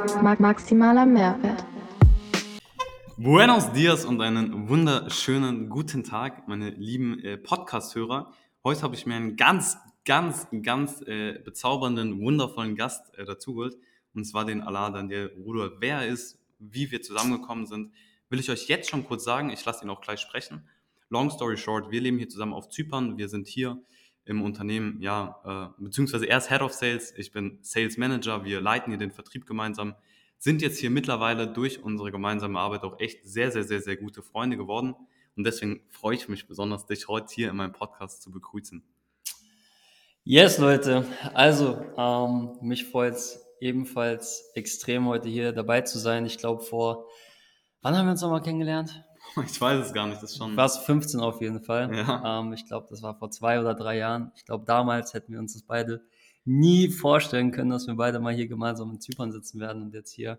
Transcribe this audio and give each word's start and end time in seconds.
Maximaler 0.00 1.04
Mehrwert. 1.04 1.64
Buenos 3.18 3.70
dias 3.72 4.06
und 4.06 4.22
einen 4.22 4.68
wunderschönen 4.68 5.68
guten 5.68 6.04
Tag, 6.04 6.48
meine 6.48 6.70
lieben 6.70 7.22
äh, 7.22 7.36
Podcast-Hörer. 7.36 8.32
Heute 8.64 8.82
habe 8.82 8.94
ich 8.94 9.04
mir 9.04 9.16
einen 9.16 9.36
ganz, 9.36 9.76
ganz, 10.06 10.46
ganz 10.62 11.02
äh, 11.02 11.38
bezaubernden, 11.44 12.18
wundervollen 12.20 12.76
Gast 12.76 13.14
äh, 13.18 13.26
dazugeholt. 13.26 13.76
Und 14.14 14.24
zwar 14.24 14.46
den 14.46 14.62
Allah 14.62 14.88
Daniel 14.88 15.32
Rudolf. 15.36 15.74
Wer 15.80 15.96
er 15.96 16.06
ist, 16.06 16.38
wie 16.58 16.90
wir 16.90 17.02
zusammengekommen 17.02 17.66
sind, 17.66 17.92
will 18.30 18.40
ich 18.40 18.50
euch 18.50 18.68
jetzt 18.68 18.88
schon 18.88 19.04
kurz 19.04 19.24
sagen. 19.24 19.50
Ich 19.50 19.62
lasse 19.66 19.84
ihn 19.84 19.90
auch 19.90 20.00
gleich 20.00 20.20
sprechen. 20.20 20.66
Long 21.10 21.28
story 21.28 21.58
short, 21.58 21.90
wir 21.90 22.00
leben 22.00 22.16
hier 22.16 22.28
zusammen 22.30 22.54
auf 22.54 22.70
Zypern. 22.70 23.18
Wir 23.18 23.28
sind 23.28 23.48
hier 23.48 23.78
im 24.30 24.42
Unternehmen, 24.42 25.02
ja, 25.02 25.72
äh, 25.78 25.82
beziehungsweise 25.82 26.26
er 26.26 26.38
ist 26.38 26.48
Head 26.48 26.62
of 26.62 26.72
Sales, 26.72 27.12
ich 27.16 27.32
bin 27.32 27.58
Sales 27.60 27.98
Manager. 27.98 28.44
Wir 28.44 28.60
leiten 28.60 28.90
hier 28.90 28.98
den 28.98 29.10
Vertrieb 29.10 29.46
gemeinsam 29.46 29.94
sind 30.40 30.62
jetzt 30.62 30.78
hier 30.78 30.90
mittlerweile 30.90 31.46
durch 31.46 31.84
unsere 31.84 32.10
gemeinsame 32.10 32.58
Arbeit 32.58 32.82
auch 32.82 32.98
echt 32.98 33.26
sehr, 33.28 33.52
sehr, 33.52 33.62
sehr, 33.62 33.82
sehr 33.82 33.96
gute 33.96 34.22
Freunde 34.22 34.56
geworden. 34.56 34.96
Und 35.36 35.44
deswegen 35.44 35.82
freue 35.90 36.16
ich 36.16 36.28
mich 36.28 36.48
besonders, 36.48 36.86
dich 36.86 37.08
heute 37.08 37.26
hier 37.32 37.50
in 37.50 37.56
meinem 37.56 37.72
Podcast 37.72 38.22
zu 38.22 38.30
begrüßen. 38.30 38.82
Yes, 40.24 40.56
Leute. 40.56 41.04
Also, 41.34 41.84
ähm, 41.96 42.56
mich 42.62 42.86
freut 42.86 43.14
es 43.14 43.44
ebenfalls 43.60 44.50
extrem, 44.54 45.06
heute 45.06 45.28
hier 45.28 45.52
dabei 45.52 45.82
zu 45.82 45.98
sein. 45.98 46.24
Ich 46.24 46.38
glaube, 46.38 46.62
vor, 46.62 47.06
wann 47.82 47.94
haben 47.96 48.06
wir 48.06 48.12
uns 48.12 48.22
nochmal 48.22 48.42
kennengelernt? 48.42 49.04
Ich 49.46 49.60
weiß 49.60 49.86
es 49.86 49.92
gar 49.92 50.06
nicht, 50.06 50.22
das 50.22 50.32
ist 50.32 50.38
schon. 50.38 50.56
War 50.56 50.66
es 50.66 50.78
15 50.78 51.20
auf 51.20 51.40
jeden 51.40 51.62
Fall. 51.62 51.94
Ja. 51.94 52.40
Ähm, 52.40 52.52
ich 52.52 52.66
glaube, 52.66 52.86
das 52.90 53.02
war 53.02 53.14
vor 53.18 53.30
zwei 53.30 53.60
oder 53.60 53.74
drei 53.74 53.98
Jahren. 53.98 54.32
Ich 54.36 54.44
glaube, 54.44 54.64
damals 54.64 55.14
hätten 55.14 55.32
wir 55.32 55.38
uns 55.38 55.52
das 55.52 55.62
beide 55.62 56.02
nie 56.44 56.88
vorstellen 56.88 57.52
können, 57.52 57.70
dass 57.70 57.86
wir 57.86 57.94
beide 57.94 58.18
mal 58.18 58.34
hier 58.34 58.48
gemeinsam 58.48 58.90
in 58.90 59.00
Zypern 59.00 59.32
sitzen 59.32 59.60
werden 59.60 59.82
und 59.82 59.94
jetzt 59.94 60.12
hier 60.12 60.38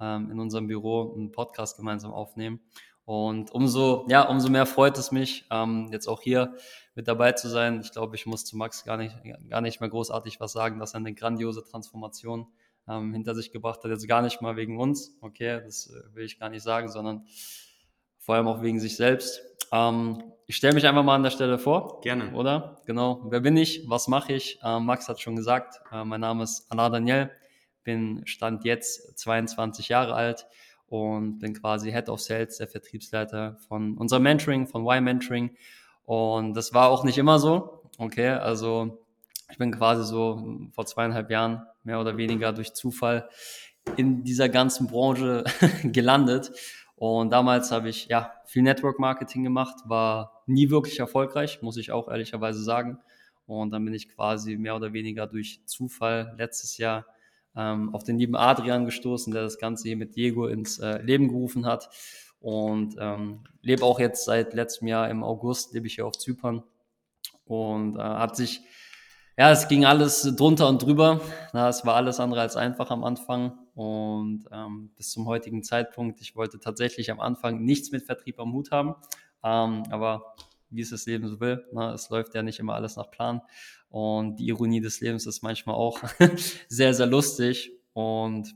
ähm, 0.00 0.30
in 0.30 0.40
unserem 0.40 0.66
Büro 0.66 1.12
einen 1.14 1.30
Podcast 1.30 1.76
gemeinsam 1.76 2.12
aufnehmen. 2.12 2.60
Und 3.04 3.50
umso, 3.50 4.06
ja, 4.08 4.22
umso 4.28 4.48
mehr 4.48 4.64
freut 4.64 4.96
es 4.96 5.10
mich, 5.10 5.44
ähm, 5.50 5.88
jetzt 5.92 6.06
auch 6.06 6.22
hier 6.22 6.54
mit 6.94 7.08
dabei 7.08 7.32
zu 7.32 7.48
sein. 7.48 7.80
Ich 7.80 7.92
glaube, 7.92 8.14
ich 8.14 8.26
muss 8.26 8.44
zu 8.44 8.56
Max 8.56 8.84
gar 8.84 8.96
nicht, 8.96 9.16
gar 9.48 9.60
nicht 9.60 9.80
mehr 9.80 9.90
großartig 9.90 10.40
was 10.40 10.52
sagen, 10.52 10.78
dass 10.78 10.94
er 10.94 10.98
eine 10.98 11.12
grandiose 11.12 11.64
Transformation 11.64 12.46
ähm, 12.88 13.12
hinter 13.12 13.34
sich 13.34 13.50
gebracht 13.50 13.82
hat. 13.82 13.90
Jetzt 13.90 14.06
gar 14.06 14.22
nicht 14.22 14.40
mal 14.40 14.56
wegen 14.56 14.78
uns, 14.78 15.16
okay, 15.20 15.60
das 15.64 15.88
äh, 15.88 16.14
will 16.14 16.24
ich 16.24 16.38
gar 16.38 16.48
nicht 16.48 16.62
sagen, 16.62 16.88
sondern 16.88 17.26
vor 18.22 18.36
allem 18.36 18.48
auch 18.48 18.62
wegen 18.62 18.80
sich 18.80 18.96
selbst. 18.96 19.42
Ähm, 19.72 20.22
ich 20.46 20.56
stelle 20.56 20.74
mich 20.74 20.86
einfach 20.86 21.02
mal 21.02 21.16
an 21.16 21.22
der 21.22 21.30
Stelle 21.30 21.58
vor. 21.58 22.00
Gerne. 22.02 22.32
Oder? 22.34 22.80
Genau. 22.86 23.22
Wer 23.28 23.40
bin 23.40 23.56
ich? 23.56 23.88
Was 23.88 24.08
mache 24.08 24.32
ich? 24.32 24.58
Äh, 24.62 24.80
Max 24.80 25.08
hat 25.08 25.20
schon 25.20 25.36
gesagt. 25.36 25.80
Äh, 25.92 26.04
mein 26.04 26.20
Name 26.20 26.44
ist 26.44 26.66
Anna 26.70 26.88
Daniel. 26.88 27.30
Bin 27.84 28.22
Stand 28.26 28.64
jetzt 28.64 29.18
22 29.18 29.88
Jahre 29.88 30.14
alt 30.14 30.46
und 30.86 31.40
bin 31.40 31.54
quasi 31.54 31.90
Head 31.90 32.08
of 32.08 32.20
Sales, 32.20 32.58
der 32.58 32.68
Vertriebsleiter 32.68 33.56
von 33.66 33.96
unserem 33.96 34.22
Mentoring, 34.22 34.68
von 34.68 34.86
Y-Mentoring. 34.86 35.56
Und 36.04 36.54
das 36.54 36.74
war 36.74 36.90
auch 36.90 37.02
nicht 37.02 37.18
immer 37.18 37.38
so. 37.38 37.82
Okay, 37.98 38.28
also 38.28 39.04
ich 39.50 39.58
bin 39.58 39.72
quasi 39.72 40.04
so 40.04 40.68
vor 40.72 40.86
zweieinhalb 40.86 41.30
Jahren 41.30 41.62
mehr 41.82 42.00
oder 42.00 42.16
weniger 42.16 42.52
durch 42.52 42.74
Zufall 42.74 43.28
in 43.96 44.22
dieser 44.22 44.48
ganzen 44.48 44.86
Branche 44.86 45.44
gelandet 45.82 46.52
und 47.02 47.30
damals 47.30 47.72
habe 47.72 47.88
ich 47.88 48.06
ja 48.06 48.32
viel 48.44 48.62
Network 48.62 49.00
Marketing 49.00 49.42
gemacht, 49.42 49.74
war 49.86 50.44
nie 50.46 50.70
wirklich 50.70 51.00
erfolgreich, 51.00 51.60
muss 51.60 51.76
ich 51.76 51.90
auch 51.90 52.08
ehrlicherweise 52.08 52.62
sagen. 52.62 53.00
Und 53.44 53.72
dann 53.72 53.84
bin 53.84 53.92
ich 53.92 54.08
quasi 54.08 54.56
mehr 54.56 54.76
oder 54.76 54.92
weniger 54.92 55.26
durch 55.26 55.66
Zufall 55.66 56.32
letztes 56.38 56.78
Jahr 56.78 57.04
ähm, 57.56 57.92
auf 57.92 58.04
den 58.04 58.20
lieben 58.20 58.36
Adrian 58.36 58.84
gestoßen, 58.84 59.32
der 59.32 59.42
das 59.42 59.58
Ganze 59.58 59.88
hier 59.88 59.96
mit 59.96 60.14
Diego 60.14 60.46
ins 60.46 60.78
äh, 60.78 61.02
Leben 61.02 61.26
gerufen 61.26 61.66
hat. 61.66 61.90
Und 62.38 62.94
ähm, 63.00 63.42
lebe 63.62 63.82
auch 63.82 63.98
jetzt 63.98 64.24
seit 64.24 64.54
letztem 64.54 64.86
Jahr 64.86 65.10
im 65.10 65.24
August, 65.24 65.74
lebe 65.74 65.88
ich 65.88 65.96
hier 65.96 66.06
auf 66.06 66.16
Zypern. 66.16 66.62
Und 67.46 67.96
äh, 67.96 68.00
hat 68.00 68.36
sich, 68.36 68.60
ja, 69.36 69.50
es 69.50 69.66
ging 69.66 69.84
alles 69.84 70.22
drunter 70.36 70.68
und 70.68 70.80
drüber. 70.80 71.20
Na, 71.52 71.68
es 71.68 71.84
war 71.84 71.96
alles 71.96 72.20
andere 72.20 72.42
als 72.42 72.54
einfach 72.54 72.92
am 72.92 73.02
Anfang. 73.02 73.58
Und 73.74 74.44
ähm, 74.52 74.90
bis 74.96 75.10
zum 75.10 75.26
heutigen 75.26 75.62
Zeitpunkt, 75.62 76.20
ich 76.20 76.36
wollte 76.36 76.58
tatsächlich 76.60 77.10
am 77.10 77.20
Anfang 77.20 77.64
nichts 77.64 77.90
mit 77.90 78.04
Vertrieb 78.04 78.38
am 78.38 78.52
Hut 78.52 78.70
haben. 78.70 78.94
Ähm, 79.42 79.84
aber 79.90 80.34
wie 80.70 80.82
es 80.82 80.90
das 80.90 81.06
Leben 81.06 81.28
so 81.28 81.40
will, 81.40 81.64
ne, 81.72 81.92
es 81.92 82.10
läuft 82.10 82.34
ja 82.34 82.42
nicht 82.42 82.58
immer 82.58 82.74
alles 82.74 82.96
nach 82.96 83.10
Plan. 83.10 83.40
Und 83.88 84.36
die 84.36 84.48
Ironie 84.48 84.80
des 84.80 85.00
Lebens 85.00 85.26
ist 85.26 85.42
manchmal 85.42 85.76
auch 85.76 86.00
sehr, 86.68 86.94
sehr 86.94 87.06
lustig. 87.06 87.72
Und 87.92 88.54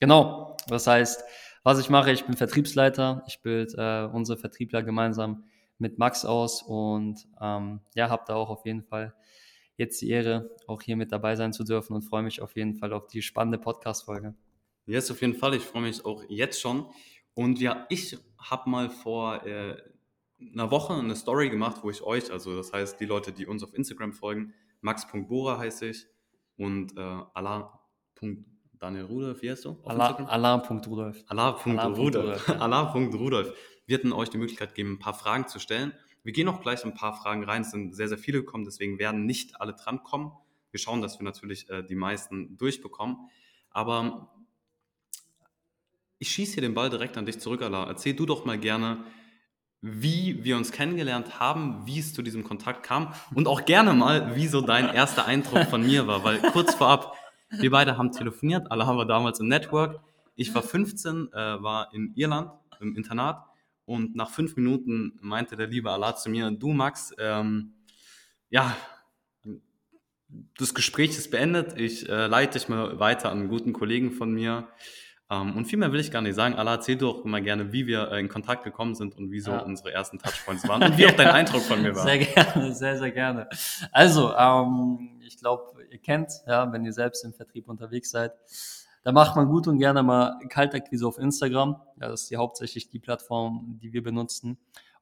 genau, 0.00 0.56
das 0.68 0.86
heißt, 0.86 1.22
was 1.62 1.78
ich 1.78 1.90
mache, 1.90 2.12
ich 2.12 2.24
bin 2.24 2.36
Vertriebsleiter, 2.36 3.22
ich 3.26 3.42
bilde 3.42 3.74
äh, 3.76 4.14
unsere 4.14 4.38
Vertriebler 4.38 4.82
gemeinsam 4.82 5.44
mit 5.78 5.98
Max 5.98 6.24
aus 6.24 6.62
und 6.62 7.26
ähm, 7.40 7.80
ja, 7.94 8.08
habe 8.08 8.24
da 8.26 8.34
auch 8.34 8.50
auf 8.50 8.64
jeden 8.64 8.82
Fall 8.82 9.14
jetzt 9.76 10.00
die 10.00 10.10
Ehre, 10.10 10.50
auch 10.66 10.82
hier 10.82 10.96
mit 10.96 11.12
dabei 11.12 11.36
sein 11.36 11.52
zu 11.52 11.64
dürfen 11.64 11.94
und 11.94 12.02
freue 12.02 12.22
mich 12.22 12.42
auf 12.42 12.56
jeden 12.56 12.74
Fall 12.74 12.92
auf 12.92 13.06
die 13.06 13.22
spannende 13.22 13.58
Podcast-Folge. 13.58 14.34
Yes, 14.88 15.10
auf 15.10 15.20
jeden 15.20 15.34
Fall. 15.34 15.54
Ich 15.54 15.64
freue 15.64 15.82
mich 15.82 16.02
auch 16.06 16.24
jetzt 16.28 16.60
schon. 16.60 16.86
Und 17.34 17.60
ja, 17.60 17.86
ich 17.90 18.16
habe 18.38 18.70
mal 18.70 18.88
vor 18.88 19.44
äh, 19.46 19.76
einer 20.40 20.70
Woche 20.70 20.94
eine 20.94 21.14
Story 21.14 21.50
gemacht, 21.50 21.82
wo 21.82 21.90
ich 21.90 22.02
euch, 22.02 22.32
also 22.32 22.56
das 22.56 22.72
heißt 22.72 22.98
die 22.98 23.04
Leute, 23.04 23.32
die 23.32 23.46
uns 23.46 23.62
auf 23.62 23.74
Instagram 23.74 24.14
folgen, 24.14 24.54
max.bora 24.80 25.58
heiße 25.58 25.88
ich 25.88 26.06
und 26.56 26.96
äh, 26.96 27.00
Allah.daniel 27.34 29.04
Rudolf, 29.04 29.42
wie 29.42 29.50
heißt 29.50 29.66
du? 29.66 29.76
Allah.rudolf. 29.84 31.22
Allah.rudolf. 31.26 32.48
Allah.rudolf. 32.48 33.52
Wir 33.84 33.98
hatten 33.98 34.12
euch 34.12 34.30
die 34.30 34.38
Möglichkeit 34.38 34.70
gegeben, 34.70 34.92
ein 34.94 34.98
paar 34.98 35.14
Fragen 35.14 35.48
zu 35.48 35.58
stellen. 35.58 35.92
Wir 36.22 36.32
gehen 36.32 36.48
auch 36.48 36.62
gleich 36.62 36.82
ein 36.86 36.94
paar 36.94 37.14
Fragen 37.14 37.44
rein. 37.44 37.60
Es 37.60 37.72
sind 37.72 37.94
sehr, 37.94 38.08
sehr 38.08 38.18
viele 38.18 38.38
gekommen, 38.38 38.64
deswegen 38.64 38.98
werden 38.98 39.26
nicht 39.26 39.60
alle 39.60 39.74
drankommen. 39.74 40.32
Wir 40.70 40.80
schauen, 40.80 41.02
dass 41.02 41.18
wir 41.20 41.24
natürlich 41.24 41.68
äh, 41.68 41.82
die 41.82 41.94
meisten 41.94 42.56
durchbekommen. 42.56 43.28
Aber 43.70 44.30
ich 46.18 46.30
schieße 46.30 46.54
hier 46.54 46.62
den 46.62 46.74
Ball 46.74 46.90
direkt 46.90 47.16
an 47.16 47.26
dich 47.26 47.38
zurück, 47.38 47.62
Allah. 47.62 47.86
Erzähl 47.86 48.14
du 48.14 48.26
doch 48.26 48.44
mal 48.44 48.58
gerne, 48.58 49.04
wie 49.80 50.42
wir 50.42 50.56
uns 50.56 50.72
kennengelernt 50.72 51.38
haben, 51.38 51.86
wie 51.86 52.00
es 52.00 52.12
zu 52.12 52.22
diesem 52.22 52.42
Kontakt 52.42 52.82
kam 52.82 53.14
und 53.34 53.46
auch 53.46 53.64
gerne 53.64 53.92
mal, 53.92 54.34
wie 54.34 54.48
so 54.48 54.60
dein 54.60 54.88
erster 54.94 55.26
Eindruck 55.26 55.66
von 55.66 55.86
mir 55.86 56.06
war, 56.06 56.24
weil 56.24 56.38
kurz 56.52 56.74
vorab, 56.74 57.14
wir 57.50 57.70
beide 57.70 57.96
haben 57.96 58.10
telefoniert, 58.10 58.70
alle 58.70 58.86
haben 58.86 58.96
wir 58.96 59.06
damals 59.06 59.40
im 59.40 59.48
Network. 59.48 60.00
Ich 60.34 60.54
war 60.54 60.62
15, 60.62 61.32
äh, 61.32 61.62
war 61.62 61.94
in 61.94 62.12
Irland 62.16 62.50
im 62.80 62.96
Internat 62.96 63.44
und 63.84 64.14
nach 64.14 64.30
fünf 64.30 64.56
Minuten 64.56 65.18
meinte 65.20 65.56
der 65.56 65.68
liebe 65.68 65.90
Allah 65.90 66.14
zu 66.16 66.28
mir, 66.30 66.50
du 66.50 66.72
Max, 66.72 67.12
ähm, 67.18 67.74
ja, 68.50 68.76
das 70.58 70.74
Gespräch 70.74 71.10
ist 71.10 71.30
beendet, 71.30 71.78
ich 71.78 72.08
äh, 72.08 72.26
leite 72.26 72.58
dich 72.58 72.68
mal 72.68 72.98
weiter 72.98 73.30
an 73.30 73.38
einen 73.38 73.48
guten 73.48 73.72
Kollegen 73.72 74.12
von 74.12 74.32
mir, 74.32 74.68
um, 75.30 75.48
ähm, 75.48 75.56
und 75.56 75.66
viel 75.66 75.78
mehr 75.78 75.92
will 75.92 76.00
ich 76.00 76.10
gar 76.10 76.22
nicht 76.22 76.34
sagen. 76.34 76.54
Allah 76.54 76.74
erzählt 76.74 77.02
doch 77.02 77.24
immer 77.24 77.40
gerne, 77.40 77.70
wie 77.72 77.86
wir 77.86 78.10
äh, 78.10 78.20
in 78.20 78.28
Kontakt 78.28 78.64
gekommen 78.64 78.94
sind 78.94 79.16
und 79.16 79.30
wie 79.30 79.40
so 79.40 79.50
ja. 79.50 79.60
unsere 79.60 79.92
ersten 79.92 80.18
Touchpoints 80.18 80.66
waren 80.68 80.82
und 80.82 80.96
wie 80.96 81.06
auch 81.06 81.12
dein 81.12 81.28
Eindruck 81.28 81.62
von 81.62 81.82
mir 81.82 81.94
war. 81.94 82.02
Sehr 82.02 82.18
gerne, 82.18 82.74
sehr, 82.74 82.98
sehr 82.98 83.10
gerne. 83.10 83.48
Also, 83.92 84.34
ähm, 84.34 85.20
ich 85.20 85.36
glaube, 85.38 85.84
ihr 85.90 85.98
kennt, 85.98 86.32
ja, 86.46 86.72
wenn 86.72 86.84
ihr 86.84 86.94
selbst 86.94 87.24
im 87.24 87.34
Vertrieb 87.34 87.68
unterwegs 87.68 88.10
seid, 88.10 88.32
da 89.04 89.12
macht 89.12 89.36
man 89.36 89.48
gut 89.48 89.66
und 89.66 89.78
gerne 89.78 90.02
mal 90.02 90.38
Kaltakquise 90.48 91.06
auf 91.06 91.18
Instagram. 91.18 91.76
Ja, 92.00 92.08
das 92.08 92.22
ist 92.22 92.30
die 92.30 92.36
hauptsächlich 92.36 92.88
die 92.88 92.98
Plattform, 92.98 93.78
die 93.82 93.92
wir 93.92 94.02
benutzen. 94.02 94.58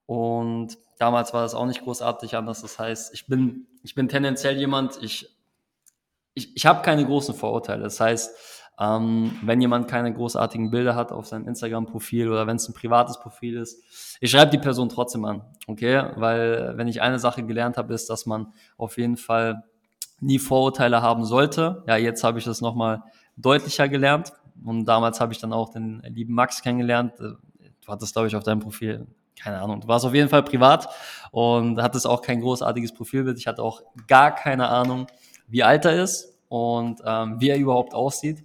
Und 0.06 0.76
damals 0.98 1.34
war 1.34 1.42
das 1.42 1.54
auch 1.54 1.66
nicht 1.66 1.82
großartig 1.82 2.36
anders. 2.36 2.62
Das 2.62 2.78
heißt, 2.78 3.15
ich 3.15 3.26
bin, 3.26 3.66
ich 3.82 3.94
bin 3.94 4.09
tendenziell 4.09 4.56
jemand, 4.56 5.03
ich, 5.03 5.36
ich, 6.34 6.54
ich 6.56 6.66
habe 6.66 6.82
keine 6.82 7.04
großen 7.04 7.34
Vorurteile. 7.34 7.82
Das 7.82 7.98
heißt, 8.00 8.55
ähm, 8.78 9.39
wenn 9.42 9.60
jemand 9.60 9.89
keine 9.89 10.12
großartigen 10.12 10.71
Bilder 10.71 10.95
hat 10.95 11.12
auf 11.12 11.27
seinem 11.27 11.48
Instagram-Profil 11.48 12.28
oder 12.28 12.47
wenn 12.47 12.56
es 12.56 12.68
ein 12.68 12.74
privates 12.74 13.18
Profil 13.18 13.56
ist, 13.56 14.18
ich 14.21 14.30
schreibe 14.30 14.50
die 14.50 14.59
Person 14.59 14.89
trotzdem 14.89 15.24
an, 15.24 15.42
okay? 15.66 16.10
Weil 16.16 16.77
wenn 16.77 16.89
ich 16.89 17.03
eine 17.03 17.18
Sache 17.18 17.42
gelernt 17.42 17.77
habe, 17.77 17.95
ist, 17.95 18.10
dass 18.10 18.27
man 18.27 18.53
auf 18.77 18.98
jeden 18.98 19.16
Fall 19.16 19.65
nie 20.21 20.39
Vorurteile 20.39 21.03
haben 21.03 21.24
sollte. 21.24 21.84
Ja, 21.86 21.97
jetzt 21.97 22.24
habe 22.24 22.39
ich 22.39 22.45
das 22.45 22.60
nochmal 22.60 23.03
deutlicher 23.36 23.89
gelernt 23.89 24.33
und 24.65 24.84
damals 24.86 25.21
habe 25.21 25.33
ich 25.33 25.39
dann 25.39 25.53
auch 25.53 25.71
den 25.71 26.03
lieben 26.06 26.34
Max 26.34 26.62
kennengelernt. 26.62 27.12
Äh, 27.21 27.33
du 27.84 27.89
hattest, 27.89 28.15
glaube 28.15 28.28
ich, 28.28 28.36
auf 28.36 28.42
deinem 28.42 28.60
Profil 28.60 29.06
keine 29.39 29.60
Ahnung, 29.60 29.80
du 29.80 29.89
warst 29.89 30.04
auf 30.04 30.15
jeden 30.15 30.28
Fall 30.28 30.42
privat 30.42 30.89
und 31.30 31.80
hattest 31.80 32.06
auch 32.06 32.22
kein 32.22 32.41
großartiges 32.41 32.95
Profilbild. 32.95 33.39
Ich 33.39 33.47
hatte 33.47 33.62
auch 33.62 33.83
gar 34.06 34.34
keine 34.34 34.68
Ahnung, 34.68 35.06
wie 35.47 35.62
alt 35.62 35.84
er 35.84 36.03
ist 36.03 36.39
und 36.48 37.00
ähm, 37.04 37.36
wie 37.41 37.50
er 37.50 37.59
überhaupt 37.59 37.95
aussieht. 37.95 38.45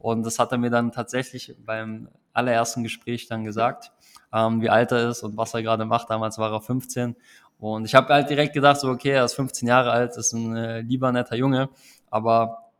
Und 0.00 0.24
das 0.24 0.38
hat 0.38 0.50
er 0.50 0.58
mir 0.58 0.70
dann 0.70 0.92
tatsächlich 0.92 1.54
beim 1.64 2.08
allerersten 2.32 2.82
Gespräch 2.82 3.28
dann 3.28 3.44
gesagt, 3.44 3.92
ähm, 4.32 4.62
wie 4.62 4.70
alt 4.70 4.92
er 4.92 5.10
ist 5.10 5.22
und 5.22 5.36
was 5.36 5.54
er 5.54 5.62
gerade 5.62 5.84
macht. 5.84 6.10
Damals 6.10 6.38
war 6.38 6.50
er 6.52 6.60
15. 6.60 7.14
Und 7.58 7.84
ich 7.84 7.94
habe 7.94 8.12
halt 8.12 8.30
direkt 8.30 8.54
gedacht, 8.54 8.80
so, 8.80 8.88
okay, 8.88 9.10
er 9.10 9.24
ist 9.26 9.34
15 9.34 9.68
Jahre 9.68 9.90
alt, 9.90 10.16
ist 10.16 10.32
ein 10.32 10.56
äh, 10.56 10.80
lieber 10.80 11.12
netter 11.12 11.36
Junge, 11.36 11.68
aber 12.10 12.70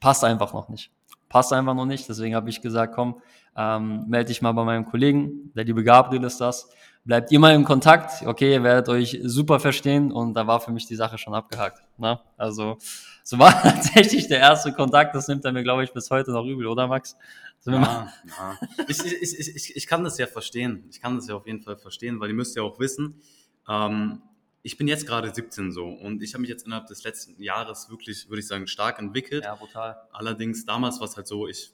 passt 0.00 0.24
einfach 0.24 0.54
noch 0.54 0.68
nicht. 0.70 0.90
passt 1.28 1.52
einfach 1.52 1.74
noch 1.74 1.84
nicht. 1.84 2.08
Deswegen 2.08 2.34
habe 2.34 2.48
ich 2.48 2.62
gesagt, 2.62 2.94
komm, 2.94 3.20
ähm, 3.54 4.06
melde 4.08 4.28
dich 4.28 4.40
mal 4.40 4.52
bei 4.52 4.64
meinem 4.64 4.86
Kollegen, 4.86 5.52
der 5.54 5.64
liebe 5.64 5.84
Gabriel 5.84 6.24
ist 6.24 6.40
das. 6.40 6.70
Bleibt 7.08 7.32
ihr 7.32 7.40
mal 7.40 7.54
im 7.54 7.64
Kontakt, 7.64 8.26
okay, 8.26 8.52
ihr 8.52 8.62
werdet 8.62 8.90
euch 8.90 9.18
super 9.22 9.60
verstehen 9.60 10.12
und 10.12 10.34
da 10.34 10.46
war 10.46 10.60
für 10.60 10.72
mich 10.72 10.84
die 10.84 10.94
Sache 10.94 11.16
schon 11.16 11.34
abgehakt. 11.34 11.80
Ne? 11.96 12.20
Also 12.36 12.76
so 13.24 13.38
war 13.38 13.50
tatsächlich 13.62 14.28
der 14.28 14.40
erste 14.40 14.74
Kontakt, 14.74 15.14
das 15.14 15.26
nimmt 15.26 15.42
er 15.46 15.52
mir, 15.52 15.62
glaube 15.62 15.84
ich, 15.84 15.92
bis 15.94 16.10
heute 16.10 16.32
noch 16.32 16.44
übel, 16.44 16.66
oder 16.66 16.86
Max? 16.86 17.16
Ja, 17.64 18.12
ja. 18.26 18.58
Ich, 18.88 19.02
ich, 19.02 19.38
ich, 19.38 19.74
ich, 19.74 19.86
kann 19.86 20.04
das 20.04 20.18
ja 20.18 20.26
verstehen. 20.26 20.84
Ich 20.90 21.00
kann 21.00 21.16
das 21.16 21.28
ja 21.28 21.34
auf 21.34 21.46
jeden 21.46 21.62
Fall 21.62 21.78
verstehen, 21.78 22.20
weil 22.20 22.28
ihr 22.28 22.34
müsst 22.34 22.54
ja 22.56 22.62
auch 22.62 22.78
wissen, 22.78 23.22
ähm, 23.66 24.20
ich 24.60 24.76
bin 24.76 24.86
jetzt 24.86 25.06
gerade 25.06 25.34
17 25.34 25.72
so 25.72 25.86
und 25.86 26.22
ich 26.22 26.34
habe 26.34 26.42
mich 26.42 26.50
jetzt 26.50 26.66
innerhalb 26.66 26.88
des 26.88 27.04
letzten 27.04 27.42
Jahres 27.42 27.88
wirklich, 27.88 28.28
würde 28.28 28.40
ich 28.40 28.46
sagen, 28.46 28.66
stark 28.66 28.98
entwickelt. 28.98 29.44
Ja, 29.44 29.54
brutal. 29.54 29.96
Allerdings 30.12 30.66
damals 30.66 31.00
war 31.00 31.08
es 31.08 31.16
halt 31.16 31.26
so, 31.26 31.48
ich 31.48 31.72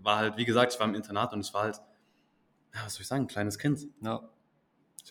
war 0.00 0.16
halt, 0.16 0.36
wie 0.36 0.44
gesagt, 0.44 0.74
ich 0.74 0.80
war 0.80 0.88
im 0.88 0.96
Internat 0.96 1.32
und 1.32 1.46
ich 1.46 1.54
war 1.54 1.62
halt, 1.62 1.76
ja, 2.74 2.80
was 2.84 2.94
soll 2.94 3.02
ich 3.02 3.06
sagen, 3.06 3.26
ein 3.26 3.28
kleines 3.28 3.58
Kind. 3.60 3.86
Ja. 4.02 4.28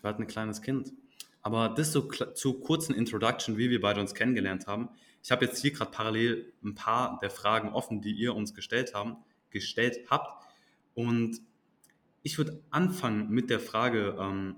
Ich 0.05 0.07
war 0.07 0.13
halt 0.13 0.21
ein 0.21 0.27
kleines 0.27 0.61
Kind. 0.61 0.93
Aber 1.41 1.67
das 1.67 1.91
so 1.91 2.01
zu 2.03 2.59
kurzen 2.59 2.93
Introduction, 2.93 3.57
wie 3.57 3.71
wir 3.71 3.81
beide 3.81 4.01
uns 4.01 4.13
kennengelernt 4.13 4.67
haben. 4.67 4.89
Ich 5.23 5.31
habe 5.31 5.45
jetzt 5.45 5.59
hier 5.59 5.71
gerade 5.71 5.89
parallel 5.89 6.53
ein 6.63 6.75
paar 6.75 7.17
der 7.23 7.31
Fragen 7.31 7.69
offen, 7.69 8.01
die 8.01 8.11
ihr 8.11 8.35
uns 8.35 8.53
gestellt 8.53 8.93
haben, 8.93 9.17
gestellt 9.49 9.97
habt. 10.11 10.45
Und 10.93 11.41
ich 12.21 12.37
würde 12.37 12.61
anfangen 12.69 13.29
mit 13.31 13.49
der 13.49 13.59
Frage, 13.59 14.15
ähm, 14.19 14.57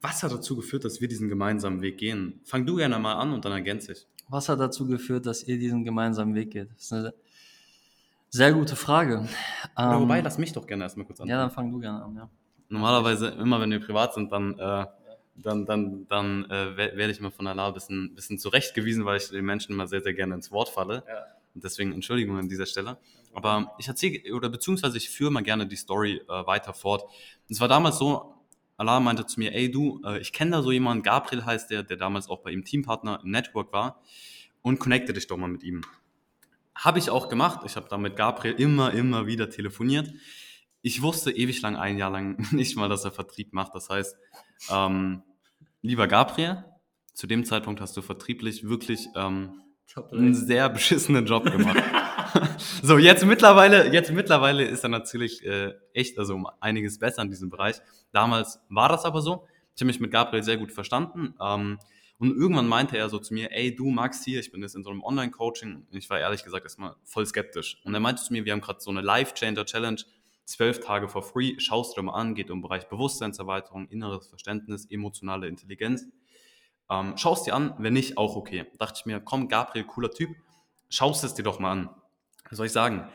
was 0.00 0.24
hat 0.24 0.32
dazu 0.32 0.56
geführt, 0.56 0.84
dass 0.84 1.00
wir 1.00 1.06
diesen 1.06 1.28
gemeinsamen 1.28 1.82
Weg 1.82 1.96
gehen? 1.96 2.40
Fang 2.42 2.66
du 2.66 2.74
gerne 2.74 2.98
mal 2.98 3.14
an 3.14 3.32
und 3.32 3.44
dann 3.44 3.52
ergänze 3.52 3.92
ich. 3.92 4.08
Was 4.28 4.48
hat 4.48 4.58
dazu 4.58 4.88
geführt, 4.88 5.24
dass 5.24 5.44
ihr 5.44 5.56
diesen 5.56 5.84
gemeinsamen 5.84 6.34
Weg 6.34 6.50
geht? 6.50 6.68
Das 6.72 6.86
ist 6.86 6.92
eine 6.92 7.14
sehr 8.28 8.52
gute 8.52 8.74
Frage. 8.74 9.28
Ähm, 9.78 10.00
wobei, 10.00 10.20
lass 10.20 10.36
mich 10.36 10.52
doch 10.52 10.66
gerne 10.66 10.82
erstmal 10.82 11.06
kurz 11.06 11.20
an. 11.20 11.28
Ja, 11.28 11.38
dann 11.38 11.52
fang 11.52 11.70
du 11.70 11.78
gerne 11.78 12.02
an, 12.02 12.16
ja. 12.16 12.28
Normalerweise, 12.70 13.28
immer 13.28 13.60
wenn 13.60 13.70
wir 13.70 13.80
privat 13.80 14.14
sind, 14.14 14.32
dann, 14.32 14.58
äh, 14.58 14.86
dann, 15.34 15.66
dann, 15.66 16.06
dann 16.08 16.44
äh, 16.50 16.76
werde 16.76 17.10
ich 17.10 17.20
mal 17.20 17.30
von 17.30 17.46
Allah 17.46 17.68
ein 17.68 17.74
bisschen, 17.74 18.14
bisschen 18.14 18.38
zurechtgewiesen, 18.38 19.04
weil 19.04 19.18
ich 19.18 19.28
den 19.28 19.44
Menschen 19.44 19.72
immer 19.72 19.86
sehr, 19.86 20.00
sehr 20.00 20.14
gerne 20.14 20.36
ins 20.36 20.50
Wort 20.50 20.68
falle. 20.68 21.02
Ja. 21.06 21.24
Und 21.54 21.64
deswegen 21.64 21.92
Entschuldigung 21.92 22.38
an 22.38 22.48
dieser 22.48 22.66
Stelle. 22.66 22.98
Aber 23.32 23.74
ich 23.78 23.88
erzähle, 23.88 24.32
oder 24.34 24.48
beziehungsweise 24.48 24.96
ich 24.96 25.10
führe 25.10 25.32
mal 25.32 25.42
gerne 25.42 25.66
die 25.66 25.76
Story 25.76 26.22
äh, 26.28 26.46
weiter 26.46 26.72
fort. 26.72 27.04
Es 27.48 27.60
war 27.60 27.68
damals 27.68 27.98
so, 27.98 28.34
Allah 28.76 29.00
meinte 29.00 29.26
zu 29.26 29.40
mir, 29.40 29.52
ey 29.52 29.70
du, 29.70 30.00
äh, 30.04 30.20
ich 30.20 30.32
kenne 30.32 30.52
da 30.52 30.62
so 30.62 30.70
jemanden, 30.70 31.02
Gabriel 31.02 31.44
heißt 31.44 31.70
der, 31.70 31.82
der 31.82 31.96
damals 31.96 32.28
auch 32.28 32.38
bei 32.38 32.50
ihm 32.50 32.64
Teampartner 32.64 33.20
im 33.22 33.30
Network 33.30 33.72
war 33.72 34.00
und 34.62 34.78
connecte 34.78 35.12
dich 35.12 35.26
doch 35.26 35.36
mal 35.36 35.48
mit 35.48 35.64
ihm. 35.64 35.82
Habe 36.74 36.98
ich 36.98 37.10
auch 37.10 37.28
gemacht. 37.28 37.60
Ich 37.66 37.76
habe 37.76 37.88
da 37.90 37.98
mit 37.98 38.16
Gabriel 38.16 38.54
immer, 38.54 38.92
immer 38.92 39.26
wieder 39.26 39.50
telefoniert. 39.50 40.12
Ich 40.82 41.02
wusste 41.02 41.30
ewig 41.30 41.60
lang, 41.62 41.76
ein 41.76 41.98
Jahr 41.98 42.10
lang 42.10 42.36
nicht 42.52 42.76
mal, 42.76 42.88
dass 42.88 43.04
er 43.04 43.12
Vertrieb 43.12 43.52
macht. 43.52 43.74
Das 43.74 43.88
heißt, 43.88 44.16
ähm, 44.70 45.22
lieber 45.82 46.08
Gabriel, 46.08 46.64
zu 47.12 47.26
dem 47.26 47.44
Zeitpunkt 47.44 47.80
hast 47.80 47.96
du 47.96 48.02
vertrieblich 48.02 48.68
wirklich 48.68 49.08
ähm, 49.14 49.60
einen 50.12 50.34
sehr 50.34 50.68
beschissenen 50.68 51.26
Job 51.26 51.44
gemacht. 51.44 51.82
so, 52.82 52.96
jetzt 52.98 53.26
mittlerweile, 53.26 53.92
jetzt 53.92 54.12
mittlerweile 54.12 54.64
ist 54.64 54.84
er 54.84 54.88
natürlich 54.88 55.44
äh, 55.44 55.74
echt 55.92 56.18
also 56.18 56.34
um 56.34 56.46
einiges 56.60 56.98
besser 56.98 57.22
in 57.22 57.28
diesem 57.28 57.50
Bereich. 57.50 57.76
Damals 58.12 58.60
war 58.68 58.88
das 58.88 59.04
aber 59.04 59.20
so. 59.20 59.46
Ich 59.74 59.82
habe 59.82 59.86
mich 59.86 60.00
mit 60.00 60.10
Gabriel 60.10 60.42
sehr 60.42 60.56
gut 60.56 60.72
verstanden. 60.72 61.34
Ähm, 61.40 61.78
und 62.18 62.36
irgendwann 62.36 62.68
meinte 62.68 62.98
er 62.98 63.08
so 63.08 63.18
zu 63.18 63.32
mir, 63.32 63.50
ey, 63.50 63.74
du 63.74 63.90
Max 63.90 64.22
hier, 64.24 64.40
ich 64.40 64.52
bin 64.52 64.60
jetzt 64.60 64.76
in 64.76 64.84
so 64.84 64.90
einem 64.90 65.02
Online-Coaching. 65.02 65.86
Ich 65.92 66.10
war 66.10 66.20
ehrlich 66.20 66.44
gesagt 66.44 66.64
erstmal 66.64 66.94
voll 67.02 67.24
skeptisch. 67.24 67.80
Und 67.84 67.94
er 67.94 68.00
meinte 68.00 68.22
zu 68.22 68.34
mir, 68.34 68.44
wir 68.44 68.52
haben 68.52 68.60
gerade 68.60 68.80
so 68.80 68.90
eine 68.90 69.00
Life-Changer-Challenge, 69.00 70.02
zwölf 70.50 70.80
Tage 70.80 71.08
for 71.08 71.22
free, 71.22 71.58
schaust 71.58 71.96
du 71.96 72.00
dir 72.00 72.06
mal 72.06 72.14
an, 72.14 72.34
geht 72.34 72.50
um 72.50 72.60
Bereich 72.62 72.88
Bewusstseinserweiterung, 72.88 73.88
inneres 73.88 74.28
Verständnis, 74.28 74.86
emotionale 74.90 75.48
Intelligenz. 75.48 76.06
Ähm, 76.90 77.16
schaust 77.16 77.46
dir 77.46 77.54
an, 77.54 77.74
wenn 77.78 77.92
nicht, 77.92 78.18
auch 78.18 78.36
okay. 78.36 78.66
Dachte 78.78 78.98
ich 79.00 79.06
mir, 79.06 79.20
komm, 79.20 79.48
Gabriel, 79.48 79.84
cooler 79.84 80.10
Typ, 80.10 80.30
schaust 80.88 81.24
es 81.24 81.34
dir 81.34 81.44
doch 81.44 81.58
mal 81.58 81.72
an 81.72 81.90
was 82.50 82.56
soll 82.56 82.66
ich 82.66 82.72
sagen? 82.72 83.08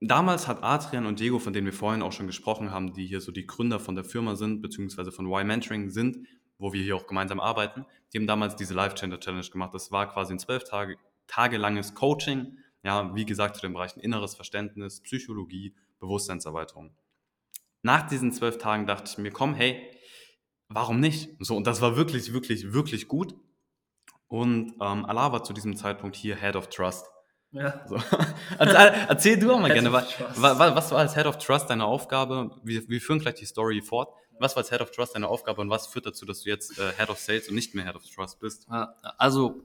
Damals 0.00 0.48
hat 0.48 0.62
Adrian 0.62 1.06
und 1.06 1.18
Diego, 1.18 1.38
von 1.38 1.52
denen 1.52 1.66
wir 1.66 1.72
vorhin 1.72 2.02
auch 2.02 2.12
schon 2.12 2.26
gesprochen 2.26 2.70
haben, 2.70 2.92
die 2.92 3.06
hier 3.06 3.20
so 3.20 3.32
die 3.32 3.46
Gründer 3.46 3.80
von 3.80 3.94
der 3.94 4.04
Firma 4.04 4.36
sind, 4.36 4.60
beziehungsweise 4.60 5.12
von 5.12 5.26
Y 5.26 5.46
Mentoring 5.46 5.90
sind, 5.90 6.26
wo 6.58 6.72
wir 6.72 6.82
hier 6.82 6.94
auch 6.96 7.06
gemeinsam 7.06 7.40
arbeiten, 7.40 7.84
die 8.12 8.18
haben 8.18 8.26
damals 8.26 8.54
diese 8.56 8.74
Life 8.74 8.94
Changer 8.94 9.18
Challenge 9.18 9.46
gemacht. 9.46 9.74
Das 9.74 9.90
war 9.90 10.12
quasi 10.12 10.34
ein 10.34 10.38
zwölf 10.38 10.64
Tage, 10.64 10.96
Tage 11.26 11.56
langes 11.56 11.94
Coaching, 11.94 12.58
ja, 12.84 13.14
wie 13.14 13.24
gesagt, 13.24 13.56
zu 13.56 13.62
den 13.62 13.72
Bereichen 13.72 14.00
inneres 14.00 14.34
Verständnis, 14.34 15.00
Psychologie, 15.00 15.74
Bewusstseinserweiterung. 16.00 16.94
Nach 17.82 18.06
diesen 18.06 18.30
zwölf 18.32 18.58
Tagen 18.58 18.86
dachte 18.86 19.10
ich 19.10 19.18
mir, 19.18 19.30
komm, 19.30 19.54
hey, 19.54 19.90
warum 20.68 21.00
nicht? 21.00 21.30
So, 21.40 21.56
und 21.56 21.66
das 21.66 21.80
war 21.80 21.96
wirklich, 21.96 22.32
wirklich, 22.32 22.72
wirklich 22.72 23.08
gut. 23.08 23.34
Und 24.28 24.74
ähm, 24.80 25.04
Allah 25.04 25.32
war 25.32 25.44
zu 25.44 25.52
diesem 25.52 25.76
Zeitpunkt 25.76 26.16
hier 26.16 26.36
Head 26.36 26.56
of 26.56 26.68
Trust. 26.68 27.06
Ja. 27.52 27.86
So. 27.86 27.96
Erzähl 28.58 29.38
du 29.38 29.52
auch 29.52 29.60
mal 29.60 29.72
gerne, 29.72 29.92
was, 29.92 30.18
was 30.36 30.90
war 30.90 30.98
als 30.98 31.14
Head 31.14 31.26
of 31.26 31.38
Trust 31.38 31.70
deine 31.70 31.84
Aufgabe? 31.84 32.50
Wir, 32.64 32.86
wir 32.88 33.00
führen 33.00 33.20
gleich 33.20 33.34
die 33.34 33.46
Story 33.46 33.80
fort. 33.80 34.12
Was 34.40 34.56
war 34.56 34.62
als 34.62 34.70
Head 34.70 34.80
of 34.80 34.90
Trust 34.90 35.14
deine 35.14 35.28
Aufgabe 35.28 35.60
und 35.60 35.70
was 35.70 35.86
führt 35.86 36.06
dazu, 36.06 36.26
dass 36.26 36.42
du 36.42 36.50
jetzt 36.50 36.78
äh, 36.78 36.92
Head 36.98 37.08
of 37.08 37.18
Sales 37.18 37.48
und 37.48 37.54
nicht 37.54 37.74
mehr 37.74 37.84
Head 37.84 37.94
of 37.94 38.02
Trust 38.10 38.40
bist? 38.40 38.66
Also 39.18 39.64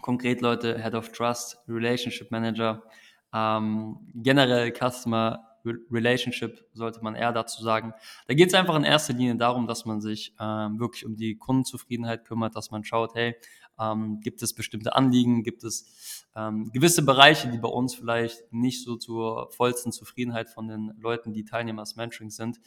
konkret 0.00 0.40
Leute, 0.40 0.82
Head 0.82 0.94
of 0.94 1.12
Trust, 1.12 1.58
Relationship 1.68 2.30
Manager, 2.30 2.82
ähm, 3.32 3.98
generell 4.14 4.72
Customer 4.72 5.56
Relationship 5.90 6.64
sollte 6.72 7.02
man 7.02 7.14
eher 7.14 7.32
dazu 7.32 7.62
sagen. 7.62 7.92
Da 8.28 8.34
geht 8.34 8.48
es 8.48 8.54
einfach 8.54 8.76
in 8.76 8.84
erster 8.84 9.12
Linie 9.12 9.36
darum, 9.36 9.66
dass 9.66 9.84
man 9.84 10.00
sich 10.00 10.34
ähm, 10.38 10.78
wirklich 10.78 11.04
um 11.04 11.16
die 11.16 11.36
Kundenzufriedenheit 11.36 12.24
kümmert, 12.24 12.54
dass 12.54 12.70
man 12.70 12.84
schaut, 12.84 13.14
hey, 13.14 13.34
ähm, 13.78 14.20
gibt 14.20 14.42
es 14.42 14.54
bestimmte 14.54 14.94
Anliegen, 14.94 15.42
gibt 15.42 15.64
es 15.64 16.24
ähm, 16.34 16.70
gewisse 16.72 17.04
Bereiche, 17.04 17.48
die 17.48 17.58
bei 17.58 17.68
uns 17.68 17.94
vielleicht 17.94 18.52
nicht 18.52 18.84
so 18.84 18.96
zur 18.96 19.50
vollsten 19.52 19.92
Zufriedenheit 19.92 20.48
von 20.48 20.68
den 20.68 20.94
Leuten, 20.98 21.32
die 21.32 21.44
Teilnehmer 21.44 21.82
des 21.82 21.96
Mentorings 21.96 22.36
sind, 22.36 22.60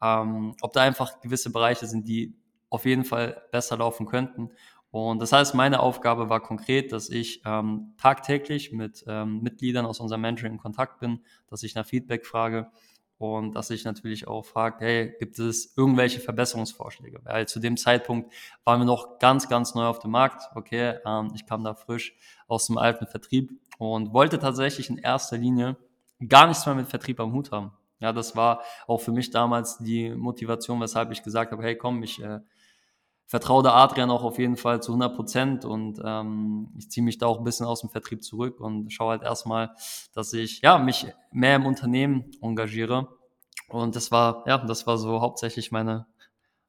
ähm, 0.00 0.54
ob 0.60 0.72
da 0.72 0.82
einfach 0.82 1.20
gewisse 1.20 1.50
Bereiche 1.50 1.86
sind, 1.86 2.08
die 2.08 2.34
auf 2.70 2.86
jeden 2.86 3.04
Fall 3.04 3.42
besser 3.52 3.76
laufen 3.76 4.06
könnten. 4.06 4.50
Und 4.94 5.20
das 5.20 5.32
heißt, 5.32 5.56
meine 5.56 5.80
Aufgabe 5.80 6.28
war 6.28 6.38
konkret, 6.38 6.92
dass 6.92 7.10
ich 7.10 7.42
ähm, 7.44 7.94
tagtäglich 7.98 8.70
mit 8.70 9.04
ähm, 9.08 9.42
Mitgliedern 9.42 9.86
aus 9.86 9.98
unserem 9.98 10.20
Mentoring 10.20 10.52
in 10.52 10.58
Kontakt 10.58 11.00
bin, 11.00 11.18
dass 11.50 11.64
ich 11.64 11.74
nach 11.74 11.84
Feedback 11.84 12.24
frage 12.24 12.70
und 13.18 13.56
dass 13.56 13.70
ich 13.70 13.84
natürlich 13.84 14.28
auch 14.28 14.44
frage, 14.44 14.84
hey, 14.84 15.14
gibt 15.18 15.40
es 15.40 15.76
irgendwelche 15.76 16.20
Verbesserungsvorschläge? 16.20 17.18
Weil 17.24 17.48
zu 17.48 17.58
dem 17.58 17.76
Zeitpunkt 17.76 18.32
waren 18.62 18.82
wir 18.82 18.84
noch 18.84 19.18
ganz, 19.18 19.48
ganz 19.48 19.74
neu 19.74 19.86
auf 19.86 19.98
dem 19.98 20.12
Markt. 20.12 20.44
Okay, 20.54 21.00
ähm, 21.04 21.32
ich 21.34 21.44
kam 21.44 21.64
da 21.64 21.74
frisch 21.74 22.16
aus 22.46 22.68
dem 22.68 22.78
alten 22.78 23.08
Vertrieb 23.08 23.50
und 23.78 24.12
wollte 24.12 24.38
tatsächlich 24.38 24.90
in 24.90 24.98
erster 24.98 25.36
Linie 25.36 25.76
gar 26.28 26.46
nichts 26.46 26.66
mehr 26.66 26.76
mit 26.76 26.86
Vertrieb 26.86 27.18
am 27.18 27.32
Hut 27.32 27.50
haben. 27.50 27.72
Ja, 27.98 28.12
das 28.12 28.36
war 28.36 28.62
auch 28.86 29.00
für 29.00 29.10
mich 29.10 29.30
damals 29.30 29.78
die 29.78 30.10
Motivation, 30.10 30.80
weshalb 30.80 31.10
ich 31.10 31.24
gesagt 31.24 31.50
habe, 31.50 31.64
hey, 31.64 31.76
komm, 31.76 32.04
ich 32.04 32.22
äh, 32.22 32.38
vertraue 33.26 33.62
der 33.62 33.74
Adrian 33.74 34.10
auch 34.10 34.22
auf 34.22 34.38
jeden 34.38 34.56
Fall 34.56 34.82
zu 34.82 34.92
100 34.92 35.14
Prozent 35.14 35.64
und 35.64 36.00
ähm, 36.04 36.68
ich 36.78 36.90
ziehe 36.90 37.04
mich 37.04 37.18
da 37.18 37.26
auch 37.26 37.38
ein 37.38 37.44
bisschen 37.44 37.66
aus 37.66 37.80
dem 37.80 37.90
Vertrieb 37.90 38.22
zurück 38.22 38.60
und 38.60 38.92
schaue 38.92 39.12
halt 39.12 39.22
erstmal, 39.22 39.74
dass 40.12 40.32
ich 40.32 40.60
ja 40.60 40.78
mich 40.78 41.06
mehr 41.32 41.56
im 41.56 41.66
Unternehmen 41.66 42.30
engagiere 42.42 43.08
und 43.68 43.96
das 43.96 44.12
war 44.12 44.44
ja 44.46 44.58
das 44.58 44.86
war 44.86 44.98
so 44.98 45.20
hauptsächlich 45.20 45.72
meine 45.72 46.06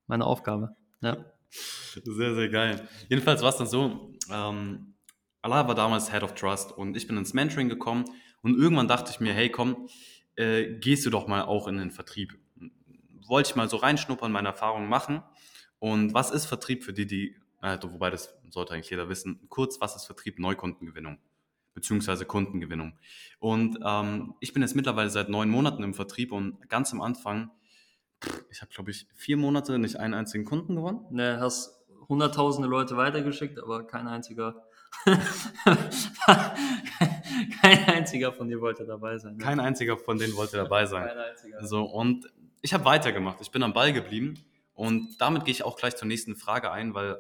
meine 0.08 0.26
Aufgabe. 0.26 0.76
Ja. 1.02 1.18
Sehr 1.50 2.36
sehr 2.36 2.50
geil. 2.50 2.88
Jedenfalls 3.10 3.42
war 3.42 3.50
es 3.50 3.58
dann 3.58 3.68
so. 3.68 4.14
Ähm, 4.32 4.96
Allah 5.42 5.68
war 5.68 5.76
damals 5.76 6.12
Head 6.12 6.24
of 6.24 6.34
Trust 6.34 6.72
und 6.72 6.98
ich 6.98 7.06
bin 7.06 7.18
ins 7.18 7.34
Mentoring 7.34 7.70
gekommen 7.70 8.06
und 8.42 8.58
irgendwann 8.58 8.88
dachte 8.88 9.12
ich 9.12 9.20
mir, 9.20 9.34
hey 9.34 9.50
komm, 9.50 9.88
äh, 10.36 10.80
gehst 10.80 11.06
du 11.06 11.10
doch 11.10 11.28
mal 11.28 11.44
auch 11.44 11.68
in 11.68 11.78
den 11.78 11.92
Vertrieb. 11.92 12.38
Wollte 13.28 13.50
ich 13.50 13.56
mal 13.56 13.70
so 13.70 13.78
reinschnuppern, 13.78 14.32
meine 14.32 14.50
Erfahrungen 14.50 14.90
machen 14.90 15.22
und 15.80 16.14
was 16.14 16.32
ist 16.32 16.46
Vertrieb 16.46 16.84
für 16.84 16.94
die, 16.94 17.06
die, 17.06 17.36
äh, 17.62 17.78
wobei 17.82 18.10
das 18.10 18.36
sollte 18.50 18.74
eigentlich 18.74 18.90
jeder 18.90 19.10
wissen, 19.10 19.40
kurz, 19.50 19.80
was 19.82 19.96
ist 19.96 20.06
Vertrieb? 20.06 20.40
Neukundengewinnung 20.40 21.20
beziehungsweise 21.76 22.26
Kundengewinnung. 22.26 22.98
Und 23.38 23.78
ähm, 23.86 24.34
ich 24.40 24.54
bin 24.54 24.64
jetzt 24.64 24.76
mittlerweile 24.76 25.12
seit 25.12 25.30
neun 25.30 25.50
Monaten 25.50 25.84
im 25.84 25.94
Vertrieb 25.94 26.32
und 26.32 26.68
ganz 26.70 26.92
am 26.94 27.02
Anfang, 27.02 27.52
ich 28.50 28.62
habe 28.62 28.72
glaube 28.74 28.90
ich 28.90 29.08
vier 29.14 29.38
Monate 29.38 29.78
nicht 29.78 29.98
einen 29.98 30.16
einzigen 30.16 30.46
Kunden 30.46 30.76
gewonnen. 30.78 31.06
Ne, 31.12 31.38
hast 31.40 31.86
hunderttausende 32.08 32.68
Leute 32.68 32.98
weitergeschickt, 32.98 33.60
aber 33.60 33.86
kein 33.86 34.08
einziger, 34.08 34.64
kein 37.62 37.86
einziger 37.88 38.32
von 38.32 38.48
dir 38.48 38.62
wollte 38.62 38.86
dabei 38.86 39.18
sein. 39.18 39.36
Ne? 39.36 39.44
Kein 39.44 39.60
einziger 39.60 39.98
von 39.98 40.18
denen 40.18 40.36
wollte 40.36 40.56
dabei 40.58 40.86
sein. 40.86 41.08
Kein 41.08 41.18
einziger. 41.18 41.68
So 41.68 41.84
und 41.84 42.26
ich 42.62 42.74
habe 42.74 42.86
weitergemacht. 42.86 43.42
Ich 43.42 43.52
bin 43.52 43.62
am 43.64 43.74
Ball 43.74 43.92
geblieben 43.92 44.36
und 44.76 45.18
damit 45.20 45.46
gehe 45.46 45.52
ich 45.54 45.64
auch 45.64 45.78
gleich 45.78 45.96
zur 45.96 46.08
nächsten 46.08 46.36
Frage 46.36 46.72
ein, 46.72 46.94
weil 46.94 47.18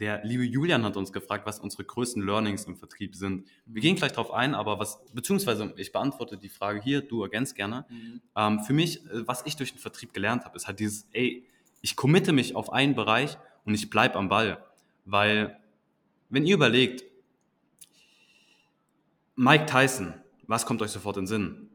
Der 0.00 0.24
liebe 0.24 0.42
Julian 0.42 0.82
hat 0.84 0.96
uns 0.96 1.12
gefragt, 1.12 1.46
was 1.46 1.60
unsere 1.60 1.84
größten 1.84 2.20
Learnings 2.20 2.64
im 2.64 2.76
Vertrieb 2.76 3.14
sind. 3.14 3.46
Wir 3.64 3.80
gehen 3.80 3.94
gleich 3.94 4.10
darauf 4.10 4.32
ein, 4.32 4.56
aber 4.56 4.80
was, 4.80 4.98
beziehungsweise 5.12 5.72
ich 5.76 5.92
beantworte 5.92 6.36
die 6.36 6.48
Frage 6.48 6.80
hier, 6.82 7.00
du 7.00 7.22
ergänzt 7.22 7.54
gerne. 7.54 7.86
Mhm. 7.88 8.20
Ähm, 8.34 8.60
für 8.64 8.72
mich, 8.72 9.06
äh, 9.06 9.26
was 9.26 9.46
ich 9.46 9.54
durch 9.56 9.72
den 9.72 9.78
Vertrieb 9.78 10.12
gelernt 10.12 10.44
habe, 10.44 10.56
ist 10.56 10.66
halt 10.66 10.80
dieses, 10.80 11.06
ey, 11.12 11.46
ich 11.80 11.94
committe 11.94 12.32
mich 12.32 12.56
auf 12.56 12.72
einen 12.72 12.96
Bereich 12.96 13.38
und 13.64 13.74
ich 13.74 13.88
bleibe 13.88 14.16
am 14.16 14.28
Ball. 14.28 14.64
Weil, 15.04 15.60
wenn 16.28 16.44
ihr 16.44 16.56
überlegt, 16.56 17.04
Mike 19.36 19.66
Tyson, 19.66 20.14
was 20.48 20.66
kommt 20.66 20.82
euch 20.82 20.90
sofort 20.90 21.18
in 21.18 21.22
den 21.22 21.28
Sinn? 21.28 21.70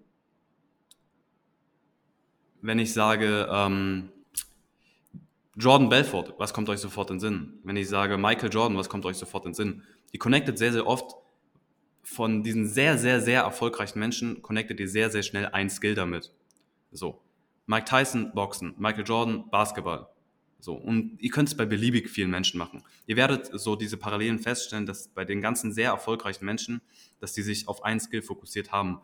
Wenn 2.62 2.80
ich 2.80 2.92
sage, 2.92 3.48
ähm, 3.50 4.12
Jordan 5.60 5.90
Belfort, 5.90 6.36
was 6.38 6.54
kommt 6.54 6.70
euch 6.70 6.80
sofort 6.80 7.10
in 7.10 7.18
den 7.18 7.20
Sinn? 7.20 7.60
Wenn 7.64 7.76
ich 7.76 7.90
sage 7.90 8.18
Michael 8.18 8.50
Jordan, 8.50 8.78
was 8.78 8.88
kommt 8.88 9.06
euch 9.06 9.18
sofort 9.18 9.46
in 9.46 9.52
den 9.52 9.56
Sinn? 9.56 9.84
Ihr 10.14 10.20
connectet 10.20 10.58
sehr, 10.58 10.72
sehr 10.72 10.88
oft 10.88 11.16
von 12.02 12.44
diesen 12.44 12.66
sehr, 12.66 12.98
sehr, 12.98 13.20
sehr 13.20 13.42
erfolgreichen 13.42 14.00
Menschen, 14.00 14.42
connectet 14.42 14.80
ihr 14.80 14.88
sehr, 14.88 15.10
sehr 15.10 15.22
schnell 15.22 15.48
ein 15.48 15.70
Skill 15.70 15.96
damit. 15.96 16.32
So. 16.94 17.22
Mike 17.66 17.86
Tyson, 17.86 18.32
Boxen. 18.34 18.74
Michael 18.78 19.04
Jordan, 19.06 19.50
Basketball. 19.50 20.08
So. 20.62 20.76
Und 20.76 21.18
ihr 21.20 21.30
könnt 21.30 21.50
es 21.50 21.58
bei 21.58 21.66
beliebig 21.66 22.10
vielen 22.10 22.32
Menschen 22.32 22.58
machen. 22.58 22.82
Ihr 23.06 23.18
werdet 23.18 23.50
so 23.60 23.76
diese 23.76 23.98
Parallelen 23.98 24.40
feststellen, 24.40 24.86
dass 24.86 25.10
bei 25.10 25.26
den 25.26 25.42
ganzen 25.42 25.74
sehr 25.74 25.90
erfolgreichen 25.90 26.46
Menschen, 26.46 26.82
dass 27.20 27.34
die 27.34 27.42
sich 27.42 27.68
auf 27.68 27.84
ein 27.84 28.00
Skill 28.00 28.22
fokussiert 28.22 28.72
haben. 28.72 29.02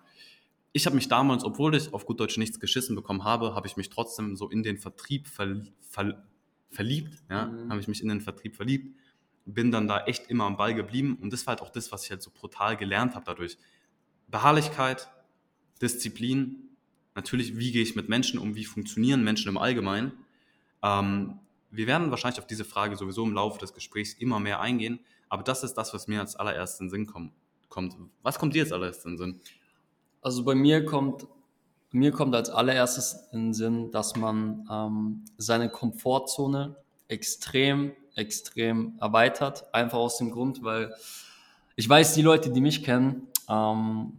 Ich 0.72 0.86
habe 0.86 0.96
mich 0.96 1.10
damals, 1.10 1.44
obwohl 1.44 1.76
ich 1.76 1.94
auf 1.94 2.06
gut 2.06 2.22
Deutsch 2.22 2.38
nichts 2.38 2.62
geschissen 2.62 2.96
bekommen 2.96 3.26
habe, 3.26 3.56
habe 3.56 3.68
ich 3.68 3.76
mich 3.76 3.90
trotzdem 3.90 4.38
so 4.38 4.50
in 4.50 4.64
den 4.64 4.78
Vertrieb 4.78 5.28
ver, 5.28 5.62
ver, 5.82 6.24
verliebt, 6.76 7.18
ja, 7.30 7.48
mhm. 7.48 7.70
habe 7.70 7.80
ich 7.80 7.88
mich 7.88 8.02
in 8.02 8.10
den 8.10 8.22
Vertrieb 8.22 8.56
verliebt, 8.56 8.96
bin 9.46 9.72
dann 9.72 9.88
da 9.88 10.06
echt 10.06 10.28
immer 10.28 10.46
am 10.46 10.58
Ball 10.58 10.74
geblieben 10.74 11.18
und 11.22 11.32
das 11.32 11.46
war 11.46 11.56
halt 11.56 11.62
auch 11.62 11.72
das, 11.72 11.92
was 11.92 12.04
ich 12.04 12.12
halt 12.12 12.22
so 12.22 12.32
brutal 12.32 12.78
gelernt 12.78 13.16
habe 13.16 13.26
dadurch. 13.26 13.58
Beharrlichkeit, 14.28 15.10
Disziplin, 15.82 16.70
natürlich, 17.14 17.58
wie 17.58 17.72
gehe 17.72 17.84
ich 17.84 17.96
mit 17.96 18.10
Menschen 18.10 18.40
um, 18.40 18.56
wie 18.56 18.66
funktionieren 18.66 19.24
Menschen 19.24 19.50
im 19.50 19.58
Allgemeinen. 19.58 20.14
Ähm, 20.82 21.40
wir 21.72 21.88
werden 21.88 22.10
wahrscheinlich 22.12 22.40
auf 22.40 22.48
diese 22.48 22.66
Frage 22.66 22.96
sowieso 22.96 23.24
im 23.24 23.34
Laufe 23.34 23.60
des 23.60 23.74
Gesprächs 23.74 24.14
immer 24.14 24.40
mehr 24.40 24.62
eingehen, 24.62 25.00
aber 25.30 25.44
das 25.44 25.64
ist 25.64 25.74
das, 25.76 25.94
was 25.94 26.08
mir 26.08 26.22
als 26.22 26.36
allererstes 26.36 26.80
in 26.80 26.88
den 26.88 26.92
Sinn 26.92 27.06
kommt. 27.06 27.34
kommt. 27.70 27.96
Was 28.22 28.40
kommt 28.40 28.56
dir 28.56 28.64
als 28.64 28.72
allererstes 28.72 29.06
in 29.06 29.12
den 29.12 29.18
Sinn? 29.18 29.42
Also 30.22 30.44
bei 30.44 30.56
mir 30.56 30.86
kommt 30.86 31.28
mir 31.92 32.12
kommt 32.12 32.36
als 32.36 32.50
allererstes 32.50 33.28
in 33.32 33.48
den 33.48 33.54
Sinn, 33.54 33.92
dass 33.92 34.16
man 34.16 34.68
ähm, 34.72 35.26
seine 35.38 35.70
Komfortzone 35.70 36.76
extrem, 37.08 37.94
extrem 38.16 38.98
erweitert. 39.00 39.74
Einfach 39.74 40.00
aus 40.00 40.18
dem 40.18 40.32
Grund, 40.32 40.64
weil 40.64 40.94
ich 41.76 41.88
weiß, 41.88 42.14
die 42.14 42.22
Leute, 42.22 42.52
die 42.52 42.62
mich 42.62 42.84
kennen, 42.84 43.28
ähm, 43.50 44.14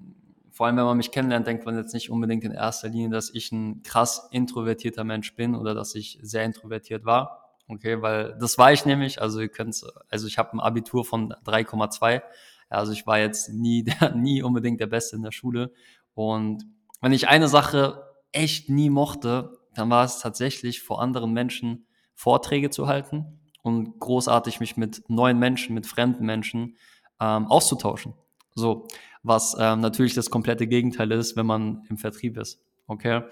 vor 0.56 0.66
allem 0.66 0.78
wenn 0.78 0.84
man 0.84 0.96
mich 0.96 1.10
kennenlernt, 1.10 1.46
denkt 1.46 1.66
man 1.66 1.76
jetzt 1.76 1.92
nicht 1.92 2.08
unbedingt 2.08 2.42
in 2.44 2.52
erster 2.52 2.88
Linie, 2.88 3.10
dass 3.10 3.28
ich 3.28 3.52
ein 3.52 3.82
krass 3.82 4.28
introvertierter 4.30 5.04
Mensch 5.04 5.34
bin 5.34 5.54
oder 5.54 5.74
dass 5.74 5.94
ich 5.94 6.18
sehr 6.22 6.44
introvertiert 6.44 7.04
war. 7.04 7.52
Okay, 7.68 8.00
weil 8.00 8.36
das 8.40 8.56
war 8.56 8.72
ich 8.72 8.86
nämlich. 8.86 9.20
Also 9.20 9.40
ihr 9.40 9.48
könnt, 9.48 9.84
also 10.08 10.26
ich 10.26 10.38
habe 10.38 10.54
ein 10.54 10.60
Abitur 10.60 11.04
von 11.04 11.32
3,2. 11.44 12.22
Also 12.70 12.92
ich 12.92 13.06
war 13.06 13.18
jetzt 13.18 13.50
nie, 13.50 13.84
nie 14.14 14.42
unbedingt 14.42 14.80
der 14.80 14.86
Beste 14.86 15.16
in 15.16 15.22
der 15.22 15.32
Schule. 15.32 15.72
Und 16.14 16.64
wenn 17.00 17.12
ich 17.12 17.28
eine 17.28 17.48
Sache 17.48 18.02
echt 18.32 18.68
nie 18.68 18.90
mochte, 18.90 19.58
dann 19.74 19.90
war 19.90 20.04
es 20.04 20.18
tatsächlich 20.18 20.82
vor 20.82 21.00
anderen 21.00 21.32
Menschen 21.32 21.86
Vorträge 22.14 22.70
zu 22.70 22.86
halten 22.86 23.40
und 23.62 23.98
großartig 23.98 24.60
mich 24.60 24.76
mit 24.76 25.02
neuen 25.08 25.38
Menschen, 25.38 25.74
mit 25.74 25.86
fremden 25.86 26.24
Menschen 26.24 26.76
ähm, 27.20 27.46
auszutauschen. 27.46 28.14
So, 28.54 28.88
was 29.22 29.56
ähm, 29.58 29.80
natürlich 29.80 30.14
das 30.14 30.30
komplette 30.30 30.66
Gegenteil 30.66 31.12
ist, 31.12 31.36
wenn 31.36 31.46
man 31.46 31.84
im 31.90 31.98
Vertrieb 31.98 32.38
ist. 32.38 32.60
Okay. 32.86 33.22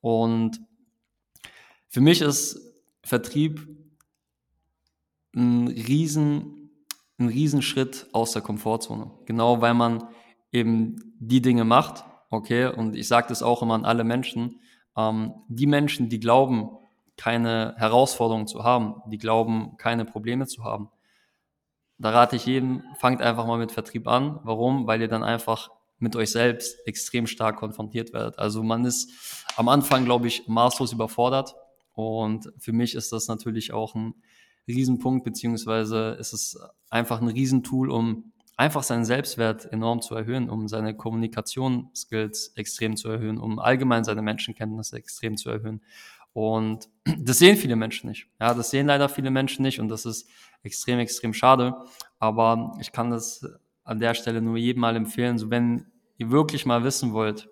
Und 0.00 0.60
für 1.88 2.00
mich 2.00 2.20
ist 2.20 2.58
Vertrieb 3.04 3.68
ein 5.36 5.68
riesen, 5.68 6.70
ein 7.18 7.28
Riesenschritt 7.28 8.06
aus 8.12 8.32
der 8.32 8.42
Komfortzone. 8.42 9.10
Genau 9.26 9.60
weil 9.60 9.74
man 9.74 10.08
eben 10.50 11.14
die 11.18 11.42
Dinge 11.42 11.64
macht, 11.64 12.04
Okay, 12.34 12.66
und 12.66 12.96
ich 12.96 13.06
sage 13.06 13.28
das 13.28 13.44
auch 13.44 13.62
immer 13.62 13.74
an 13.74 13.84
alle 13.84 14.02
Menschen. 14.02 14.60
Ähm, 14.96 15.34
die 15.46 15.68
Menschen, 15.68 16.08
die 16.08 16.18
glauben, 16.18 16.68
keine 17.16 17.74
Herausforderungen 17.76 18.48
zu 18.48 18.64
haben, 18.64 19.00
die 19.06 19.18
glauben, 19.18 19.76
keine 19.76 20.04
Probleme 20.04 20.48
zu 20.48 20.64
haben, 20.64 20.88
da 21.98 22.10
rate 22.10 22.34
ich 22.34 22.44
jedem, 22.44 22.82
fangt 22.98 23.22
einfach 23.22 23.46
mal 23.46 23.58
mit 23.58 23.70
Vertrieb 23.70 24.08
an. 24.08 24.40
Warum? 24.42 24.88
Weil 24.88 25.00
ihr 25.00 25.06
dann 25.06 25.22
einfach 25.22 25.70
mit 25.98 26.16
euch 26.16 26.32
selbst 26.32 26.76
extrem 26.88 27.28
stark 27.28 27.56
konfrontiert 27.56 28.12
werdet. 28.12 28.36
Also 28.36 28.64
man 28.64 28.84
ist 28.84 29.12
am 29.54 29.68
Anfang, 29.68 30.04
glaube 30.04 30.26
ich, 30.26 30.48
maßlos 30.48 30.92
überfordert. 30.92 31.54
Und 31.92 32.52
für 32.58 32.72
mich 32.72 32.96
ist 32.96 33.12
das 33.12 33.28
natürlich 33.28 33.72
auch 33.72 33.94
ein 33.94 34.14
Riesenpunkt, 34.66 35.22
beziehungsweise 35.22 36.16
ist 36.18 36.32
es 36.32 36.58
einfach 36.90 37.20
ein 37.20 37.28
Riesentool, 37.28 37.92
um 37.92 38.32
einfach 38.56 38.82
seinen 38.82 39.04
Selbstwert 39.04 39.70
enorm 39.72 40.00
zu 40.00 40.14
erhöhen, 40.14 40.48
um 40.48 40.68
seine 40.68 40.96
Kommunikationsskills 40.96 42.52
extrem 42.56 42.96
zu 42.96 43.08
erhöhen, 43.08 43.38
um 43.38 43.58
allgemein 43.58 44.04
seine 44.04 44.22
Menschenkenntnisse 44.22 44.96
extrem 44.96 45.36
zu 45.36 45.50
erhöhen. 45.50 45.82
Und 46.32 46.88
das 47.18 47.38
sehen 47.38 47.56
viele 47.56 47.76
Menschen 47.76 48.08
nicht. 48.08 48.28
Ja, 48.40 48.54
das 48.54 48.70
sehen 48.70 48.86
leider 48.86 49.08
viele 49.08 49.30
Menschen 49.30 49.62
nicht 49.62 49.80
und 49.80 49.88
das 49.88 50.04
ist 50.06 50.28
extrem, 50.62 50.98
extrem 50.98 51.34
schade. 51.34 51.74
Aber 52.18 52.76
ich 52.80 52.92
kann 52.92 53.10
das 53.10 53.46
an 53.84 53.98
der 53.98 54.14
Stelle 54.14 54.40
nur 54.40 54.56
jedem 54.56 54.80
mal 54.80 54.96
empfehlen, 54.96 55.38
so 55.38 55.50
wenn 55.50 55.86
ihr 56.16 56.30
wirklich 56.30 56.64
mal 56.64 56.84
wissen 56.84 57.12
wollt, 57.12 57.48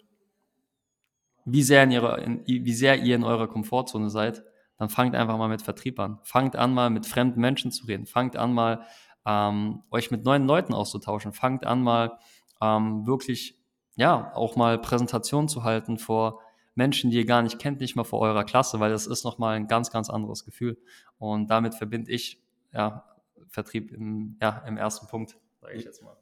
wie 1.44 1.62
sehr, 1.62 1.82
in 1.82 1.90
ihrer, 1.90 2.18
in, 2.18 2.46
wie 2.46 2.72
sehr 2.72 3.02
ihr 3.02 3.16
in 3.16 3.24
eurer 3.24 3.48
Komfortzone 3.48 4.10
seid, 4.10 4.44
dann 4.78 4.88
fangt 4.88 5.14
einfach 5.14 5.36
mal 5.36 5.48
mit 5.48 5.62
Vertrieb 5.62 5.98
an. 5.98 6.18
Fangt 6.22 6.56
an, 6.56 6.72
mal 6.72 6.90
mit 6.90 7.06
fremden 7.06 7.40
Menschen 7.40 7.70
zu 7.72 7.86
reden. 7.86 8.06
Fangt 8.06 8.36
an, 8.36 8.52
mal 8.52 8.86
ähm, 9.26 9.82
euch 9.90 10.10
mit 10.10 10.24
neuen 10.24 10.46
Leuten 10.46 10.74
auszutauschen. 10.74 11.32
Fangt 11.32 11.66
an 11.66 11.82
mal 11.82 12.18
ähm, 12.60 13.06
wirklich, 13.06 13.58
ja, 13.96 14.32
auch 14.34 14.56
mal 14.56 14.78
Präsentationen 14.80 15.48
zu 15.48 15.64
halten 15.64 15.98
vor 15.98 16.40
Menschen, 16.74 17.10
die 17.10 17.18
ihr 17.18 17.26
gar 17.26 17.42
nicht 17.42 17.58
kennt, 17.58 17.80
nicht 17.80 17.96
mal 17.96 18.04
vor 18.04 18.20
eurer 18.20 18.44
Klasse, 18.44 18.80
weil 18.80 18.90
das 18.90 19.06
ist 19.06 19.24
nochmal 19.24 19.56
ein 19.56 19.66
ganz, 19.66 19.90
ganz 19.90 20.08
anderes 20.08 20.44
Gefühl. 20.44 20.78
Und 21.18 21.48
damit 21.48 21.74
verbinde 21.74 22.10
ich, 22.10 22.40
ja, 22.72 23.04
Vertrieb 23.48 23.92
im, 23.92 24.36
ja, 24.40 24.64
im 24.66 24.78
ersten 24.78 25.06
Punkt, 25.06 25.36
sage 25.60 25.74
ich 25.74 25.84
jetzt 25.84 26.02
mal. 26.02 26.16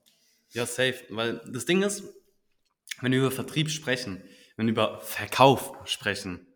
Ja, 0.50 0.66
safe, 0.66 0.96
weil 1.10 1.40
das 1.46 1.64
Ding 1.64 1.82
ist, 1.82 2.02
wenn 3.00 3.12
wir 3.12 3.20
über 3.20 3.30
Vertrieb 3.30 3.70
sprechen, 3.70 4.20
wenn 4.56 4.66
wir 4.66 4.72
über 4.72 5.00
Verkauf 5.00 5.72
sprechen, 5.84 6.46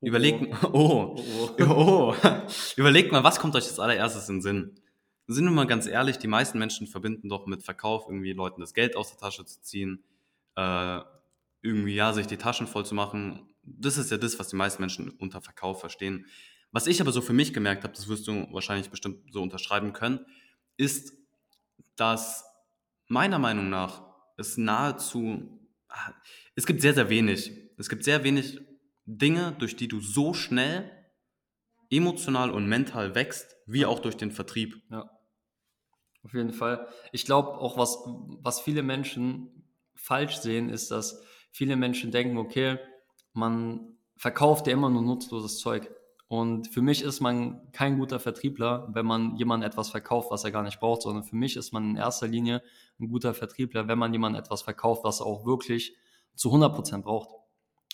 oh. 0.00 0.06
überlegt, 0.06 0.64
oh, 0.72 1.16
oh, 1.16 1.50
oh. 1.60 1.64
oh. 1.68 2.14
überlegt 2.76 3.12
mal, 3.12 3.22
was 3.22 3.38
kommt 3.38 3.54
euch 3.54 3.64
als 3.64 3.78
allererstes 3.78 4.28
in 4.30 4.36
den 4.36 4.42
Sinn? 4.42 4.80
Sind 5.32 5.44
wir 5.44 5.50
mal 5.50 5.66
ganz 5.66 5.86
ehrlich, 5.86 6.18
die 6.18 6.28
meisten 6.28 6.58
Menschen 6.58 6.86
verbinden 6.86 7.28
doch 7.28 7.46
mit 7.46 7.62
Verkauf 7.62 8.06
irgendwie 8.08 8.32
Leuten 8.32 8.60
das 8.60 8.74
Geld 8.74 8.96
aus 8.96 9.10
der 9.10 9.18
Tasche 9.18 9.44
zu 9.44 9.60
ziehen, 9.62 10.04
äh, 10.56 11.00
irgendwie 11.62 11.94
ja, 11.94 12.12
sich 12.12 12.26
die 12.26 12.36
Taschen 12.36 12.66
voll 12.66 12.84
zu 12.84 12.94
machen. 12.94 13.48
Das 13.62 13.98
ist 13.98 14.10
ja 14.10 14.18
das, 14.18 14.38
was 14.38 14.48
die 14.48 14.56
meisten 14.56 14.82
Menschen 14.82 15.10
unter 15.10 15.40
Verkauf 15.40 15.80
verstehen. 15.80 16.26
Was 16.72 16.86
ich 16.86 17.00
aber 17.00 17.12
so 17.12 17.20
für 17.20 17.32
mich 17.32 17.52
gemerkt 17.52 17.84
habe, 17.84 17.94
das 17.94 18.08
wirst 18.08 18.26
du 18.26 18.48
wahrscheinlich 18.52 18.90
bestimmt 18.90 19.32
so 19.32 19.42
unterschreiben 19.42 19.92
können, 19.92 20.24
ist, 20.76 21.12
dass 21.96 22.44
meiner 23.08 23.38
Meinung 23.38 23.68
nach 23.68 24.02
es 24.36 24.56
nahezu, 24.56 25.60
es 26.54 26.66
gibt 26.66 26.80
sehr, 26.80 26.94
sehr 26.94 27.10
wenig. 27.10 27.52
Es 27.76 27.88
gibt 27.88 28.04
sehr 28.04 28.24
wenig 28.24 28.60
Dinge, 29.04 29.54
durch 29.58 29.76
die 29.76 29.88
du 29.88 30.00
so 30.00 30.32
schnell 30.32 30.90
emotional 31.90 32.50
und 32.50 32.66
mental 32.66 33.14
wächst, 33.14 33.56
wie 33.66 33.84
auch 33.84 34.00
durch 34.00 34.16
den 34.16 34.30
Vertrieb. 34.30 34.82
Ja. 34.90 35.10
Auf 36.24 36.34
jeden 36.34 36.52
Fall. 36.52 36.86
Ich 37.10 37.24
glaube 37.24 37.48
auch, 37.58 37.76
was, 37.76 37.98
was 38.42 38.60
viele 38.60 38.82
Menschen 38.82 39.64
falsch 39.94 40.38
sehen, 40.38 40.68
ist, 40.68 40.90
dass 40.90 41.22
viele 41.50 41.76
Menschen 41.76 42.10
denken, 42.10 42.38
okay, 42.38 42.78
man 43.32 43.96
verkauft 44.16 44.66
ja 44.66 44.72
immer 44.72 44.88
nur 44.88 45.02
nutzloses 45.02 45.58
Zeug. 45.58 45.90
Und 46.28 46.68
für 46.68 46.80
mich 46.80 47.02
ist 47.02 47.20
man 47.20 47.70
kein 47.72 47.98
guter 47.98 48.18
Vertriebler, 48.18 48.88
wenn 48.92 49.04
man 49.04 49.36
jemandem 49.36 49.68
etwas 49.68 49.90
verkauft, 49.90 50.30
was 50.30 50.44
er 50.44 50.50
gar 50.50 50.62
nicht 50.62 50.80
braucht, 50.80 51.02
sondern 51.02 51.24
für 51.24 51.36
mich 51.36 51.56
ist 51.56 51.72
man 51.72 51.90
in 51.90 51.96
erster 51.96 52.26
Linie 52.26 52.62
ein 52.98 53.08
guter 53.08 53.34
Vertriebler, 53.34 53.86
wenn 53.86 53.98
man 53.98 54.12
jemandem 54.12 54.40
etwas 54.40 54.62
verkauft, 54.62 55.04
was 55.04 55.20
er 55.20 55.26
auch 55.26 55.44
wirklich 55.44 55.94
zu 56.34 56.50
100% 56.50 57.02
braucht. 57.02 57.28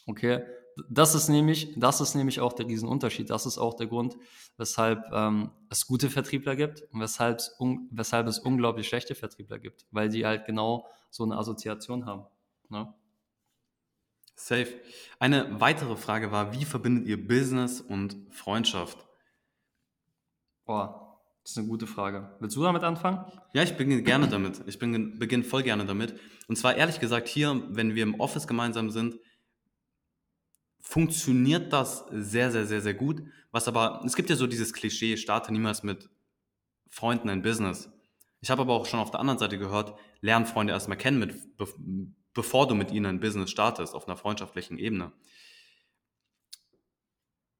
Okay? 0.06 0.44
Das 0.88 1.14
ist 1.14 1.28
nämlich, 1.28 1.74
das 1.76 2.00
ist 2.00 2.14
nämlich 2.14 2.40
auch 2.40 2.52
der 2.52 2.66
Riesenunterschied. 2.66 3.30
Das 3.30 3.46
ist 3.46 3.58
auch 3.58 3.74
der 3.74 3.86
Grund, 3.86 4.16
weshalb 4.56 5.04
ähm, 5.12 5.50
es 5.70 5.86
gute 5.86 6.10
Vertriebler 6.10 6.56
gibt 6.56 6.82
und 6.92 7.00
weshalb, 7.00 7.40
un, 7.58 7.88
weshalb 7.90 8.26
es 8.26 8.38
unglaublich 8.38 8.88
schlechte 8.88 9.14
Vertriebler 9.14 9.58
gibt, 9.58 9.86
weil 9.90 10.08
die 10.08 10.26
halt 10.26 10.46
genau 10.46 10.86
so 11.10 11.24
eine 11.24 11.36
Assoziation 11.36 12.06
haben. 12.06 12.26
Ne? 12.68 12.92
Safe. 14.34 14.68
Eine 15.18 15.60
weitere 15.60 15.96
Frage 15.96 16.30
war, 16.30 16.52
wie 16.52 16.64
verbindet 16.64 17.06
ihr 17.06 17.26
Business 17.26 17.80
und 17.80 18.16
Freundschaft? 18.30 19.06
Boah, 20.64 21.18
Das 21.42 21.52
ist 21.52 21.58
eine 21.58 21.66
gute 21.66 21.86
Frage. 21.86 22.36
Willst 22.40 22.56
du 22.56 22.62
damit 22.62 22.84
anfangen? 22.84 23.24
Ja, 23.54 23.62
ich 23.62 23.76
beginne 23.76 24.02
gerne 24.02 24.28
damit. 24.28 24.62
Ich 24.66 24.78
beginne 24.78 25.44
voll 25.44 25.62
gerne 25.62 25.86
damit. 25.86 26.14
Und 26.46 26.56
zwar 26.56 26.76
ehrlich 26.76 27.00
gesagt, 27.00 27.26
hier, 27.26 27.62
wenn 27.70 27.94
wir 27.94 28.02
im 28.02 28.20
Office 28.20 28.46
gemeinsam 28.46 28.90
sind, 28.90 29.18
funktioniert 30.88 31.70
das 31.74 32.06
sehr, 32.10 32.50
sehr, 32.50 32.64
sehr, 32.64 32.80
sehr 32.80 32.94
gut. 32.94 33.22
Was 33.50 33.68
aber, 33.68 34.00
es 34.06 34.16
gibt 34.16 34.30
ja 34.30 34.36
so 34.36 34.46
dieses 34.46 34.72
Klischee, 34.72 35.18
starte 35.18 35.52
niemals 35.52 35.82
mit 35.82 36.08
Freunden 36.88 37.28
ein 37.28 37.42
Business. 37.42 37.90
Ich 38.40 38.48
habe 38.48 38.62
aber 38.62 38.72
auch 38.72 38.86
schon 38.86 38.98
auf 38.98 39.10
der 39.10 39.20
anderen 39.20 39.38
Seite 39.38 39.58
gehört, 39.58 39.98
lern 40.22 40.46
Freunde 40.46 40.72
erstmal 40.72 40.96
kennen, 40.96 41.18
mit, 41.18 41.34
bevor 42.32 42.66
du 42.66 42.74
mit 42.74 42.90
ihnen 42.90 43.04
ein 43.04 43.20
Business 43.20 43.50
startest, 43.50 43.94
auf 43.94 44.08
einer 44.08 44.16
freundschaftlichen 44.16 44.78
Ebene. 44.78 45.12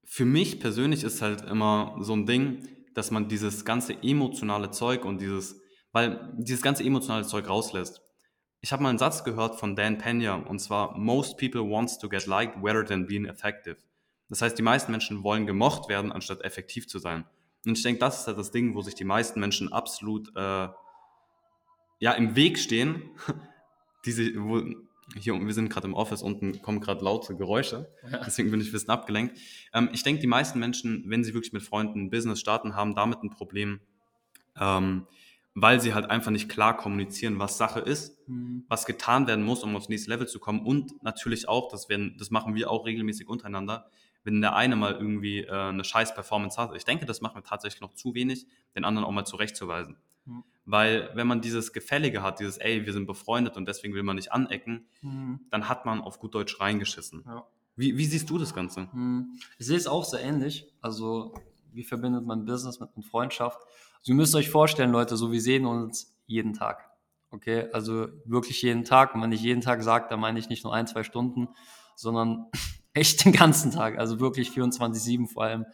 Für 0.05 0.25
mich 0.25 0.59
persönlich 0.59 1.03
ist 1.03 1.21
halt 1.21 1.43
immer 1.43 1.97
so 1.99 2.13
ein 2.13 2.25
Ding, 2.25 2.67
dass 2.95 3.11
man 3.11 3.29
dieses 3.29 3.63
ganze 3.63 3.93
emotionale 4.01 4.71
Zeug 4.71 5.05
und 5.05 5.21
dieses, 5.21 5.61
weil 5.91 6.33
dieses 6.39 6.63
ganze 6.63 6.83
emotionale 6.83 7.27
Zeug 7.27 7.47
rauslässt. 7.47 8.01
Ich 8.61 8.71
habe 8.71 8.83
mal 8.83 8.89
einen 8.89 8.97
Satz 8.97 9.23
gehört 9.23 9.59
von 9.59 9.75
Dan 9.75 9.97
Pena 9.97 10.35
und 10.35 10.59
zwar, 10.59 10.97
most 10.97 11.37
people 11.37 11.61
wants 11.61 11.97
to 11.97 12.09
get 12.09 12.25
liked 12.25 12.57
rather 12.61 12.85
than 12.85 13.07
being 13.07 13.25
effective. 13.25 13.77
Das 14.29 14.41
heißt, 14.41 14.57
die 14.57 14.63
meisten 14.63 14.91
Menschen 14.91 15.23
wollen 15.23 15.45
gemocht 15.45 15.89
werden, 15.89 16.11
anstatt 16.11 16.41
effektiv 16.41 16.87
zu 16.87 16.99
sein. 16.99 17.25
Und 17.65 17.77
ich 17.77 17.83
denke, 17.83 17.99
das 17.99 18.21
ist 18.21 18.27
halt 18.27 18.37
das 18.37 18.51
Ding, 18.51 18.75
wo 18.75 18.81
sich 18.81 18.95
die 18.95 19.03
meisten 19.03 19.39
Menschen 19.39 19.71
absolut 19.71 20.29
äh, 20.35 20.67
ja, 21.99 22.11
im 22.13 22.35
Weg 22.35 22.59
stehen. 22.59 23.09
Diese, 24.05 24.33
wo, 24.35 24.61
hier, 25.17 25.33
wir 25.33 25.53
sind 25.53 25.69
gerade 25.69 25.87
im 25.87 25.93
Office, 25.93 26.21
unten 26.21 26.61
kommen 26.61 26.79
gerade 26.79 27.03
laute 27.03 27.35
Geräusche, 27.35 27.91
ja. 28.09 28.23
deswegen 28.23 28.51
bin 28.51 28.61
ich 28.61 28.69
ein 28.69 28.71
bisschen 28.71 28.91
abgelenkt. 28.91 29.37
Ähm, 29.73 29.89
ich 29.91 30.03
denke, 30.03 30.21
die 30.21 30.27
meisten 30.27 30.59
Menschen, 30.59 31.03
wenn 31.07 31.23
sie 31.23 31.33
wirklich 31.33 31.51
mit 31.51 31.63
Freunden 31.63 32.03
ein 32.03 32.09
Business 32.09 32.39
starten, 32.39 32.75
haben 32.75 32.95
damit 32.95 33.23
ein 33.23 33.29
Problem, 33.29 33.81
ähm, 34.59 35.07
weil 35.55 35.81
sie 35.81 35.93
halt 35.93 36.09
einfach 36.09 36.31
nicht 36.31 36.49
klar 36.49 36.77
kommunizieren, 36.77 37.39
was 37.39 37.57
Sache 37.57 37.79
ist, 37.79 38.17
mhm. 38.27 38.65
was 38.67 38.85
getan 38.85 39.27
werden 39.27 39.43
muss, 39.43 39.63
um 39.63 39.75
aufs 39.75 39.89
nächste 39.89 40.09
Level 40.09 40.27
zu 40.27 40.39
kommen 40.39 40.65
und 40.65 41.03
natürlich 41.03 41.47
auch, 41.47 41.69
das, 41.69 41.89
werden, 41.89 42.15
das 42.17 42.31
machen 42.31 42.55
wir 42.55 42.69
auch 42.69 42.85
regelmäßig 42.85 43.27
untereinander, 43.27 43.89
wenn 44.23 44.41
der 44.41 44.55
eine 44.55 44.75
mal 44.75 44.93
irgendwie 44.93 45.39
äh, 45.39 45.51
eine 45.51 45.83
scheiß 45.83 46.13
Performance 46.13 46.61
hat. 46.61 46.75
Ich 46.75 46.85
denke, 46.85 47.05
das 47.05 47.21
machen 47.21 47.35
wir 47.35 47.43
tatsächlich 47.43 47.81
noch 47.81 47.93
zu 47.93 48.13
wenig, 48.13 48.45
den 48.75 48.83
anderen 48.83 49.07
auch 49.07 49.11
mal 49.11 49.25
zurechtzuweisen. 49.25 49.97
Mhm. 50.25 50.43
Weil 50.65 51.09
wenn 51.15 51.25
man 51.25 51.41
dieses 51.41 51.73
Gefällige 51.73 52.21
hat, 52.21 52.39
dieses, 52.39 52.57
ey, 52.57 52.85
wir 52.85 52.93
sind 52.93 53.07
befreundet 53.07 53.57
und 53.57 53.67
deswegen 53.67 53.93
will 53.93 54.03
man 54.03 54.17
nicht 54.17 54.31
anecken, 54.31 54.85
mhm. 55.01 55.39
dann 55.49 55.67
hat 55.67 55.85
man 55.85 56.01
auf 56.01 56.19
gut 56.19 56.35
Deutsch 56.35 56.59
reingeschissen. 56.59 57.23
Ja. 57.25 57.47
Wie, 57.75 57.97
wie, 57.97 58.05
siehst 58.05 58.29
du 58.29 58.37
das 58.37 58.53
Ganze? 58.53 58.89
Mhm. 58.91 59.39
Ich 59.57 59.65
sehe 59.65 59.77
es 59.77 59.87
auch 59.87 60.03
sehr 60.03 60.21
ähnlich. 60.21 60.67
Also, 60.81 61.33
wie 61.71 61.83
verbindet 61.83 62.25
man 62.25 62.45
Business 62.45 62.79
mit, 62.79 62.95
mit 62.95 63.05
Freundschaft? 63.05 63.59
Also, 63.99 64.11
ihr 64.11 64.15
müsst 64.15 64.35
euch 64.35 64.49
vorstellen, 64.49 64.91
Leute, 64.91 65.17
so 65.17 65.31
wir 65.31 65.41
sehen 65.41 65.65
uns 65.65 66.15
jeden 66.25 66.53
Tag. 66.53 66.89
Okay, 67.31 67.69
also 67.73 68.07
wirklich 68.25 68.61
jeden 68.61 68.85
Tag. 68.85 69.13
Und 69.13 69.21
wenn 69.21 69.31
ich 69.31 69.41
jeden 69.41 69.61
Tag 69.61 69.83
sage, 69.83 70.07
dann 70.09 70.19
meine 70.19 70.39
ich 70.39 70.49
nicht 70.49 70.63
nur 70.63 70.73
ein, 70.73 70.87
zwei 70.87 71.03
Stunden, 71.03 71.49
sondern 71.95 72.47
echt 72.93 73.23
den 73.25 73.33
ganzen 73.33 73.71
Tag. 73.71 73.99
Also 73.99 74.19
wirklich 74.19 74.49
24-7 74.49 75.27
vor 75.27 75.43
allem 75.43 75.65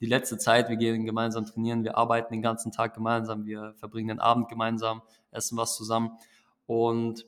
die 0.00 0.06
letzte 0.06 0.38
Zeit, 0.38 0.68
wir 0.68 0.76
gehen 0.76 1.04
gemeinsam 1.04 1.44
trainieren, 1.44 1.82
wir 1.82 1.96
arbeiten 1.96 2.32
den 2.32 2.42
ganzen 2.42 2.70
Tag 2.70 2.94
gemeinsam, 2.94 3.46
wir 3.46 3.74
verbringen 3.78 4.08
den 4.08 4.20
Abend 4.20 4.48
gemeinsam, 4.48 5.02
essen 5.32 5.56
was 5.56 5.76
zusammen. 5.76 6.12
Und 6.66 7.26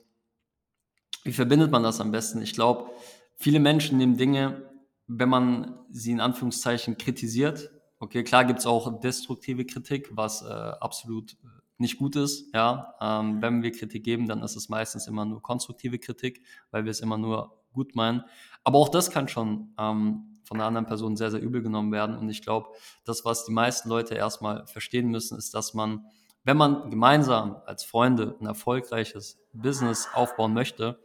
wie 1.23 1.33
verbindet 1.33 1.71
man 1.71 1.83
das 1.83 1.99
am 1.99 2.11
besten? 2.11 2.41
Ich 2.41 2.53
glaube, 2.53 2.89
viele 3.35 3.59
Menschen 3.59 3.97
nehmen 3.97 4.17
Dinge, 4.17 4.69
wenn 5.07 5.29
man 5.29 5.79
sie 5.89 6.11
in 6.11 6.21
Anführungszeichen 6.21 6.97
kritisiert. 6.97 7.69
Okay, 8.01 8.23
klar 8.23 8.45
gibt 8.45 8.57
es 8.57 8.65
auch 8.65 8.99
destruktive 8.99 9.63
Kritik, 9.63 10.09
was 10.17 10.41
äh, 10.41 10.47
absolut 10.47 11.37
nicht 11.77 11.99
gut 11.99 12.15
ist. 12.15 12.51
Ja, 12.51 12.95
ähm, 12.99 13.43
wenn 13.43 13.61
wir 13.61 13.71
Kritik 13.71 14.03
geben, 14.03 14.27
dann 14.27 14.41
ist 14.41 14.55
es 14.55 14.69
meistens 14.69 15.05
immer 15.05 15.23
nur 15.23 15.43
konstruktive 15.43 15.99
Kritik, 15.99 16.41
weil 16.71 16.83
wir 16.83 16.89
es 16.89 17.01
immer 17.01 17.19
nur 17.19 17.61
gut 17.71 17.95
meinen. 17.95 18.23
Aber 18.63 18.79
auch 18.79 18.89
das 18.89 19.11
kann 19.11 19.27
schon 19.27 19.75
ähm, 19.77 20.39
von 20.43 20.57
einer 20.57 20.65
anderen 20.65 20.87
Person 20.87 21.15
sehr, 21.15 21.29
sehr 21.29 21.43
übel 21.43 21.61
genommen 21.61 21.91
werden. 21.91 22.17
Und 22.17 22.27
ich 22.27 22.41
glaube, 22.41 22.69
das, 23.05 23.23
was 23.23 23.45
die 23.45 23.51
meisten 23.51 23.87
Leute 23.87 24.15
erstmal 24.15 24.65
verstehen 24.65 25.09
müssen, 25.11 25.37
ist, 25.37 25.53
dass 25.53 25.75
man, 25.75 26.07
wenn 26.43 26.57
man 26.57 26.89
gemeinsam 26.89 27.57
als 27.67 27.83
Freunde 27.83 28.35
ein 28.41 28.47
erfolgreiches 28.47 29.39
Business 29.53 30.09
aufbauen 30.15 30.55
möchte, 30.55 30.99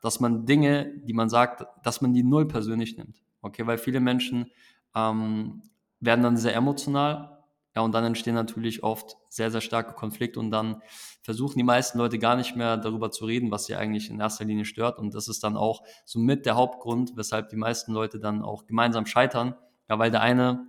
dass 0.00 0.18
man 0.18 0.46
Dinge, 0.46 0.96
die 1.04 1.12
man 1.12 1.28
sagt, 1.28 1.66
dass 1.82 2.00
man 2.00 2.14
die 2.14 2.22
null 2.22 2.48
persönlich 2.48 2.96
nimmt. 2.96 3.22
Okay, 3.42 3.66
weil 3.66 3.76
viele 3.76 4.00
Menschen 4.00 4.50
ähm, 4.94 5.62
werden 6.00 6.22
dann 6.22 6.36
sehr 6.36 6.54
emotional 6.54 7.38
ja, 7.78 7.82
und 7.82 7.92
dann 7.92 8.02
entstehen 8.02 8.34
natürlich 8.34 8.82
oft 8.82 9.16
sehr, 9.28 9.52
sehr 9.52 9.60
starke 9.60 9.94
Konflikte 9.94 10.40
und 10.40 10.50
dann 10.50 10.82
versuchen 11.22 11.58
die 11.58 11.64
meisten 11.64 11.98
Leute 11.98 12.18
gar 12.18 12.34
nicht 12.34 12.56
mehr 12.56 12.76
darüber 12.76 13.12
zu 13.12 13.24
reden, 13.24 13.52
was 13.52 13.66
sie 13.66 13.76
eigentlich 13.76 14.10
in 14.10 14.18
erster 14.18 14.44
Linie 14.44 14.64
stört. 14.64 14.98
Und 14.98 15.14
das 15.14 15.28
ist 15.28 15.44
dann 15.44 15.56
auch 15.56 15.84
somit 16.04 16.44
der 16.44 16.56
Hauptgrund, 16.56 17.12
weshalb 17.14 17.50
die 17.50 17.56
meisten 17.56 17.92
Leute 17.92 18.18
dann 18.18 18.42
auch 18.42 18.66
gemeinsam 18.66 19.06
scheitern. 19.06 19.54
Ja, 19.88 19.96
weil 20.00 20.10
der 20.10 20.22
eine 20.22 20.66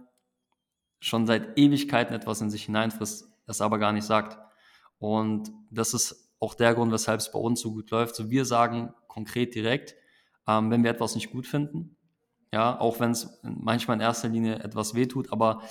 schon 1.00 1.26
seit 1.26 1.58
Ewigkeiten 1.58 2.13
etwas 2.13 2.42
in 2.42 2.52
sich 2.52 2.65
hineinfrisst, 2.65 3.28
es 3.48 3.60
aber 3.60 3.80
gar 3.80 3.92
nicht 3.92 4.06
sagt. 4.06 4.38
Und 5.00 5.52
das 5.72 5.96
ist 5.96 6.32
auch 6.39 6.54
der 6.54 6.76
Grund, 6.76 6.92
weshalb 6.92 7.22
es 7.22 7.32
bei 7.32 7.39
uns 7.39 7.60
so 7.60 7.72
gut 7.72 7.89
läuft. 7.89 8.15
So 8.15 8.30
wir 8.30 8.46
sagen 8.46 8.94
konkret 9.08 9.56
direkt, 9.56 9.96
ähm, 10.48 10.70
wenn 10.70 10.84
wir 10.84 10.92
etwas 10.92 11.15
nicht 11.15 11.32
gut 11.32 11.48
finden, 11.48 11.98
ja, 12.51 12.79
auch 12.79 12.99
wenn 12.99 13.12
es 13.12 13.39
manchmal 13.43 13.97
in 13.97 14.01
erster 14.01 14.29
Linie 14.29 14.59
etwas 14.59 14.95
wehtut, 14.95 15.31
aber 15.31 15.62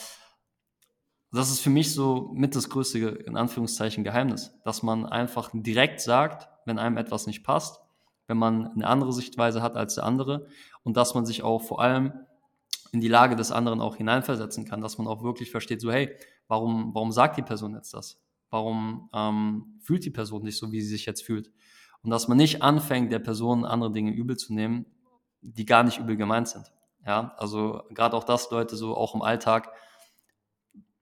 das 1.32 1.50
ist 1.50 1.60
für 1.60 1.70
mich 1.70 1.92
so 1.92 2.30
mit 2.32 2.56
das 2.56 2.70
größte, 2.70 2.98
in 2.98 3.36
Anführungszeichen, 3.36 4.04
Geheimnis, 4.04 4.54
dass 4.64 4.82
man 4.82 5.04
einfach 5.04 5.50
direkt 5.52 6.00
sagt, 6.00 6.48
wenn 6.64 6.78
einem 6.78 6.96
etwas 6.96 7.26
nicht 7.26 7.44
passt, 7.44 7.80
wenn 8.26 8.38
man 8.38 8.68
eine 8.68 8.86
andere 8.86 9.12
Sichtweise 9.12 9.62
hat 9.62 9.76
als 9.76 9.96
der 9.96 10.04
andere 10.04 10.46
und 10.84 10.96
dass 10.96 11.14
man 11.14 11.26
sich 11.26 11.42
auch 11.42 11.60
vor 11.60 11.80
allem 11.80 12.12
in 12.92 13.00
die 13.00 13.08
Lage 13.08 13.36
des 13.36 13.52
anderen 13.52 13.80
auch 13.80 13.96
hineinversetzen 13.96 14.64
kann, 14.64 14.80
dass 14.80 14.96
man 14.96 15.06
auch 15.06 15.22
wirklich 15.22 15.50
versteht, 15.50 15.80
so 15.80 15.92
hey, 15.92 16.14
warum, 16.46 16.94
warum 16.94 17.12
sagt 17.12 17.36
die 17.36 17.42
Person 17.42 17.74
jetzt 17.74 17.92
das? 17.92 18.22
Warum 18.50 19.10
ähm, 19.12 19.78
fühlt 19.82 20.04
die 20.04 20.10
Person 20.10 20.42
nicht 20.42 20.56
so, 20.56 20.72
wie 20.72 20.80
sie 20.80 20.88
sich 20.88 21.04
jetzt 21.04 21.22
fühlt? 21.22 21.52
Und 22.02 22.10
dass 22.10 22.28
man 22.28 22.38
nicht 22.38 22.62
anfängt, 22.62 23.12
der 23.12 23.18
Person 23.18 23.64
andere 23.64 23.92
Dinge 23.92 24.12
übel 24.12 24.36
zu 24.36 24.54
nehmen, 24.54 24.86
die 25.40 25.66
gar 25.66 25.84
nicht 25.84 25.98
übel 25.98 26.16
gemeint 26.16 26.48
sind. 26.48 26.72
Ja, 27.06 27.34
also 27.38 27.82
gerade 27.90 28.16
auch 28.16 28.24
das, 28.24 28.50
Leute, 28.50 28.76
so 28.76 28.96
auch 28.96 29.14
im 29.14 29.22
Alltag, 29.22 29.72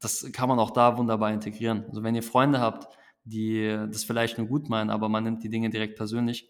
das 0.00 0.30
kann 0.32 0.48
man 0.48 0.58
auch 0.58 0.70
da 0.70 0.98
wunderbar 0.98 1.32
integrieren. 1.32 1.84
Also 1.88 2.02
wenn 2.02 2.14
ihr 2.14 2.22
Freunde 2.22 2.60
habt, 2.60 2.88
die 3.24 3.66
das 3.90 4.04
vielleicht 4.04 4.38
nur 4.38 4.46
gut 4.46 4.68
meinen, 4.68 4.90
aber 4.90 5.08
man 5.08 5.24
nimmt 5.24 5.42
die 5.42 5.48
Dinge 5.48 5.70
direkt 5.70 5.96
persönlich, 5.96 6.48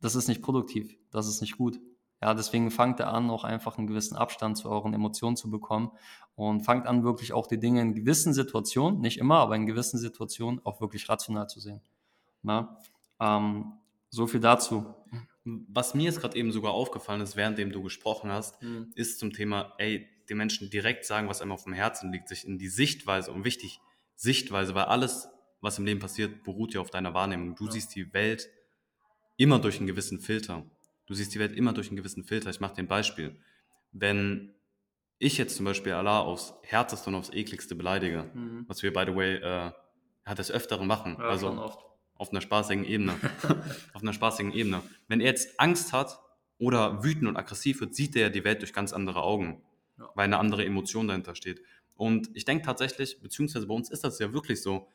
das 0.00 0.14
ist 0.14 0.28
nicht 0.28 0.42
produktiv, 0.42 0.96
das 1.10 1.26
ist 1.28 1.40
nicht 1.40 1.56
gut. 1.56 1.80
Ja, 2.20 2.34
deswegen 2.34 2.70
fangt 2.70 3.00
ihr 3.00 3.08
an, 3.08 3.30
auch 3.30 3.44
einfach 3.44 3.78
einen 3.78 3.86
gewissen 3.86 4.16
Abstand 4.16 4.58
zu 4.58 4.68
euren 4.68 4.92
Emotionen 4.92 5.36
zu 5.36 5.50
bekommen 5.50 5.92
und 6.34 6.62
fangt 6.62 6.86
an, 6.86 7.04
wirklich 7.04 7.32
auch 7.32 7.46
die 7.46 7.60
Dinge 7.60 7.80
in 7.80 7.94
gewissen 7.94 8.34
Situationen, 8.34 9.00
nicht 9.00 9.18
immer, 9.18 9.38
aber 9.38 9.54
in 9.54 9.66
gewissen 9.66 9.98
Situationen 9.98 10.60
auch 10.64 10.80
wirklich 10.80 11.08
rational 11.08 11.48
zu 11.48 11.60
sehen. 11.60 11.80
Na, 12.42 12.76
ähm, 13.20 13.72
so 14.10 14.26
viel 14.26 14.40
dazu. 14.40 14.94
Was 15.68 15.94
mir 15.94 16.04
jetzt 16.04 16.20
gerade 16.20 16.36
eben 16.36 16.52
sogar 16.52 16.72
aufgefallen 16.72 17.20
ist, 17.20 17.36
währenddem 17.36 17.72
du 17.72 17.82
gesprochen 17.82 18.30
hast, 18.30 18.62
mhm. 18.62 18.92
ist 18.94 19.18
zum 19.18 19.32
Thema, 19.32 19.74
ey, 19.78 20.08
den 20.28 20.36
Menschen 20.36 20.70
direkt 20.70 21.04
sagen, 21.04 21.28
was 21.28 21.40
einem 21.40 21.52
auf 21.52 21.64
dem 21.64 21.72
Herzen 21.72 22.12
liegt, 22.12 22.28
sich 22.28 22.46
in 22.46 22.58
die 22.58 22.68
Sichtweise, 22.68 23.32
und 23.32 23.44
wichtig, 23.44 23.80
Sichtweise, 24.14 24.74
weil 24.74 24.84
alles, 24.84 25.28
was 25.60 25.78
im 25.78 25.84
Leben 25.84 26.00
passiert, 26.00 26.42
beruht 26.44 26.74
ja 26.74 26.80
auf 26.80 26.90
deiner 26.90 27.14
Wahrnehmung. 27.14 27.54
Du 27.54 27.66
ja. 27.66 27.72
siehst 27.72 27.94
die 27.94 28.12
Welt 28.12 28.48
immer 29.36 29.58
durch 29.60 29.78
einen 29.78 29.86
gewissen 29.86 30.20
Filter. 30.20 30.64
Du 31.06 31.14
siehst 31.14 31.34
die 31.34 31.38
Welt 31.38 31.52
immer 31.52 31.72
durch 31.72 31.88
einen 31.88 31.96
gewissen 31.96 32.24
Filter. 32.24 32.50
Ich 32.50 32.60
mache 32.60 32.74
dir 32.74 32.82
ein 32.82 32.88
Beispiel. 32.88 33.36
Wenn 33.92 34.54
ich 35.18 35.38
jetzt 35.38 35.56
zum 35.56 35.64
Beispiel 35.64 35.92
Allah 35.92 36.20
aufs 36.20 36.54
Härteste 36.62 37.10
und 37.10 37.16
aufs 37.16 37.30
Ekligste 37.30 37.74
beleidige, 37.74 38.30
mhm. 38.34 38.64
was 38.68 38.82
wir, 38.82 38.92
by 38.92 39.04
the 39.06 39.14
way, 39.14 39.36
äh, 39.36 39.72
hat 40.24 40.38
des 40.38 40.50
Öfteren 40.50 40.86
machen, 40.86 41.16
ja, 41.18 41.24
also 41.24 41.72
auf 42.18 42.30
einer 42.30 42.40
spaßigen 42.40 42.84
Ebene, 42.84 43.14
auf 43.94 44.02
einer 44.02 44.12
spaßigen 44.12 44.52
Ebene. 44.52 44.82
Wenn 45.06 45.20
er 45.20 45.26
jetzt 45.28 45.58
Angst 45.58 45.92
hat 45.92 46.20
oder 46.58 47.02
wütend 47.02 47.28
und 47.28 47.36
aggressiv 47.36 47.80
wird, 47.80 47.94
sieht 47.94 48.14
er 48.16 48.30
die 48.30 48.44
Welt 48.44 48.60
durch 48.60 48.72
ganz 48.72 48.92
andere 48.92 49.22
Augen 49.22 49.62
ja. 49.98 50.08
weil 50.14 50.24
eine 50.24 50.38
andere 50.38 50.64
Emotion 50.64 51.08
dahinter 51.08 51.34
steht. 51.34 51.62
Und 51.94 52.30
ich 52.34 52.44
denke 52.44 52.64
tatsächlich, 52.64 53.20
beziehungsweise 53.20 53.66
bei 53.66 53.74
uns 53.74 53.90
ist 53.90 54.04
das 54.04 54.18
ja 54.18 54.32
wirklich 54.32 54.62
so, 54.62 54.88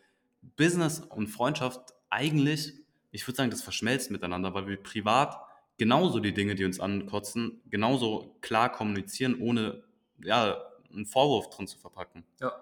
Business 0.57 0.99
und 0.99 1.27
Freundschaft 1.27 1.93
eigentlich, 2.09 2.73
ich 3.11 3.25
würde 3.27 3.37
sagen, 3.37 3.51
das 3.51 3.61
verschmelzt 3.61 4.11
miteinander, 4.11 4.53
weil 4.53 4.67
wir 4.67 4.81
privat 4.81 5.37
genauso 5.77 6.19
die 6.19 6.33
Dinge, 6.33 6.55
die 6.55 6.65
uns 6.65 6.79
ankotzen, 6.79 7.61
genauso 7.69 8.35
klar 8.41 8.71
kommunizieren, 8.71 9.39
ohne 9.39 9.83
ja, 10.21 10.61
einen 10.91 11.05
Vorwurf 11.05 11.49
drin 11.49 11.67
zu 11.67 11.77
verpacken. 11.77 12.25
Ja. 12.41 12.53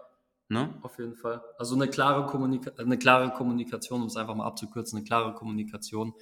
Ne? 0.51 0.73
Auf 0.81 0.99
jeden 0.99 1.15
Fall. 1.15 1.41
Also 1.57 1.75
eine 1.75 1.87
klare, 1.87 2.25
Kommunika 2.25 2.71
eine 2.77 2.99
klare 2.99 3.31
Kommunikation, 3.31 4.01
um 4.01 4.07
es 4.07 4.17
einfach 4.17 4.35
mal 4.35 4.45
abzukürzen, 4.45 4.97
eine 4.97 5.07
klare 5.07 5.33
Kommunikation 5.33 6.13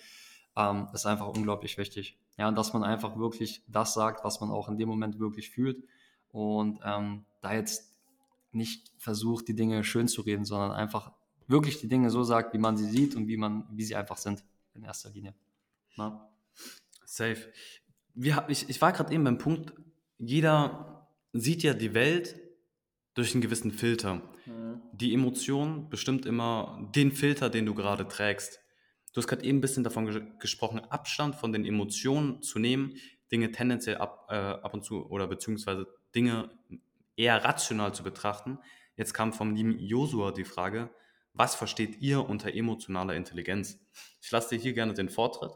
ähm, 0.55 0.87
ist 0.93 1.07
einfach 1.07 1.29
unglaublich 1.29 1.79
wichtig. 1.79 2.15
Ja, 2.37 2.47
und 2.47 2.55
dass 2.55 2.71
man 2.71 2.83
einfach 2.83 3.17
wirklich 3.17 3.63
das 3.67 3.95
sagt, 3.95 4.23
was 4.23 4.39
man 4.39 4.51
auch 4.51 4.69
in 4.69 4.77
dem 4.77 4.87
Moment 4.87 5.19
wirklich 5.19 5.49
fühlt 5.49 5.83
und 6.31 6.79
ähm, 6.83 7.25
da 7.41 7.55
jetzt 7.55 7.91
nicht 8.51 8.91
versucht, 8.99 9.47
die 9.47 9.55
Dinge 9.55 9.83
schön 9.83 10.07
zu 10.07 10.21
reden, 10.21 10.45
sondern 10.45 10.73
einfach 10.73 11.11
wirklich 11.47 11.79
die 11.79 11.87
Dinge 11.87 12.11
so 12.11 12.21
sagt, 12.21 12.53
wie 12.53 12.59
man 12.59 12.77
sie 12.77 12.85
sieht 12.85 13.15
und 13.15 13.27
wie 13.27 13.37
man, 13.37 13.65
wie 13.71 13.83
sie 13.83 13.95
einfach 13.95 14.17
sind 14.17 14.43
in 14.75 14.83
erster 14.83 15.09
Linie. 15.09 15.33
Na? 15.97 16.29
Safe. 17.03 17.51
Wir, 18.13 18.45
ich, 18.47 18.69
ich 18.69 18.79
war 18.79 18.91
gerade 18.91 19.11
eben 19.11 19.23
beim 19.23 19.39
Punkt, 19.39 19.73
jeder 20.19 21.07
sieht 21.33 21.63
ja 21.63 21.73
die 21.73 21.95
Welt 21.95 22.39
durch 23.19 23.33
einen 23.33 23.41
gewissen 23.41 23.71
Filter. 23.71 24.21
Mhm. 24.45 24.81
Die 24.93 25.13
Emotion 25.13 25.89
bestimmt 25.89 26.25
immer 26.25 26.89
den 26.95 27.11
Filter, 27.11 27.49
den 27.49 27.65
du 27.65 27.75
gerade 27.75 28.07
trägst. 28.07 28.59
Du 29.13 29.17
hast 29.17 29.27
gerade 29.27 29.43
eben 29.43 29.57
ein 29.57 29.61
bisschen 29.61 29.83
davon 29.83 30.05
ges 30.05 30.21
gesprochen, 30.39 30.79
Abstand 30.79 31.35
von 31.35 31.51
den 31.51 31.65
Emotionen 31.65 32.41
zu 32.41 32.59
nehmen, 32.59 32.95
Dinge 33.31 33.51
tendenziell 33.51 33.97
ab, 33.97 34.27
äh, 34.29 34.35
ab 34.35 34.73
und 34.73 34.83
zu 34.83 35.05
oder 35.09 35.27
beziehungsweise 35.27 35.87
Dinge 36.15 36.49
eher 37.15 37.43
rational 37.43 37.93
zu 37.93 38.03
betrachten. 38.03 38.59
Jetzt 38.95 39.13
kam 39.13 39.33
vom 39.33 39.53
lieben 39.53 39.77
Josua 39.79 40.31
die 40.31 40.45
Frage, 40.45 40.89
was 41.33 41.55
versteht 41.55 42.01
ihr 42.01 42.27
unter 42.27 42.53
emotionaler 42.53 43.15
Intelligenz? 43.15 43.79
Ich 44.21 44.31
lasse 44.31 44.55
dir 44.55 44.61
hier 44.61 44.73
gerne 44.73 44.93
den 44.93 45.09
Vortritt. 45.09 45.51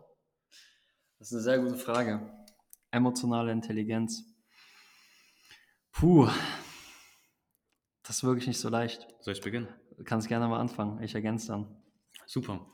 Das 1.20 1.30
ist 1.30 1.34
eine 1.34 1.42
sehr 1.44 1.60
gute 1.60 1.78
Frage. 1.78 2.30
Emotionale 2.92 3.52
Intelligenz. 3.52 4.24
Puh, 5.94 6.28
das 8.04 8.18
ist 8.18 8.24
wirklich 8.24 8.48
nicht 8.48 8.60
so 8.60 8.70
leicht. 8.70 9.08
Soll 9.22 9.34
ich 9.34 9.42
beginnen? 9.42 9.68
Du 9.98 10.04
kannst 10.04 10.28
gerne 10.28 10.48
mal 10.48 10.60
anfangen. 10.60 11.02
Ich 11.02 11.16
ergänze 11.16 11.48
dann. 11.48 11.76
Super. 12.26 12.66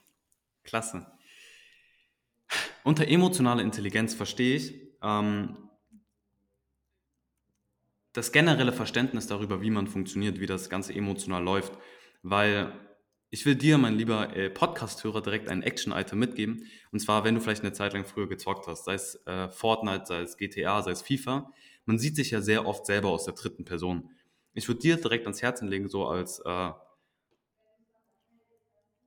Klasse. 0.63 1.05
Unter 2.83 3.07
emotionaler 3.07 3.61
Intelligenz 3.61 4.15
verstehe 4.15 4.55
ich 4.55 4.73
ähm, 5.01 5.69
das 8.13 8.31
generelle 8.31 8.73
Verständnis 8.73 9.27
darüber, 9.27 9.61
wie 9.61 9.69
man 9.69 9.87
funktioniert, 9.87 10.39
wie 10.39 10.45
das 10.45 10.69
Ganze 10.69 10.93
emotional 10.93 11.43
läuft. 11.43 11.73
Weil 12.23 12.73
ich 13.29 13.45
will 13.45 13.55
dir, 13.55 13.77
mein 13.77 13.95
lieber 13.95 14.35
äh, 14.35 14.49
Podcast-Hörer, 14.49 15.21
direkt 15.21 15.49
ein 15.49 15.61
Action-Item 15.61 16.17
mitgeben. 16.17 16.65
Und 16.91 16.99
zwar, 16.99 17.23
wenn 17.23 17.35
du 17.35 17.41
vielleicht 17.41 17.61
eine 17.61 17.73
Zeit 17.73 17.93
lang 17.93 18.05
früher 18.05 18.27
gezockt 18.27 18.65
hast, 18.65 18.85
sei 18.85 18.95
es 18.95 19.15
äh, 19.27 19.49
Fortnite, 19.49 20.05
sei 20.07 20.21
es 20.21 20.37
GTA, 20.37 20.81
sei 20.81 20.91
es 20.91 21.03
FIFA. 21.03 21.51
Man 21.85 21.99
sieht 21.99 22.15
sich 22.15 22.31
ja 22.31 22.41
sehr 22.41 22.65
oft 22.65 22.87
selber 22.87 23.09
aus 23.09 23.25
der 23.25 23.35
dritten 23.35 23.65
Person. 23.65 24.09
Ich 24.53 24.67
würde 24.67 24.81
dir 24.81 24.97
direkt 24.97 25.25
ans 25.25 25.41
Herzen 25.41 25.67
legen, 25.67 25.89
so 25.89 26.07
als, 26.07 26.39
äh, 26.39 26.71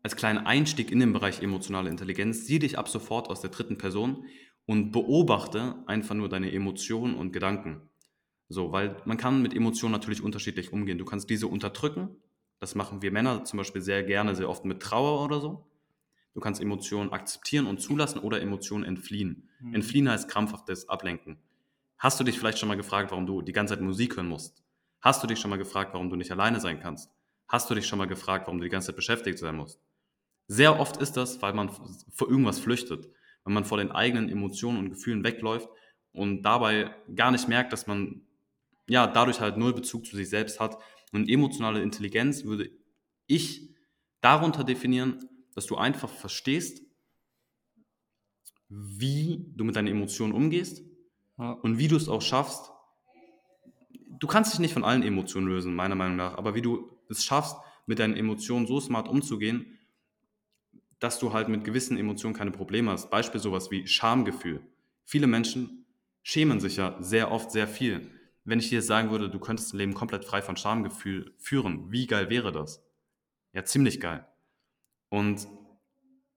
als 0.03 0.17
kleinen 0.17 0.47
Einstieg 0.47 0.91
in 0.91 1.01
den 1.01 1.13
Bereich 1.13 1.43
emotionale 1.43 1.91
Intelligenz, 1.91 2.47
sieh 2.47 2.59
dich 2.59 2.79
ab 2.79 2.89
sofort 2.89 3.29
aus 3.29 3.41
der 3.41 3.51
dritten 3.51 3.79
Person 3.79 4.27
und 4.67 4.93
beobachte 4.93 5.83
einfach 5.87 6.15
nur 6.15 6.29
deine 6.29 6.53
Emotionen 6.53 7.15
und 7.15 7.33
Gedanken. 7.33 7.89
So, 8.49 8.73
weil 8.73 8.97
man 9.05 9.17
kann 9.17 9.43
mit 9.43 9.55
Emotionen 9.55 9.93
natürlich 9.93 10.23
unterschiedlich 10.23 10.73
umgehen. 10.73 10.99
Du 10.99 11.05
kannst 11.05 11.31
diese 11.31 11.47
unterdrücken. 11.47 12.17
Das 12.61 12.75
machen 12.75 13.03
wir 13.03 13.11
Männer 13.11 13.45
zum 13.45 13.57
Beispiel 13.57 13.83
sehr 13.83 14.03
gerne, 14.03 14.37
sehr 14.37 14.49
oft 14.49 14.65
mit 14.65 14.81
Trauer 14.81 15.25
oder 15.25 15.41
so. 15.41 15.67
Du 16.35 16.41
kannst 16.41 16.61
Emotionen 16.61 17.13
akzeptieren 17.13 17.67
und 17.67 17.81
zulassen 17.81 18.19
oder 18.19 18.41
Emotionen 18.41 18.85
entfliehen. 18.85 19.49
Mhm. 19.61 19.75
Entfliehen 19.75 20.09
heißt 20.09 20.29
krampfhaftes 20.29 20.89
Ablenken. 20.89 21.39
Hast 21.99 22.19
du 22.21 22.25
dich 22.25 22.39
vielleicht 22.39 22.59
schon 22.59 22.69
mal 22.69 22.77
gefragt, 22.77 23.11
warum 23.11 23.27
du 23.27 23.43
die 23.43 23.53
ganze 23.53 23.75
Zeit 23.75 23.83
Musik 23.83 24.17
hören 24.17 24.29
musst? 24.29 24.63
Hast 25.03 25.23
du 25.23 25.27
dich 25.27 25.41
schon 25.41 25.51
mal 25.51 25.59
gefragt, 25.59 25.93
warum 25.93 26.09
du 26.09 26.17
nicht 26.17 26.31
alleine 26.31 26.61
sein 26.61 26.81
kannst? 26.81 27.11
Hast 27.49 27.69
du 27.69 27.75
dich 27.75 27.87
schon 27.87 27.99
mal 27.99 28.07
gefragt, 28.07 28.47
warum 28.47 28.59
du 28.59 28.65
die 28.65 28.71
ganze 28.71 28.87
Zeit 28.87 28.97
beschäftigt 28.97 29.39
sein 29.39 29.57
musst? 29.57 29.81
Sehr 30.47 30.79
oft 30.79 30.97
ist 30.99 31.17
das, 31.17 31.43
weil 31.43 31.53
man 31.53 31.71
vor 32.13 32.31
irgendwas 32.31 32.61
flüchtet, 32.61 33.09
wenn 33.45 33.53
man 33.53 33.65
vor 33.65 33.79
den 33.79 33.91
eigenen 33.91 34.29
Emotionen 34.29 34.79
und 34.79 34.91
Gefühlen 34.91 35.25
wegläuft 35.25 35.69
und 36.13 36.43
dabei 36.43 36.95
gar 37.15 37.33
nicht 37.33 37.49
merkt, 37.49 37.73
dass 37.73 37.87
man 37.87 38.23
ja 38.89 39.07
dadurch 39.07 39.41
halt 39.41 39.57
null 39.57 39.75
Bezug 39.75 40.07
zu 40.07 40.17
sich 40.17 40.29
selbst 40.29 40.61
hat. 40.61 40.79
Und 41.13 41.29
emotionale 41.29 41.83
Intelligenz 41.83 42.45
würde 42.45 42.71
ich 43.27 43.75
darunter 44.21 44.63
definieren, 44.63 45.29
dass 45.55 45.67
du 45.67 45.77
einfach 45.77 46.09
verstehst, 46.09 46.83
wie 48.69 49.45
du 49.55 49.65
mit 49.65 49.77
deinen 49.77 49.89
Emotionen 49.89 50.33
umgehst 50.33 50.83
ja. 51.39 51.53
und 51.53 51.79
wie 51.79 51.89
du 51.89 51.97
es 51.97 52.09
auch 52.09 52.23
schaffst, 52.23 52.71
du 54.23 54.29
kannst 54.29 54.53
dich 54.53 54.61
nicht 54.61 54.73
von 54.73 54.85
allen 54.85 55.03
Emotionen 55.03 55.49
lösen, 55.49 55.75
meiner 55.75 55.97
Meinung 55.97 56.15
nach, 56.15 56.39
aber 56.39 56.55
wie 56.55 56.63
du 56.63 56.97
es 57.09 57.25
schaffst, 57.25 57.57
mit 57.87 57.99
deinen 57.99 58.17
Emotionen 58.17 58.69
so 58.69 58.79
smart 58.79 59.09
umzugehen, 59.09 59.81
dass 61.01 61.19
du 61.19 61.33
halt 61.33 61.49
mit 61.49 61.65
gewissen 61.65 61.99
Emotionen 61.99 62.33
keine 62.33 62.53
Probleme 62.53 62.93
hast. 62.93 63.11
Beispiel 63.11 63.41
sowas 63.41 63.73
wie 63.73 63.89
Schamgefühl. 63.89 64.61
Viele 65.05 65.27
Menschen 65.27 65.87
schämen 66.23 66.61
sich 66.61 66.77
ja 66.77 66.97
sehr 67.01 67.33
oft 67.33 67.51
sehr 67.51 67.67
viel. 67.67 68.13
Wenn 68.45 68.61
ich 68.61 68.69
dir 68.69 68.81
sagen 68.81 69.11
würde, 69.11 69.29
du 69.29 69.41
könntest 69.41 69.75
ein 69.75 69.79
Leben 69.79 69.95
komplett 69.95 70.25
frei 70.25 70.41
von 70.41 70.57
Schamgefühl 70.57 71.35
führen, 71.39 71.91
wie 71.91 72.07
geil 72.07 72.31
wäre 72.31 72.53
das? 72.53 72.85
Ja, 73.53 73.65
ziemlich 73.65 74.01
geil. 74.01 74.25
Und 75.09 75.49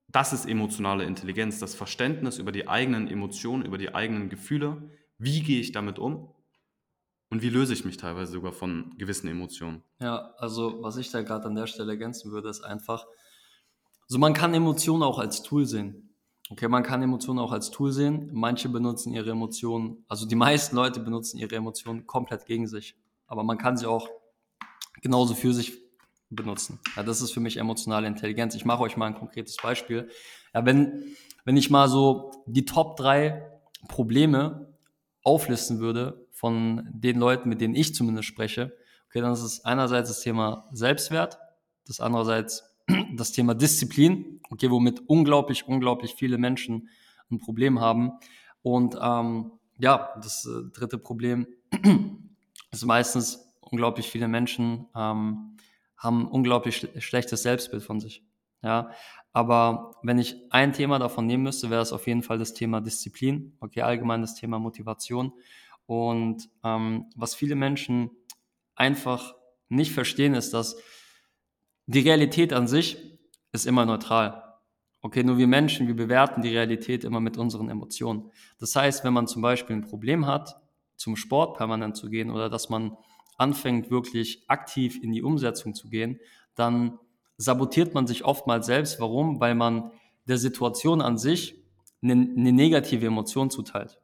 das 0.08 0.34
ist 0.34 0.48
emotionale 0.48 1.04
Intelligenz, 1.04 1.60
das 1.60 1.76
Verständnis 1.76 2.40
über 2.40 2.52
die 2.52 2.68
eigenen 2.68 3.08
Emotionen, 3.08 3.64
über 3.64 3.78
die 3.78 3.94
eigenen 3.94 4.30
Gefühle. 4.30 4.90
Wie 5.20 5.44
gehe 5.44 5.60
ich 5.60 5.72
damit 5.72 6.00
um? 6.00 6.35
Und 7.30 7.42
wie 7.42 7.50
löse 7.50 7.74
ich 7.74 7.86
mich 7.86 7.98
teilweise 7.98 8.32
sogar 8.32 8.54
von 8.54 8.94
gewissen 8.98 9.28
Emotionen? 9.28 9.84
Ja, 10.00 10.34
also 10.38 10.82
was 10.82 10.98
ich 10.98 11.12
da 11.12 11.22
gerade 11.22 11.46
an 11.46 11.56
der 11.56 11.68
Stelle 11.68 11.94
ergänzen 11.94 12.32
würde, 12.32 12.50
ist 12.50 12.62
einfach, 12.62 13.06
also 14.04 14.20
man 14.20 14.34
kann 14.34 14.54
Emotionen 14.54 15.04
auch 15.04 15.20
als 15.20 15.42
Tool 15.42 15.66
sehen. 15.66 16.16
Okay, 16.52 16.68
man 16.68 16.84
kann 16.84 17.02
Emotionen 17.02 17.40
auch 17.40 17.52
als 17.52 17.72
Tool 17.72 17.92
sehen. 17.92 18.30
Manche 18.32 18.70
benutzen 18.70 19.12
ihre 19.12 19.32
Emotionen, 19.32 20.06
also 20.08 20.28
die 20.28 20.36
meisten 20.36 20.76
Leute 20.76 21.00
benutzen 21.00 21.40
ihre 21.40 21.56
Emotionen 21.56 22.06
komplett 22.06 22.46
gegen 22.46 22.68
sich. 22.68 22.96
Aber 23.26 23.44
man 23.44 23.58
kann 23.58 23.78
sie 23.78 23.88
auch 23.88 24.08
genauso 25.02 25.34
für 25.34 25.54
sich 25.54 25.82
benutzen. 26.30 26.80
Ja, 26.96 27.04
das 27.04 27.22
ist 27.22 27.32
für 27.32 27.40
mich 27.40 27.58
emotionale 27.58 28.08
Intelligenz. 28.08 28.54
Ich 28.54 28.66
mache 28.66 28.84
euch 28.84 28.96
mal 28.98 29.08
ein 29.08 29.16
konkretes 29.16 29.58
Beispiel. 29.58 30.10
Ja, 30.54 30.66
wenn, 30.66 31.16
wenn 31.44 31.58
ich 31.58 31.72
mal 31.72 31.88
so 31.88 32.44
die 32.46 32.66
Top 32.66 32.96
drei 32.96 33.52
Probleme 33.88 34.78
auflisten 35.24 35.80
würde, 35.80 36.25
von 36.36 36.86
den 36.92 37.18
Leuten, 37.18 37.48
mit 37.48 37.62
denen 37.62 37.76
ich 37.76 37.96
zumindest 37.96 38.28
spreche, 38.28 38.76
okay, 39.08 39.22
dann 39.22 39.32
ist 39.32 39.42
es 39.42 39.64
einerseits 39.64 40.10
das 40.10 40.20
Thema 40.20 40.68
Selbstwert, 40.74 41.40
das 41.88 42.02
andererseits 42.02 42.76
das 43.16 43.32
Thema 43.32 43.56
Disziplin, 43.56 44.42
okay, 44.50 44.70
womit 44.70 45.02
unglaublich, 45.08 45.66
unglaublich 45.66 46.14
viele 46.16 46.38
Menschen 46.38 46.90
ein 47.32 47.40
Problem 47.40 47.80
haben. 47.80 48.12
Und 48.62 48.98
ähm, 49.02 49.54
ja, 49.78 50.14
das 50.22 50.46
äh, 50.46 50.70
dritte 50.78 50.98
Problem 50.98 51.48
ist 52.72 52.86
meistens, 52.86 53.42
unglaublich 53.62 54.10
viele 54.10 54.28
Menschen 54.28 54.88
ähm, 54.94 55.58
haben 55.98 56.28
unglaublich 56.28 56.76
sch 56.76 56.88
schlechtes 57.00 57.44
Selbstbild 57.44 57.82
von 57.82 58.02
sich. 58.02 58.24
Ja, 58.62 58.92
aber 59.32 59.96
wenn 60.04 60.18
ich 60.18 60.36
ein 60.50 60.74
Thema 60.74 61.00
davon 61.00 61.28
nehmen 61.28 61.44
müsste, 61.44 61.70
wäre 61.70 61.82
es 61.82 61.94
auf 61.94 62.08
jeden 62.08 62.24
Fall 62.24 62.40
das 62.40 62.54
Thema 62.54 62.82
Disziplin, 62.82 63.56
okay, 63.60 63.82
allgemein 63.82 64.22
das 64.22 64.36
Thema 64.36 64.60
Motivation. 64.60 65.32
Und 65.86 66.50
ähm, 66.64 67.06
was 67.16 67.36
viele 67.36 67.56
Menschen 67.56 68.12
einfach 68.76 69.36
nicht 69.70 69.92
verstehen, 69.92 70.34
ist, 70.34 70.54
dass 70.54 70.78
die 71.86 72.00
Realität 72.00 72.54
an 72.54 72.68
sich 72.68 72.98
ist 73.52 73.66
immer 73.66 73.86
neutral. 73.86 74.44
Okay, 75.02 75.24
nur 75.24 75.38
wir 75.38 75.48
Menschen, 75.48 75.88
wir 75.88 75.96
bewerten 75.96 76.42
die 76.42 76.50
Realität 76.50 77.04
immer 77.04 77.20
mit 77.20 77.38
unseren 77.38 77.70
Emotionen. 77.70 78.32
Das 78.60 78.76
heißt, 78.76 79.04
wenn 79.04 79.14
man 79.14 79.28
zum 79.28 79.42
Beispiel 79.42 79.76
ein 79.76 79.84
Problem 79.84 80.26
hat, 80.26 80.60
zum 80.96 81.16
Sport 81.16 81.58
permanent 81.58 81.96
zu 81.96 82.10
gehen 82.10 82.32
oder 82.32 82.50
dass 82.50 82.70
man 82.70 82.98
anfängt, 83.38 83.92
wirklich 83.92 84.50
aktiv 84.50 85.02
in 85.04 85.12
die 85.12 85.22
Umsetzung 85.22 85.76
zu 85.76 85.90
gehen, 85.90 86.20
dann 86.56 86.98
sabotiert 87.38 87.94
man 87.94 88.08
sich 88.08 88.26
oftmals 88.26 88.66
selbst. 88.66 89.00
Warum? 89.00 89.40
Weil 89.40 89.56
man 89.56 89.92
der 90.28 90.38
Situation 90.38 91.02
an 91.02 91.18
sich 91.18 91.64
eine, 92.02 92.14
eine 92.14 92.52
negative 92.52 93.06
Emotion 93.06 93.50
zuteilt. 93.50 94.00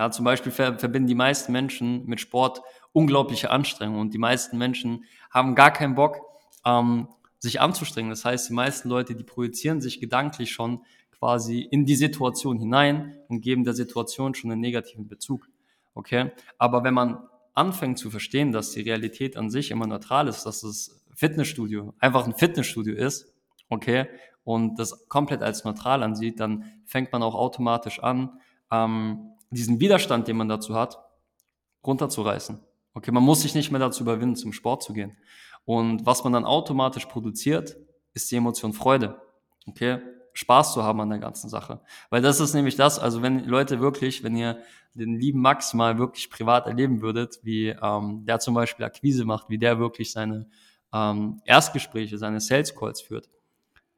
Ja, 0.00 0.10
zum 0.10 0.24
Beispiel 0.24 0.50
verbinden 0.50 1.08
die 1.08 1.14
meisten 1.14 1.52
Menschen 1.52 2.06
mit 2.06 2.20
Sport 2.20 2.62
unglaubliche 2.92 3.50
Anstrengungen 3.50 4.00
und 4.00 4.14
die 4.14 4.18
meisten 4.18 4.56
Menschen 4.56 5.04
haben 5.28 5.54
gar 5.54 5.70
keinen 5.70 5.94
Bock, 5.94 6.22
ähm, 6.64 7.08
sich 7.38 7.60
anzustrengen. 7.60 8.08
Das 8.08 8.24
heißt, 8.24 8.48
die 8.48 8.54
meisten 8.54 8.88
Leute, 8.88 9.14
die 9.14 9.24
projizieren 9.24 9.82
sich 9.82 10.00
gedanklich 10.00 10.52
schon 10.52 10.86
quasi 11.18 11.60
in 11.60 11.84
die 11.84 11.96
Situation 11.96 12.58
hinein 12.58 13.14
und 13.28 13.42
geben 13.42 13.62
der 13.62 13.74
Situation 13.74 14.34
schon 14.34 14.50
einen 14.50 14.62
negativen 14.62 15.06
Bezug. 15.06 15.50
Okay? 15.92 16.30
Aber 16.56 16.82
wenn 16.82 16.94
man 16.94 17.18
anfängt 17.52 17.98
zu 17.98 18.08
verstehen, 18.08 18.52
dass 18.52 18.70
die 18.70 18.80
Realität 18.80 19.36
an 19.36 19.50
sich 19.50 19.70
immer 19.70 19.86
neutral 19.86 20.28
ist, 20.28 20.44
dass 20.44 20.62
das 20.62 21.04
Fitnessstudio 21.14 21.92
einfach 21.98 22.26
ein 22.26 22.32
Fitnessstudio 22.32 22.94
ist, 22.94 23.34
okay, 23.68 24.06
und 24.44 24.78
das 24.78 25.06
komplett 25.08 25.42
als 25.42 25.64
neutral 25.64 26.02
ansieht, 26.02 26.40
dann 26.40 26.64
fängt 26.86 27.12
man 27.12 27.22
auch 27.22 27.34
automatisch 27.34 28.02
an, 28.02 28.40
ähm, 28.70 29.26
diesen 29.50 29.80
Widerstand, 29.80 30.28
den 30.28 30.36
man 30.36 30.48
dazu 30.48 30.74
hat, 30.74 30.98
runterzureißen. 31.84 32.60
Okay, 32.94 33.10
man 33.10 33.22
muss 33.22 33.42
sich 33.42 33.54
nicht 33.54 33.70
mehr 33.70 33.80
dazu 33.80 34.02
überwinden, 34.02 34.36
zum 34.36 34.52
Sport 34.52 34.82
zu 34.82 34.92
gehen. 34.92 35.16
Und 35.64 36.06
was 36.06 36.24
man 36.24 36.32
dann 36.32 36.44
automatisch 36.44 37.06
produziert, 37.06 37.76
ist 38.14 38.30
die 38.30 38.36
Emotion 38.36 38.72
Freude. 38.72 39.20
Okay, 39.66 40.00
Spaß 40.32 40.72
zu 40.72 40.82
haben 40.82 41.00
an 41.00 41.10
der 41.10 41.18
ganzen 41.18 41.48
Sache. 41.48 41.80
Weil 42.08 42.22
das 42.22 42.40
ist 42.40 42.54
nämlich 42.54 42.76
das, 42.76 42.98
also 42.98 43.22
wenn 43.22 43.44
Leute 43.44 43.80
wirklich, 43.80 44.22
wenn 44.22 44.36
ihr 44.36 44.58
den 44.94 45.18
lieben 45.18 45.40
Max 45.40 45.74
mal 45.74 45.98
wirklich 45.98 46.30
privat 46.30 46.66
erleben 46.66 47.00
würdet, 47.00 47.40
wie 47.42 47.68
ähm, 47.68 48.24
der 48.26 48.40
zum 48.40 48.54
Beispiel 48.54 48.84
Akquise 48.84 49.24
macht, 49.24 49.48
wie 49.48 49.58
der 49.58 49.78
wirklich 49.78 50.12
seine 50.12 50.48
ähm, 50.92 51.40
Erstgespräche, 51.44 52.18
seine 52.18 52.40
Sales 52.40 52.74
Calls 52.74 53.00
führt. 53.00 53.28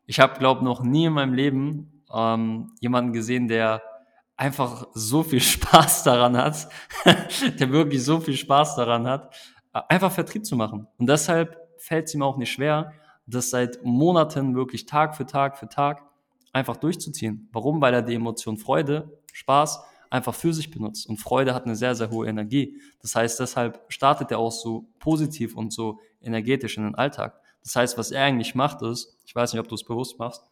Ich 0.04 0.20
habe, 0.20 0.38
glaube 0.38 0.64
noch 0.64 0.82
nie 0.82 1.06
in 1.06 1.12
meinem 1.12 1.32
Leben 1.32 2.04
ähm, 2.12 2.72
jemanden 2.80 3.12
gesehen, 3.12 3.48
der 3.48 3.82
einfach 4.36 4.86
so 4.94 5.22
viel 5.22 5.40
Spaß 5.40 6.04
daran 6.04 6.36
hat, 6.36 6.68
der 7.58 7.70
wirklich 7.70 8.04
so 8.04 8.20
viel 8.20 8.36
Spaß 8.36 8.76
daran 8.76 9.06
hat, 9.06 9.34
einfach 9.72 10.12
Vertrieb 10.12 10.44
zu 10.44 10.56
machen. 10.56 10.86
Und 10.98 11.06
deshalb 11.08 11.56
fällt 11.78 12.06
es 12.06 12.14
ihm 12.14 12.22
auch 12.22 12.36
nicht 12.36 12.52
schwer, 12.52 12.92
das 13.26 13.50
seit 13.50 13.84
Monaten 13.84 14.54
wirklich 14.54 14.86
Tag 14.86 15.16
für 15.16 15.26
Tag 15.26 15.58
für 15.58 15.68
Tag 15.68 16.02
einfach 16.52 16.76
durchzuziehen. 16.76 17.48
Warum? 17.52 17.80
Weil 17.80 17.94
er 17.94 18.02
die 18.02 18.14
Emotion 18.14 18.58
Freude, 18.58 19.18
Spaß 19.32 19.80
einfach 20.10 20.34
für 20.34 20.52
sich 20.52 20.70
benutzt. 20.70 21.08
Und 21.08 21.16
Freude 21.16 21.54
hat 21.54 21.64
eine 21.64 21.74
sehr, 21.74 21.94
sehr 21.94 22.10
hohe 22.10 22.28
Energie. 22.28 22.78
Das 23.00 23.14
heißt, 23.14 23.40
deshalb 23.40 23.82
startet 23.88 24.30
er 24.30 24.38
auch 24.38 24.52
so 24.52 24.86
positiv 24.98 25.56
und 25.56 25.72
so 25.72 26.00
energetisch 26.20 26.76
in 26.76 26.84
den 26.84 26.94
Alltag. 26.94 27.40
Das 27.62 27.74
heißt, 27.76 27.96
was 27.96 28.10
er 28.10 28.24
eigentlich 28.24 28.54
macht 28.54 28.82
ist, 28.82 29.16
ich 29.24 29.34
weiß 29.34 29.52
nicht, 29.52 29.60
ob 29.60 29.68
du 29.68 29.74
es 29.74 29.84
bewusst 29.84 30.18
machst, 30.18 30.42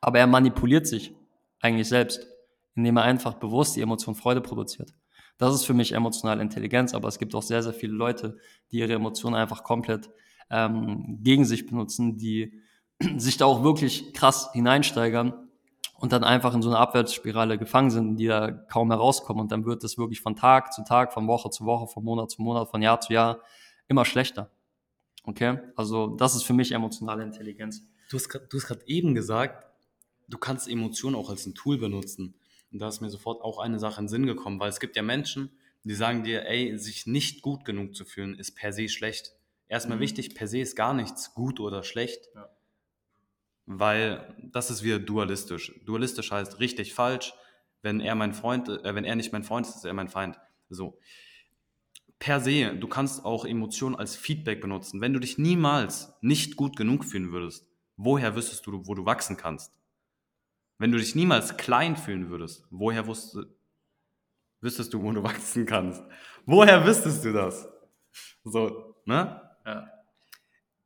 aber 0.00 0.20
er 0.20 0.26
manipuliert 0.26 0.86
sich 0.86 1.14
eigentlich 1.60 1.88
selbst, 1.88 2.26
indem 2.74 2.96
er 2.96 3.04
einfach 3.04 3.34
bewusst 3.34 3.76
die 3.76 3.80
Emotion 3.80 4.14
Freude 4.14 4.40
produziert. 4.40 4.94
Das 5.38 5.54
ist 5.54 5.64
für 5.64 5.74
mich 5.74 5.92
emotionale 5.92 6.42
Intelligenz, 6.42 6.94
aber 6.94 7.08
es 7.08 7.18
gibt 7.18 7.34
auch 7.34 7.42
sehr, 7.42 7.62
sehr 7.62 7.72
viele 7.72 7.94
Leute, 7.94 8.38
die 8.70 8.78
ihre 8.78 8.92
Emotionen 8.92 9.34
einfach 9.34 9.64
komplett 9.64 10.10
ähm, 10.50 11.18
gegen 11.22 11.44
sich 11.44 11.66
benutzen, 11.66 12.16
die 12.16 12.60
sich 13.16 13.38
da 13.38 13.46
auch 13.46 13.64
wirklich 13.64 14.12
krass 14.12 14.50
hineinsteigern 14.52 15.34
und 16.02 16.12
dann 16.12 16.24
einfach 16.24 16.54
in 16.54 16.62
so 16.62 16.68
einer 16.68 16.80
Abwärtsspirale 16.80 17.58
gefangen 17.58 17.90
sind, 17.90 18.16
die 18.16 18.26
da 18.26 18.50
kaum 18.50 18.90
herauskommen. 18.90 19.40
Und 19.40 19.52
dann 19.52 19.64
wird 19.64 19.84
es 19.84 19.98
wirklich 19.98 20.20
von 20.20 20.36
Tag 20.36 20.72
zu 20.72 20.82
Tag, 20.82 21.12
von 21.12 21.28
Woche 21.28 21.50
zu 21.50 21.64
Woche, 21.64 21.86
von 21.86 22.04
Monat 22.04 22.30
zu 22.30 22.42
Monat, 22.42 22.68
von 22.68 22.82
Jahr 22.82 23.00
zu 23.00 23.12
Jahr 23.12 23.40
immer 23.88 24.04
schlechter. 24.04 24.50
Okay? 25.24 25.58
Also 25.76 26.08
das 26.08 26.34
ist 26.34 26.42
für 26.42 26.54
mich 26.54 26.72
emotionale 26.72 27.22
Intelligenz. 27.22 27.82
Du 28.10 28.16
hast 28.18 28.28
gerade 28.28 28.82
eben 28.86 29.14
gesagt, 29.14 29.66
du 30.28 30.38
kannst 30.38 30.68
Emotionen 30.68 31.16
auch 31.16 31.30
als 31.30 31.46
ein 31.46 31.54
Tool 31.54 31.78
benutzen. 31.78 32.34
Und 32.72 32.78
da 32.78 32.88
ist 32.88 33.00
mir 33.00 33.10
sofort 33.10 33.42
auch 33.42 33.58
eine 33.58 33.78
Sache 33.78 34.00
in 34.00 34.06
den 34.06 34.08
Sinn 34.08 34.26
gekommen, 34.26 34.58
weil 34.58 34.70
es 34.70 34.80
gibt 34.80 34.96
ja 34.96 35.02
Menschen, 35.02 35.50
die 35.84 35.94
sagen 35.94 36.22
dir, 36.22 36.46
ey, 36.46 36.78
sich 36.78 37.06
nicht 37.06 37.42
gut 37.42 37.64
genug 37.64 37.94
zu 37.94 38.04
fühlen, 38.04 38.34
ist 38.34 38.54
per 38.54 38.72
se 38.72 38.88
schlecht. 38.88 39.32
Erstmal 39.68 39.98
mhm. 39.98 40.02
wichtig, 40.02 40.34
per 40.34 40.46
se 40.46 40.60
ist 40.60 40.76
gar 40.76 40.94
nichts 40.94 41.34
gut 41.34 41.60
oder 41.60 41.82
schlecht. 41.82 42.28
Ja. 42.34 42.48
Weil 43.66 44.36
das 44.52 44.70
ist 44.70 44.82
wieder 44.82 44.98
dualistisch. 44.98 45.72
Dualistisch 45.84 46.30
heißt 46.30 46.60
richtig, 46.60 46.94
falsch. 46.94 47.34
Wenn 47.80 48.00
er 48.00 48.14
mein 48.14 48.32
Freund, 48.32 48.68
äh, 48.68 48.94
wenn 48.94 49.04
er 49.04 49.16
nicht 49.16 49.32
mein 49.32 49.44
Freund 49.44 49.66
ist, 49.66 49.76
ist 49.76 49.84
er 49.84 49.92
mein 49.92 50.08
Feind. 50.08 50.38
So. 50.68 50.98
Per 52.18 52.40
se, 52.40 52.76
du 52.76 52.86
kannst 52.86 53.24
auch 53.24 53.44
Emotionen 53.44 53.96
als 53.96 54.14
Feedback 54.14 54.60
benutzen. 54.60 55.00
Wenn 55.00 55.12
du 55.12 55.18
dich 55.18 55.38
niemals 55.38 56.12
nicht 56.20 56.56
gut 56.56 56.76
genug 56.76 57.04
fühlen 57.04 57.32
würdest, 57.32 57.66
woher 57.96 58.36
wüsstest 58.36 58.66
du, 58.66 58.86
wo 58.86 58.94
du 58.94 59.04
wachsen 59.04 59.36
kannst? 59.36 59.72
Wenn 60.78 60.92
du 60.92 60.98
dich 60.98 61.14
niemals 61.14 61.56
klein 61.56 61.96
fühlen 61.96 62.28
würdest, 62.30 62.66
woher 62.70 63.06
wusste, 63.06 63.46
wüsstest 64.60 64.92
du, 64.92 65.02
wo 65.02 65.12
du 65.12 65.22
wachsen 65.24 65.66
kannst? 65.66 66.02
Woher 66.46 66.84
wüsstest 66.86 67.24
du 67.24 67.32
das? 67.32 67.68
So, 68.44 68.96
ne? 69.04 69.40
Ja. 69.64 69.88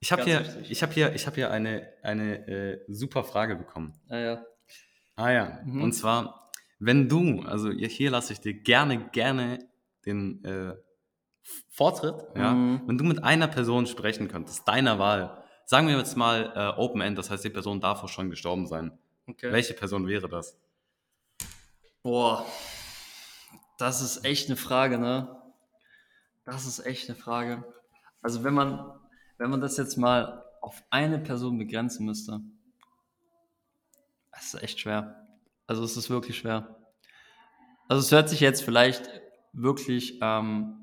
Ich 0.00 0.12
habe 0.12 0.22
hier, 0.22 0.44
ich 0.68 0.82
hab 0.82 0.92
hier, 0.92 1.14
ich 1.14 1.26
hab 1.26 1.34
hier 1.34 1.50
eine, 1.50 1.88
eine 2.02 2.46
äh, 2.46 2.84
super 2.88 3.24
Frage 3.24 3.56
bekommen. 3.56 3.98
Ah 4.08 4.18
ja. 4.18 4.44
Ah 5.16 5.30
ja. 5.30 5.60
Mhm. 5.64 5.82
Und 5.82 5.92
zwar, 5.92 6.50
wenn 6.78 7.08
du, 7.08 7.42
also 7.42 7.70
hier 7.70 8.10
lasse 8.10 8.34
ich 8.34 8.40
dir 8.40 8.54
gerne, 8.54 9.08
gerne 9.10 9.58
den 10.04 10.44
äh, 10.44 10.74
Vortritt, 11.70 12.16
ja, 12.34 12.52
mhm. 12.52 12.82
wenn 12.86 12.98
du 12.98 13.04
mit 13.04 13.24
einer 13.24 13.48
Person 13.48 13.86
sprechen 13.86 14.28
könntest, 14.28 14.68
deiner 14.68 14.98
Wahl, 14.98 15.42
sagen 15.64 15.88
wir 15.88 15.96
jetzt 15.96 16.16
mal 16.16 16.52
äh, 16.54 16.80
Open 16.80 17.00
End, 17.00 17.16
das 17.18 17.30
heißt, 17.30 17.44
die 17.44 17.50
Person 17.50 17.80
darf 17.80 18.02
auch 18.02 18.08
schon 18.08 18.30
gestorben 18.30 18.66
sein. 18.66 18.92
Okay. 19.26 19.52
Welche 19.52 19.74
Person 19.74 20.06
wäre 20.06 20.28
das? 20.28 20.56
Boah, 22.02 22.46
das 23.78 24.00
ist 24.00 24.24
echt 24.24 24.48
eine 24.48 24.56
Frage, 24.56 24.98
ne? 24.98 25.42
Das 26.44 26.66
ist 26.66 26.86
echt 26.86 27.08
eine 27.08 27.18
Frage. 27.18 27.64
Also 28.22 28.44
wenn 28.44 28.54
man, 28.54 28.92
wenn 29.38 29.50
man 29.50 29.60
das 29.60 29.76
jetzt 29.76 29.96
mal 29.96 30.44
auf 30.60 30.82
eine 30.90 31.18
Person 31.18 31.58
begrenzen 31.58 32.06
müsste, 32.06 32.40
das 34.30 34.54
ist 34.54 34.62
echt 34.62 34.80
schwer. 34.80 35.26
Also 35.66 35.82
es 35.82 35.96
ist 35.96 36.10
wirklich 36.10 36.38
schwer. 36.38 36.76
Also 37.88 38.00
es 38.00 38.12
hört 38.12 38.28
sich 38.28 38.40
jetzt 38.40 38.62
vielleicht 38.62 39.10
wirklich 39.52 40.18
ähm, 40.22 40.82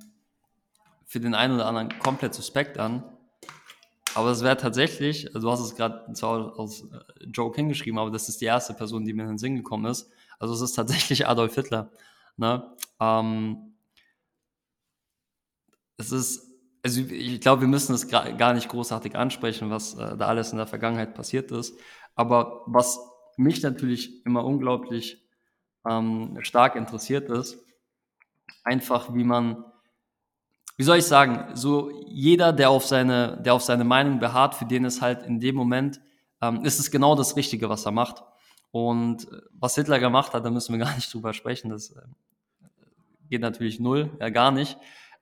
für 1.05 1.19
den 1.19 1.35
einen 1.35 1.55
oder 1.55 1.67
anderen 1.67 1.97
komplett 1.99 2.33
suspekt 2.33 2.77
an, 2.77 3.12
aber 4.15 4.31
es 4.31 4.43
wäre 4.43 4.57
tatsächlich, 4.57 5.33
also 5.33 5.47
du 5.47 5.51
hast 5.51 5.61
es 5.61 5.75
gerade 5.75 6.11
zwar 6.13 6.57
aus 6.59 6.83
äh, 6.83 7.25
Joke 7.25 7.55
hingeschrieben, 7.55 7.99
aber 7.99 8.11
das 8.11 8.29
ist 8.29 8.41
die 8.41 8.45
erste 8.45 8.73
Person, 8.73 9.05
die 9.05 9.13
mir 9.13 9.23
in 9.23 9.29
den 9.29 9.37
Sinn 9.37 9.55
gekommen 9.55 9.85
ist. 9.85 10.09
Also 10.39 10.53
es 10.53 10.61
ist 10.61 10.73
tatsächlich 10.73 11.27
Adolf 11.27 11.55
Hitler. 11.55 11.91
Ne? 12.37 12.63
Ähm, 12.99 13.75
es 15.97 16.11
ist 16.11 16.53
also 16.83 17.01
ich 17.01 17.39
glaube, 17.39 17.61
wir 17.61 17.67
müssen 17.67 17.95
es 17.95 18.09
gar 18.09 18.53
nicht 18.53 18.67
großartig 18.67 19.15
ansprechen, 19.15 19.69
was 19.69 19.93
äh, 19.93 20.17
da 20.17 20.27
alles 20.27 20.51
in 20.51 20.57
der 20.57 20.67
Vergangenheit 20.67 21.15
passiert 21.15 21.49
ist. 21.51 21.79
Aber 22.15 22.63
was 22.65 22.99
mich 23.37 23.63
natürlich 23.63 24.25
immer 24.25 24.43
unglaublich 24.43 25.25
ähm, 25.87 26.37
stark 26.41 26.75
interessiert 26.75 27.29
ist, 27.29 27.57
einfach 28.63 29.13
wie 29.13 29.23
man, 29.23 29.63
wie 30.75 30.83
soll 30.83 30.97
ich 30.97 31.05
sagen, 31.05 31.55
so 31.55 31.91
jeder, 32.07 32.51
der 32.51 32.69
auf 32.69 32.85
seine, 32.85 33.37
der 33.41 33.53
auf 33.53 33.63
seine 33.63 33.83
Meinung 33.83 34.19
beharrt, 34.19 34.55
für 34.55 34.65
den 34.65 34.85
ist 34.85 35.01
halt 35.01 35.23
in 35.23 35.39
dem 35.39 35.55
Moment, 35.55 36.01
ähm, 36.41 36.63
ist 36.63 36.79
es 36.79 36.91
genau 36.91 37.15
das 37.15 37.35
Richtige, 37.35 37.69
was 37.69 37.85
er 37.85 37.91
macht. 37.91 38.23
Und 38.71 39.31
äh, 39.31 39.41
was 39.51 39.75
Hitler 39.75 39.99
gemacht 39.99 40.33
hat, 40.33 40.45
da 40.45 40.49
müssen 40.49 40.73
wir 40.73 40.79
gar 40.85 40.95
nicht 40.95 41.13
drüber 41.13 41.33
sprechen, 41.33 41.69
das 41.69 41.91
äh, 41.91 42.01
geht 43.29 43.41
natürlich 43.41 43.79
null, 43.79 44.11
ja 44.19 44.29
gar 44.29 44.51
nicht. 44.51 44.77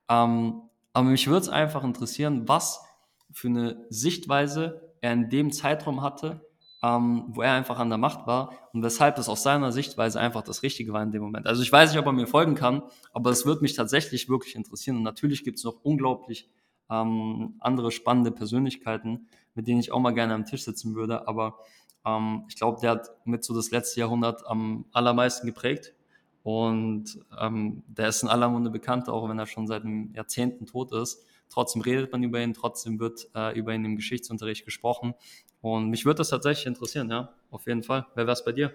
Ähm, 0.08 0.62
aber 0.92 1.08
mich 1.08 1.26
würde 1.26 1.40
es 1.40 1.48
einfach 1.48 1.84
interessieren, 1.84 2.48
was 2.48 2.82
für 3.30 3.48
eine 3.48 3.86
Sichtweise 3.88 4.92
er 5.00 5.12
in 5.12 5.30
dem 5.30 5.52
Zeitraum 5.52 6.02
hatte, 6.02 6.46
ähm, 6.82 7.24
wo 7.28 7.42
er 7.42 7.52
einfach 7.52 7.78
an 7.78 7.88
der 7.88 7.98
Macht 7.98 8.26
war 8.26 8.52
und 8.72 8.82
weshalb 8.82 9.16
es 9.18 9.28
aus 9.28 9.42
seiner 9.42 9.70
Sichtweise 9.70 10.18
einfach 10.18 10.42
das 10.42 10.62
Richtige 10.62 10.92
war 10.92 11.02
in 11.02 11.12
dem 11.12 11.22
Moment. 11.22 11.46
Also 11.46 11.62
ich 11.62 11.70
weiß 11.70 11.90
nicht, 11.90 11.98
ob 11.98 12.06
er 12.06 12.12
mir 12.12 12.26
folgen 12.26 12.54
kann, 12.54 12.82
aber 13.12 13.30
es 13.30 13.46
würde 13.46 13.62
mich 13.62 13.74
tatsächlich 13.74 14.28
wirklich 14.28 14.56
interessieren. 14.56 14.96
Und 14.96 15.04
natürlich 15.04 15.44
gibt 15.44 15.58
es 15.58 15.64
noch 15.64 15.84
unglaublich 15.84 16.50
ähm, 16.90 17.54
andere 17.60 17.92
spannende 17.92 18.32
Persönlichkeiten, 18.32 19.28
mit 19.54 19.68
denen 19.68 19.80
ich 19.80 19.92
auch 19.92 20.00
mal 20.00 20.12
gerne 20.12 20.34
am 20.34 20.44
Tisch 20.44 20.64
sitzen 20.64 20.96
würde. 20.96 21.28
Aber 21.28 21.58
ähm, 22.04 22.44
ich 22.48 22.56
glaube, 22.56 22.80
der 22.80 22.90
hat 22.90 23.10
mit 23.24 23.44
so 23.44 23.54
das 23.54 23.70
letzte 23.70 24.00
Jahrhundert 24.00 24.46
am 24.46 24.86
allermeisten 24.92 25.46
geprägt. 25.46 25.94
Und 26.42 27.20
ähm, 27.40 27.84
der 27.86 28.08
ist 28.08 28.24
in 28.24 28.28
aller 28.28 28.48
Munde 28.48 28.70
bekannt, 28.70 29.08
auch 29.08 29.28
wenn 29.28 29.38
er 29.38 29.46
schon 29.46 29.68
seit 29.68 29.84
Jahrzehnten 30.12 30.66
tot 30.66 30.92
ist. 30.92 31.24
Trotzdem 31.48 31.82
redet 31.82 32.10
man 32.10 32.22
über 32.24 32.40
ihn, 32.40 32.54
trotzdem 32.54 32.98
wird 32.98 33.28
äh, 33.36 33.56
über 33.56 33.72
ihn 33.72 33.84
im 33.84 33.94
Geschichtsunterricht 33.94 34.64
gesprochen. 34.64 35.14
Und 35.62 35.88
mich 35.88 36.04
würde 36.04 36.18
das 36.18 36.28
tatsächlich 36.28 36.66
interessieren, 36.66 37.08
ja, 37.10 37.32
auf 37.50 37.66
jeden 37.66 37.82
Fall. 37.82 38.06
Wer 38.14 38.26
wäre 38.26 38.34
es 38.34 38.44
bei 38.44 38.52
dir? 38.52 38.74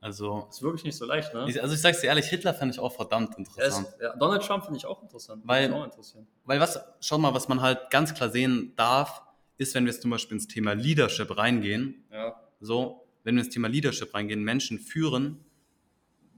Also. 0.00 0.48
Ist 0.50 0.62
wirklich 0.62 0.84
nicht 0.84 0.96
so 0.96 1.04
leicht, 1.04 1.32
ne? 1.32 1.46
Ich, 1.48 1.62
also 1.62 1.74
ich 1.74 1.80
sag's 1.80 2.00
dir 2.00 2.08
ehrlich, 2.08 2.26
Hitler 2.26 2.54
fand 2.54 2.74
ich 2.74 2.80
auch 2.80 2.92
verdammt 2.92 3.38
interessant. 3.38 3.86
Ist, 3.86 3.96
ja, 4.00 4.16
Donald 4.16 4.42
Trump 4.42 4.64
finde 4.64 4.78
ich 4.78 4.86
auch 4.86 5.00
interessant. 5.02 5.42
Weil, 5.46 5.72
auch 5.72 5.88
weil 6.44 6.58
was, 6.58 6.80
schau 7.00 7.18
mal, 7.18 7.34
was 7.34 7.48
man 7.48 7.60
halt 7.60 7.90
ganz 7.90 8.12
klar 8.14 8.30
sehen 8.30 8.72
darf, 8.76 9.22
ist, 9.58 9.74
wenn 9.74 9.84
wir 9.84 9.92
jetzt 9.92 10.02
zum 10.02 10.10
Beispiel 10.10 10.36
ins 10.36 10.48
Thema 10.48 10.72
Leadership 10.72 11.36
reingehen. 11.36 12.04
Ja. 12.10 12.40
So, 12.60 13.06
wenn 13.22 13.36
wir 13.36 13.44
ins 13.44 13.52
Thema 13.52 13.68
Leadership 13.68 14.12
reingehen, 14.14 14.42
Menschen 14.42 14.78
führen, 14.78 15.44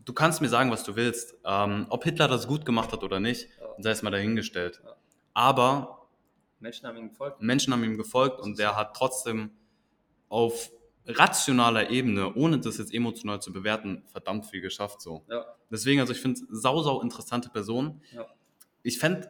du 0.05 0.12
kannst 0.12 0.40
mir 0.40 0.49
sagen, 0.49 0.71
was 0.71 0.83
du 0.83 0.97
willst. 0.97 1.37
Ähm, 1.45 1.87
ob 1.88 2.05
Hitler 2.05 2.29
das 2.29 2.49
gut 2.49 2.66
gemacht 2.66 2.92
hat 2.92 3.03
oder 3.05 3.21
nicht, 3.21 3.49
ja. 3.61 3.66
sei 3.79 3.90
es 3.90 4.03
mal 4.03 4.11
dahingestellt. 4.11 4.83
Ja. 4.85 4.97
Aber 5.35 6.02
Menschen 6.62 6.87
haben 6.87 6.96
ihm 6.96 7.09
gefolgt. 7.09 7.42
Menschen 7.42 7.72
haben 7.72 7.85
ihm 7.85 7.96
gefolgt 7.96 8.40
und 8.40 8.59
der 8.59 8.77
hat 8.77 8.96
trotzdem 8.96 9.51
auf 10.29 10.70
rationaler 11.07 11.90
Ebene, 11.90 12.33
ohne 12.35 12.61
das 12.61 12.79
jetzt 12.79 12.94
emotional 12.94 13.42
zu 13.42 13.53
bewerten, 13.53 14.05
verdammt 14.07 14.46
viel 14.46 14.61
geschafft. 14.61 15.01
So. 15.01 15.25
Ja. 15.29 15.44
Deswegen, 15.70 16.01
also 16.01 16.12
ich 16.12 16.20
finde 16.20 16.40
sau, 16.51 16.81
sau 16.83 17.01
interessante 17.01 17.51
Person. 17.51 18.01
Ja. 18.12 18.27
Ich 18.85 18.98
fände 18.98 19.29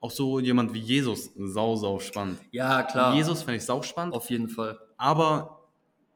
auch 0.00 0.10
so 0.10 0.38
jemand 0.38 0.74
wie 0.74 0.80
Jesus 0.80 1.30
sau, 1.36 1.76
sau 1.76 1.98
spannend. 1.98 2.38
Ja, 2.50 2.82
klar. 2.82 3.14
Jesus 3.14 3.42
fände 3.42 3.56
ich 3.56 3.64
sau 3.64 3.80
spannend. 3.80 4.14
Auf 4.14 4.28
jeden 4.28 4.50
Fall. 4.50 4.78
Aber 4.98 5.70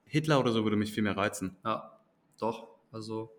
Hitler 0.05 0.38
oder 0.38 0.53
so 0.53 0.64
würde 0.64 0.77
mich 0.77 0.92
viel 0.92 1.03
mehr 1.03 1.16
reizen. 1.16 1.57
Ja, 1.64 1.98
doch. 2.38 2.68
Also 2.92 3.33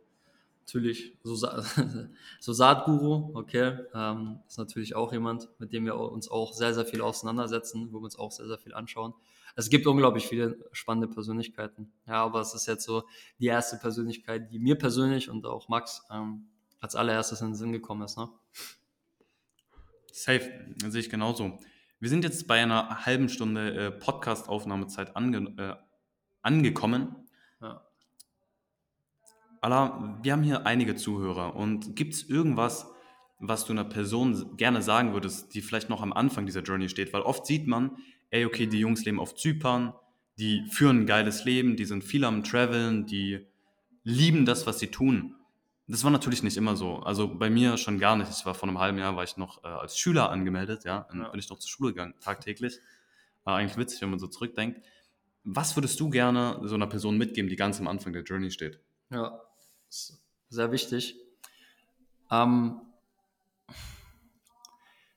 natürlich 0.69 1.17
so, 1.23 1.35
Sa 1.35 1.63
so 2.39 2.53
Saatguru, 2.53 3.31
okay, 3.35 3.79
ähm, 3.93 4.39
ist 4.47 4.57
natürlich 4.57 4.95
auch 4.95 5.11
jemand, 5.11 5.49
mit 5.59 5.73
dem 5.73 5.85
wir 5.85 5.95
uns 5.95 6.29
auch 6.29 6.53
sehr, 6.53 6.73
sehr 6.73 6.85
viel 6.85 7.01
auseinandersetzen, 7.01 7.89
wo 7.91 7.99
wir 7.99 8.05
uns 8.05 8.17
auch 8.17 8.31
sehr, 8.31 8.47
sehr 8.47 8.57
viel 8.57 8.73
anschauen. 8.73 9.13
Es 9.55 9.69
gibt 9.69 9.87
unglaublich 9.87 10.27
viele 10.27 10.57
spannende 10.71 11.07
Persönlichkeiten. 11.07 11.91
Ja, 12.07 12.23
aber 12.23 12.41
es 12.41 12.53
ist 12.53 12.67
jetzt 12.67 12.85
so 12.85 13.03
die 13.39 13.47
erste 13.47 13.77
Persönlichkeit, 13.77 14.51
die 14.51 14.59
mir 14.59 14.75
persönlich 14.75 15.29
und 15.29 15.45
auch 15.45 15.67
Max 15.69 16.03
ähm, 16.11 16.47
als 16.79 16.95
allererstes 16.95 17.41
in 17.41 17.47
den 17.47 17.55
Sinn 17.55 17.71
gekommen 17.71 18.03
ist. 18.03 18.17
Ne? 18.17 18.29
Safe, 20.11 20.51
sehe 20.87 21.01
ich 21.01 21.09
genauso. 21.09 21.59
Wir 21.99 22.09
sind 22.09 22.23
jetzt 22.23 22.47
bei 22.47 22.61
einer 22.61 23.05
halben 23.05 23.27
Stunde 23.27 23.73
äh, 23.73 23.91
Podcast-Aufnahmezeit 23.91 25.15
ange 25.15 25.53
äh, 25.57 25.75
angekommen. 26.41 27.15
Allah, 29.61 30.19
wir 30.21 30.31
haben 30.31 30.43
hier 30.43 30.65
einige 30.65 30.95
Zuhörer 30.95 31.55
und 31.55 31.95
gibt 31.95 32.13
es 32.13 32.23
irgendwas, 32.23 32.87
was 33.39 33.65
du 33.65 33.73
einer 33.73 33.85
Person 33.85 34.57
gerne 34.57 34.81
sagen 34.81 35.13
würdest, 35.13 35.53
die 35.53 35.61
vielleicht 35.61 35.89
noch 35.89 36.01
am 36.01 36.13
Anfang 36.13 36.45
dieser 36.45 36.61
Journey 36.61 36.89
steht? 36.89 37.13
Weil 37.13 37.21
oft 37.21 37.45
sieht 37.45 37.67
man, 37.67 37.97
ey, 38.29 38.45
okay, 38.45 38.67
die 38.67 38.79
Jungs 38.79 39.05
leben 39.05 39.19
auf 39.19 39.35
Zypern, 39.35 39.93
die 40.37 40.65
führen 40.69 41.01
ein 41.01 41.05
geiles 41.05 41.45
Leben, 41.45 41.75
die 41.75 41.85
sind 41.85 42.03
viel 42.03 42.23
am 42.23 42.43
Traveln, 42.43 43.05
die 43.05 43.47
lieben 44.03 44.45
das, 44.45 44.67
was 44.67 44.79
sie 44.79 44.87
tun. 44.87 45.35
Das 45.87 46.03
war 46.03 46.11
natürlich 46.11 46.43
nicht 46.43 46.55
immer 46.55 46.75
so. 46.75 46.97
Also 46.97 47.27
bei 47.27 47.49
mir 47.49 47.77
schon 47.77 47.99
gar 47.99 48.15
nicht. 48.15 48.29
Ich 48.29 48.45
war 48.45 48.53
vor 48.53 48.69
einem 48.69 48.79
halben 48.79 48.99
Jahr, 48.99 49.15
war 49.15 49.23
ich 49.23 49.37
noch 49.37 49.63
äh, 49.63 49.67
als 49.67 49.97
Schüler 49.97 50.29
angemeldet, 50.29 50.85
ja. 50.85 51.07
Dann 51.09 51.31
bin 51.31 51.39
ich 51.39 51.49
noch 51.49 51.57
zur 51.59 51.69
Schule 51.69 51.93
gegangen, 51.93 52.13
tagtäglich. 52.21 52.79
War 53.43 53.57
eigentlich 53.57 53.77
witzig, 53.77 54.01
wenn 54.01 54.11
man 54.11 54.19
so 54.19 54.27
zurückdenkt. 54.27 54.81
Was 55.43 55.75
würdest 55.75 55.99
du 55.99 56.09
gerne 56.09 56.59
so 56.63 56.75
einer 56.75 56.87
Person 56.87 57.17
mitgeben, 57.17 57.49
die 57.49 57.55
ganz 57.55 57.79
am 57.79 57.87
Anfang 57.87 58.13
der 58.13 58.23
Journey 58.23 58.51
steht? 58.51 58.79
Ja, 59.09 59.41
sehr 60.49 60.71
wichtig. 60.71 61.15
Ähm, 62.31 62.81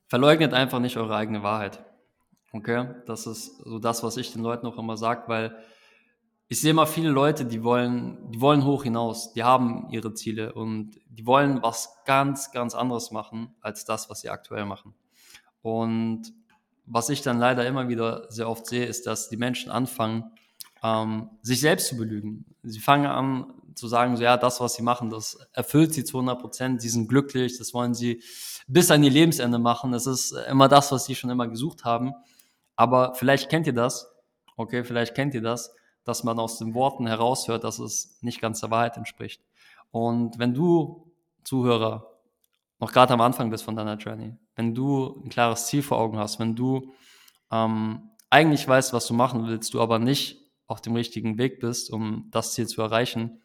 verleugnet 0.06 0.52
einfach 0.52 0.78
nicht 0.78 0.96
eure 0.96 1.16
eigene 1.16 1.42
Wahrheit. 1.42 1.84
Okay, 2.52 2.94
das 3.06 3.26
ist 3.26 3.58
so 3.64 3.78
das, 3.78 4.02
was 4.02 4.16
ich 4.18 4.32
den 4.32 4.42
Leuten 4.42 4.66
auch 4.66 4.76
immer 4.76 4.96
sage, 4.96 5.22
weil 5.26 5.56
ich 6.48 6.60
sehe 6.60 6.72
immer 6.72 6.86
viele 6.86 7.08
Leute, 7.08 7.46
die 7.46 7.64
wollen, 7.64 8.30
die 8.30 8.42
wollen 8.42 8.66
hoch 8.66 8.82
hinaus, 8.82 9.32
die 9.32 9.42
haben 9.42 9.88
ihre 9.88 10.12
Ziele 10.12 10.52
und 10.52 11.00
die 11.08 11.24
wollen 11.24 11.62
was 11.62 11.96
ganz, 12.04 12.50
ganz 12.50 12.74
anderes 12.74 13.10
machen 13.10 13.54
als 13.62 13.86
das, 13.86 14.10
was 14.10 14.20
sie 14.20 14.28
aktuell 14.28 14.66
machen. 14.66 14.92
Und 15.62 16.34
was 16.84 17.08
ich 17.08 17.22
dann 17.22 17.38
leider 17.38 17.66
immer 17.66 17.88
wieder 17.88 18.30
sehr 18.30 18.50
oft 18.50 18.66
sehe, 18.66 18.84
ist, 18.84 19.06
dass 19.06 19.30
die 19.30 19.38
Menschen 19.38 19.70
anfangen, 19.70 20.30
ähm, 20.82 21.30
sich 21.40 21.60
selbst 21.60 21.88
zu 21.88 21.96
belügen. 21.96 22.44
Sie 22.62 22.80
fangen 22.80 23.06
an 23.06 23.54
zu 23.74 23.88
sagen, 23.88 24.16
so 24.16 24.22
ja, 24.22 24.36
das, 24.36 24.60
was 24.60 24.74
sie 24.74 24.82
machen, 24.82 25.10
das 25.10 25.38
erfüllt 25.52 25.94
sie 25.94 26.04
zu 26.04 26.18
100 26.18 26.40
Prozent, 26.40 26.82
sie 26.82 26.88
sind 26.88 27.08
glücklich, 27.08 27.58
das 27.58 27.74
wollen 27.74 27.94
sie 27.94 28.22
bis 28.66 28.90
an 28.90 29.02
ihr 29.02 29.10
Lebensende 29.10 29.58
machen. 29.58 29.92
Das 29.92 30.06
ist 30.06 30.32
immer 30.48 30.68
das, 30.68 30.92
was 30.92 31.04
sie 31.04 31.14
schon 31.14 31.30
immer 31.30 31.48
gesucht 31.48 31.84
haben. 31.84 32.12
Aber 32.76 33.14
vielleicht 33.14 33.48
kennt 33.48 33.66
ihr 33.66 33.72
das, 33.72 34.12
okay, 34.56 34.84
vielleicht 34.84 35.14
kennt 35.14 35.34
ihr 35.34 35.42
das, 35.42 35.74
dass 36.04 36.24
man 36.24 36.38
aus 36.38 36.58
den 36.58 36.74
Worten 36.74 37.06
heraushört, 37.06 37.64
dass 37.64 37.78
es 37.78 38.18
nicht 38.22 38.40
ganz 38.40 38.60
der 38.60 38.70
Wahrheit 38.70 38.96
entspricht. 38.96 39.42
Und 39.90 40.38
wenn 40.38 40.54
du, 40.54 41.12
Zuhörer, 41.44 42.08
noch 42.78 42.92
gerade 42.92 43.14
am 43.14 43.20
Anfang 43.20 43.50
bist 43.50 43.64
von 43.64 43.76
deiner 43.76 43.96
Journey, 43.96 44.34
wenn 44.56 44.74
du 44.74 45.22
ein 45.24 45.28
klares 45.28 45.66
Ziel 45.66 45.82
vor 45.82 45.98
Augen 45.98 46.18
hast, 46.18 46.38
wenn 46.40 46.56
du 46.56 46.92
ähm, 47.50 48.10
eigentlich 48.30 48.66
weißt, 48.66 48.92
was 48.92 49.06
du 49.06 49.14
machen 49.14 49.46
willst, 49.46 49.74
du 49.74 49.80
aber 49.80 49.98
nicht 49.98 50.38
auf 50.66 50.80
dem 50.80 50.96
richtigen 50.96 51.38
Weg 51.38 51.60
bist, 51.60 51.90
um 51.92 52.28
das 52.30 52.54
Ziel 52.54 52.66
zu 52.66 52.80
erreichen, 52.80 53.42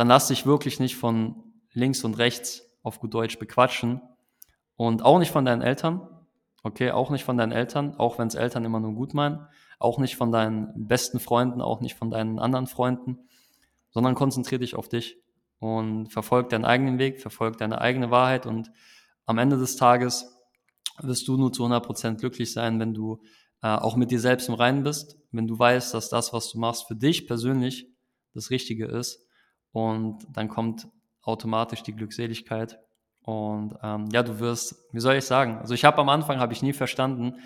dann 0.00 0.08
lass 0.08 0.28
dich 0.28 0.46
wirklich 0.46 0.80
nicht 0.80 0.96
von 0.96 1.44
links 1.74 2.04
und 2.04 2.14
rechts 2.16 2.66
auf 2.82 3.00
gut 3.00 3.12
Deutsch 3.12 3.38
bequatschen. 3.38 4.00
Und 4.74 5.04
auch 5.04 5.18
nicht 5.18 5.30
von 5.30 5.44
deinen 5.44 5.60
Eltern, 5.60 6.08
okay, 6.62 6.90
auch 6.90 7.10
nicht 7.10 7.22
von 7.24 7.36
deinen 7.36 7.52
Eltern, 7.52 7.96
auch 7.96 8.18
wenn 8.18 8.26
es 8.26 8.34
Eltern 8.34 8.64
immer 8.64 8.80
nur 8.80 8.94
gut 8.94 9.12
meinen, 9.12 9.46
auch 9.78 9.98
nicht 9.98 10.16
von 10.16 10.32
deinen 10.32 10.88
besten 10.88 11.20
Freunden, 11.20 11.60
auch 11.60 11.82
nicht 11.82 11.96
von 11.96 12.10
deinen 12.10 12.38
anderen 12.38 12.66
Freunden, 12.66 13.18
sondern 13.90 14.14
konzentriere 14.14 14.60
dich 14.60 14.74
auf 14.74 14.88
dich 14.88 15.18
und 15.58 16.10
verfolg 16.10 16.48
deinen 16.48 16.64
eigenen 16.64 16.98
Weg, 16.98 17.20
verfolg 17.20 17.58
deine 17.58 17.82
eigene 17.82 18.10
Wahrheit 18.10 18.46
und 18.46 18.72
am 19.26 19.36
Ende 19.36 19.58
des 19.58 19.76
Tages 19.76 20.34
wirst 20.96 21.28
du 21.28 21.36
nur 21.36 21.52
zu 21.52 21.62
100% 21.62 22.16
glücklich 22.16 22.54
sein, 22.54 22.80
wenn 22.80 22.94
du 22.94 23.20
äh, 23.62 23.66
auch 23.66 23.96
mit 23.96 24.10
dir 24.10 24.20
selbst 24.20 24.48
im 24.48 24.54
Reinen 24.54 24.82
bist, 24.82 25.18
wenn 25.30 25.46
du 25.46 25.58
weißt, 25.58 25.92
dass 25.92 26.08
das, 26.08 26.32
was 26.32 26.50
du 26.50 26.58
machst, 26.58 26.88
für 26.88 26.96
dich 26.96 27.26
persönlich 27.26 27.86
das 28.32 28.48
Richtige 28.48 28.86
ist 28.86 29.26
und 29.72 30.26
dann 30.32 30.48
kommt 30.48 30.88
automatisch 31.22 31.82
die 31.82 31.94
Glückseligkeit 31.94 32.78
und 33.22 33.74
ähm, 33.82 34.08
ja, 34.12 34.22
du 34.22 34.40
wirst, 34.40 34.76
wie 34.92 35.00
soll 35.00 35.14
ich 35.14 35.24
sagen, 35.24 35.58
also 35.58 35.74
ich 35.74 35.84
habe 35.84 35.98
am 35.98 36.08
Anfang, 36.08 36.38
habe 36.38 36.52
ich 36.52 36.62
nie 36.62 36.72
verstanden, 36.72 37.36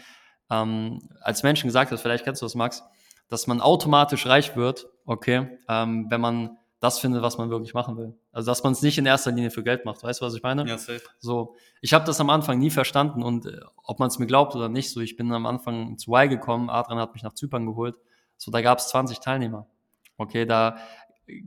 ähm, 0.51 1.01
als 1.21 1.43
Menschen 1.43 1.67
gesagt 1.67 1.91
hast, 1.91 2.03
vielleicht 2.03 2.25
kennst 2.25 2.43
du 2.43 2.47
das, 2.47 2.55
Max, 2.55 2.83
dass 3.29 3.47
man 3.47 3.61
automatisch 3.61 4.27
reich 4.27 4.57
wird, 4.57 4.87
okay, 5.05 5.59
ähm, 5.69 6.07
wenn 6.11 6.21
man 6.21 6.59
das 6.81 6.99
findet, 6.99 7.23
was 7.23 7.39
man 7.39 7.49
wirklich 7.49 7.73
machen 7.73 7.97
will. 7.97 8.15
Also 8.31 8.51
dass 8.51 8.63
man 8.63 8.73
es 8.75 8.83
nicht 8.83 8.99
in 8.99 9.07
erster 9.07 9.33
Linie 9.33 9.51
für 9.51 9.63
Geld 9.63 9.87
macht. 9.87 10.03
Weißt 10.03 10.21
du, 10.21 10.27
was 10.27 10.35
ich 10.35 10.43
meine? 10.43 10.67
Ja, 10.69 10.77
safe. 10.77 11.01
So, 11.19 11.57
ich 11.81 11.95
habe 11.95 12.05
das 12.05 12.21
am 12.21 12.29
Anfang 12.29 12.59
nie 12.59 12.71
verstanden 12.71 13.23
und 13.23 13.47
äh, 13.47 13.59
ob 13.83 13.99
man 14.01 14.09
es 14.09 14.19
mir 14.19 14.27
glaubt 14.27 14.55
oder 14.55 14.69
nicht, 14.69 14.91
so 14.91 15.01
ich 15.01 15.17
bin 15.17 15.33
am 15.33 15.47
Anfang 15.47 15.97
zu 15.97 16.11
Y 16.11 16.29
gekommen, 16.29 16.69
Adrian 16.69 17.01
hat 17.01 17.15
mich 17.15 17.23
nach 17.23 17.33
Zypern 17.33 17.65
geholt, 17.67 17.97
so 18.37 18.51
da 18.51 18.61
gab 18.61 18.79
es 18.79 18.89
20 18.89 19.21
Teilnehmer. 19.21 19.67
Okay, 20.17 20.47
da 20.47 20.77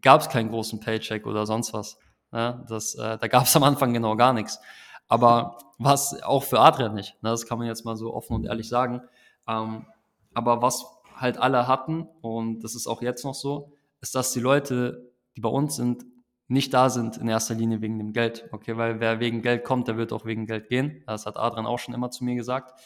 gab 0.02 0.22
es 0.22 0.30
keinen 0.30 0.50
großen 0.50 0.80
Paycheck 0.80 1.26
oder 1.26 1.46
sonst 1.46 1.74
was. 1.74 1.98
Ne? 2.32 2.66
Das, 2.68 2.96
äh, 2.96 3.18
da 3.18 3.28
gab 3.28 3.44
es 3.44 3.56
am 3.56 3.63
Anfang 3.63 3.94
genau 3.94 4.16
gar 4.16 4.34
nichts. 4.34 4.60
Aber 5.08 5.58
was 5.78 6.22
auch 6.24 6.44
für 6.44 6.60
Adrian 6.60 6.94
nicht, 6.94 7.22
ne? 7.24 7.30
das 7.30 7.46
kann 7.46 7.58
man 7.58 7.68
jetzt 7.68 7.86
mal 7.86 7.96
so 7.96 8.13
offen 8.13 8.36
und 8.36 8.46
ehrlich 8.46 8.68
sagen. 8.68 9.02
Ähm, 9.48 9.86
aber 10.34 10.62
was 10.62 10.86
halt 11.16 11.38
alle 11.38 11.68
hatten, 11.68 12.08
und 12.22 12.60
das 12.63 12.76
ist 12.76 12.88
auch 12.88 13.02
jetzt 13.02 13.24
noch 13.24 13.34
so, 13.34 13.74
ist, 14.02 14.16
dass 14.16 14.34
die 14.34 14.40
Leute 14.40 15.08
die 15.38 15.42
bei 15.42 15.50
uns 15.50 15.76
sind, 15.76 16.04
nicht 16.48 16.74
da 16.74 16.90
sind 16.90 17.18
in 17.18 17.28
erster 17.28 17.54
Linie 17.54 17.82
wegen 17.82 18.00
dem 18.00 18.12
Geld. 18.12 18.50
Okay, 18.52 18.76
weil 18.76 19.00
wer 19.00 19.20
wegen 19.20 19.42
Geld 19.42 19.63
kommt, 19.63 19.88
der 19.88 19.98
wird 19.98 20.12
auch 20.12 20.26
wegen 20.26 20.48
Geld 20.48 20.68
gehen. 20.68 21.04
Das 21.06 21.26
hat 21.26 21.38
Adrian 21.38 21.68
auch 21.68 21.78
schon 21.78 21.94
immer 21.94 22.10
zu 22.10 22.24
mir 22.24 22.36
gesagt. 22.36 22.80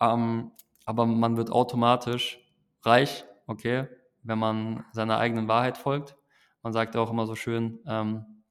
Ähm, 0.00 0.52
aber 0.86 1.04
man 1.04 1.36
wird 1.36 1.50
automatisch 1.50 2.40
reich, 2.82 3.24
okay, 3.46 3.88
wenn 4.22 4.38
man 4.38 4.84
seiner 4.92 5.18
eigenen 5.18 5.48
Wahrheit 5.48 5.76
folgt. 5.76 6.16
Man 6.62 6.72
sagt 6.72 6.96
auch 6.96 7.10
immer 7.10 7.26
so 7.26 7.34
schön, 7.34 7.80
ähm, 7.86 8.42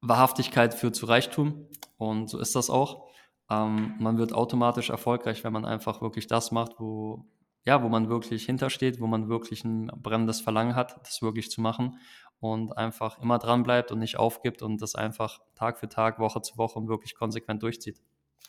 Wahrhaftigkeit 0.00 0.74
führt 0.74 0.94
zu 0.94 1.06
Reichtum. 1.06 1.68
Und 1.96 2.30
so 2.30 2.38
ist 2.38 2.54
das 2.54 2.70
auch. 2.70 3.08
Ähm, 3.50 3.94
man 3.98 4.18
wird 4.18 4.32
automatisch 4.32 4.90
erfolgreich, 4.90 5.42
wenn 5.44 5.52
man 5.52 5.64
einfach 5.64 6.00
wirklich 6.00 6.26
das 6.26 6.52
macht, 6.52 6.72
wo, 6.78 7.26
ja, 7.64 7.82
wo 7.82 7.88
man 7.88 8.08
wirklich 8.08 8.44
hintersteht, 8.44 9.00
wo 9.00 9.06
man 9.06 9.28
wirklich 9.28 9.64
ein 9.64 9.86
brennendes 9.86 10.40
Verlangen 10.40 10.76
hat, 10.76 11.00
das 11.06 11.22
wirklich 11.22 11.50
zu 11.50 11.60
machen 11.60 11.98
und 12.40 12.76
einfach 12.76 13.20
immer 13.20 13.38
dran 13.38 13.62
bleibt 13.62 13.90
und 13.90 13.98
nicht 13.98 14.16
aufgibt 14.16 14.62
und 14.62 14.80
das 14.80 14.94
einfach 14.94 15.40
Tag 15.54 15.78
für 15.78 15.88
Tag, 15.88 16.18
Woche 16.18 16.42
zu 16.42 16.56
Woche 16.56 16.78
und 16.78 16.88
wirklich 16.88 17.14
konsequent 17.14 17.62
durchzieht. 17.62 18.00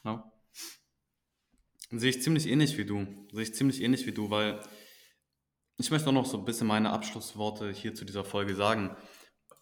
Ja. 0.04 0.32
Sehe 1.92 2.12
ich 2.12 2.22
ziemlich 2.22 2.48
ähnlich 2.48 2.78
wie 2.78 2.86
du. 2.86 3.08
Sehe 3.32 3.44
ich 3.44 3.56
ziemlich 3.56 3.82
ähnlich 3.82 4.06
wie 4.06 4.12
du, 4.12 4.30
weil 4.30 4.60
ich 5.80 5.92
möchte 5.92 6.10
auch 6.10 6.14
noch 6.14 6.26
so 6.26 6.38
ein 6.38 6.44
bisschen 6.44 6.68
meine 6.68 6.92
Abschlussworte 6.92 7.72
hier 7.72 7.96
zu 7.96 8.04
dieser 8.04 8.26
Folge 8.26 8.54
sagen. 8.54 8.98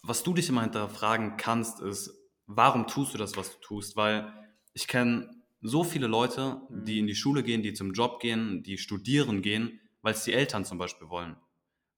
Was 0.02 0.24
du 0.24 0.34
dich 0.34 0.50
immer 0.50 0.64
hinterfragen 0.64 1.38
kannst, 1.38 1.80
ist, 1.80 2.12
warum 2.48 2.88
tust 2.88 3.14
du 3.14 3.20
das, 3.20 3.38
was 3.38 3.52
du 3.52 3.60
tust? 3.60 3.96
Weil 3.96 4.34
ich 4.74 4.88
kenne 4.88 5.30
so 5.62 5.84
viele 5.84 6.08
Leute, 6.08 6.62
die 6.70 6.98
in 6.98 7.06
die 7.06 7.16
Schule 7.16 7.44
gehen, 7.44 7.62
die 7.62 7.74
zum 7.74 7.94
Job 7.94 8.20
gehen, 8.20 8.64
die 8.64 8.80
studieren 8.80 9.44
gehen, 9.44 9.80
weil 10.02 10.16
es 10.16 10.24
die 10.24 10.34
Eltern 10.34 10.66
zum 10.66 10.80
Beispiel 10.80 11.10
wollen. 11.10 11.38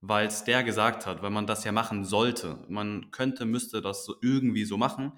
Weil 0.01 0.27
es 0.27 0.43
der 0.43 0.65
gesagt 0.65 1.05
hat, 1.05 1.21
weil 1.21 1.29
man 1.29 1.47
das 1.47 1.63
ja 1.63 1.71
machen 1.71 2.03
sollte. 2.03 2.65
Man 2.67 3.12
könnte, 3.12 3.45
müsste 3.45 3.82
das 3.82 4.03
so 4.03 4.15
irgendwie 4.21 4.65
so 4.65 4.77
machen. 4.77 5.13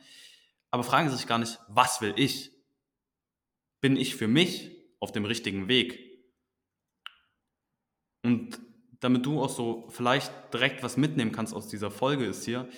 Aber 0.69 0.83
fragen 0.83 1.09
Sie 1.09 1.17
sich 1.17 1.27
gar 1.27 1.39
nicht, 1.39 1.59
was 1.67 2.01
will 2.01 2.13
ich? 2.17 2.51
Bin 3.79 3.97
ich 3.97 4.15
für 4.15 4.27
mich 4.27 4.71
auf 4.99 5.11
dem 5.11 5.25
richtigen 5.25 5.67
Weg? 5.67 5.99
Und 8.23 8.59
damit 9.01 9.25
du 9.25 9.41
auch 9.41 9.49
so 9.49 9.87
vielleicht 9.89 10.31
direkt 10.53 10.83
was 10.83 10.95
mitnehmen 10.95 11.33
kannst 11.33 11.53
aus 11.53 11.67
dieser 11.67 11.91
Folge 11.91 12.25
ist 12.25 12.45
hier, 12.45 12.69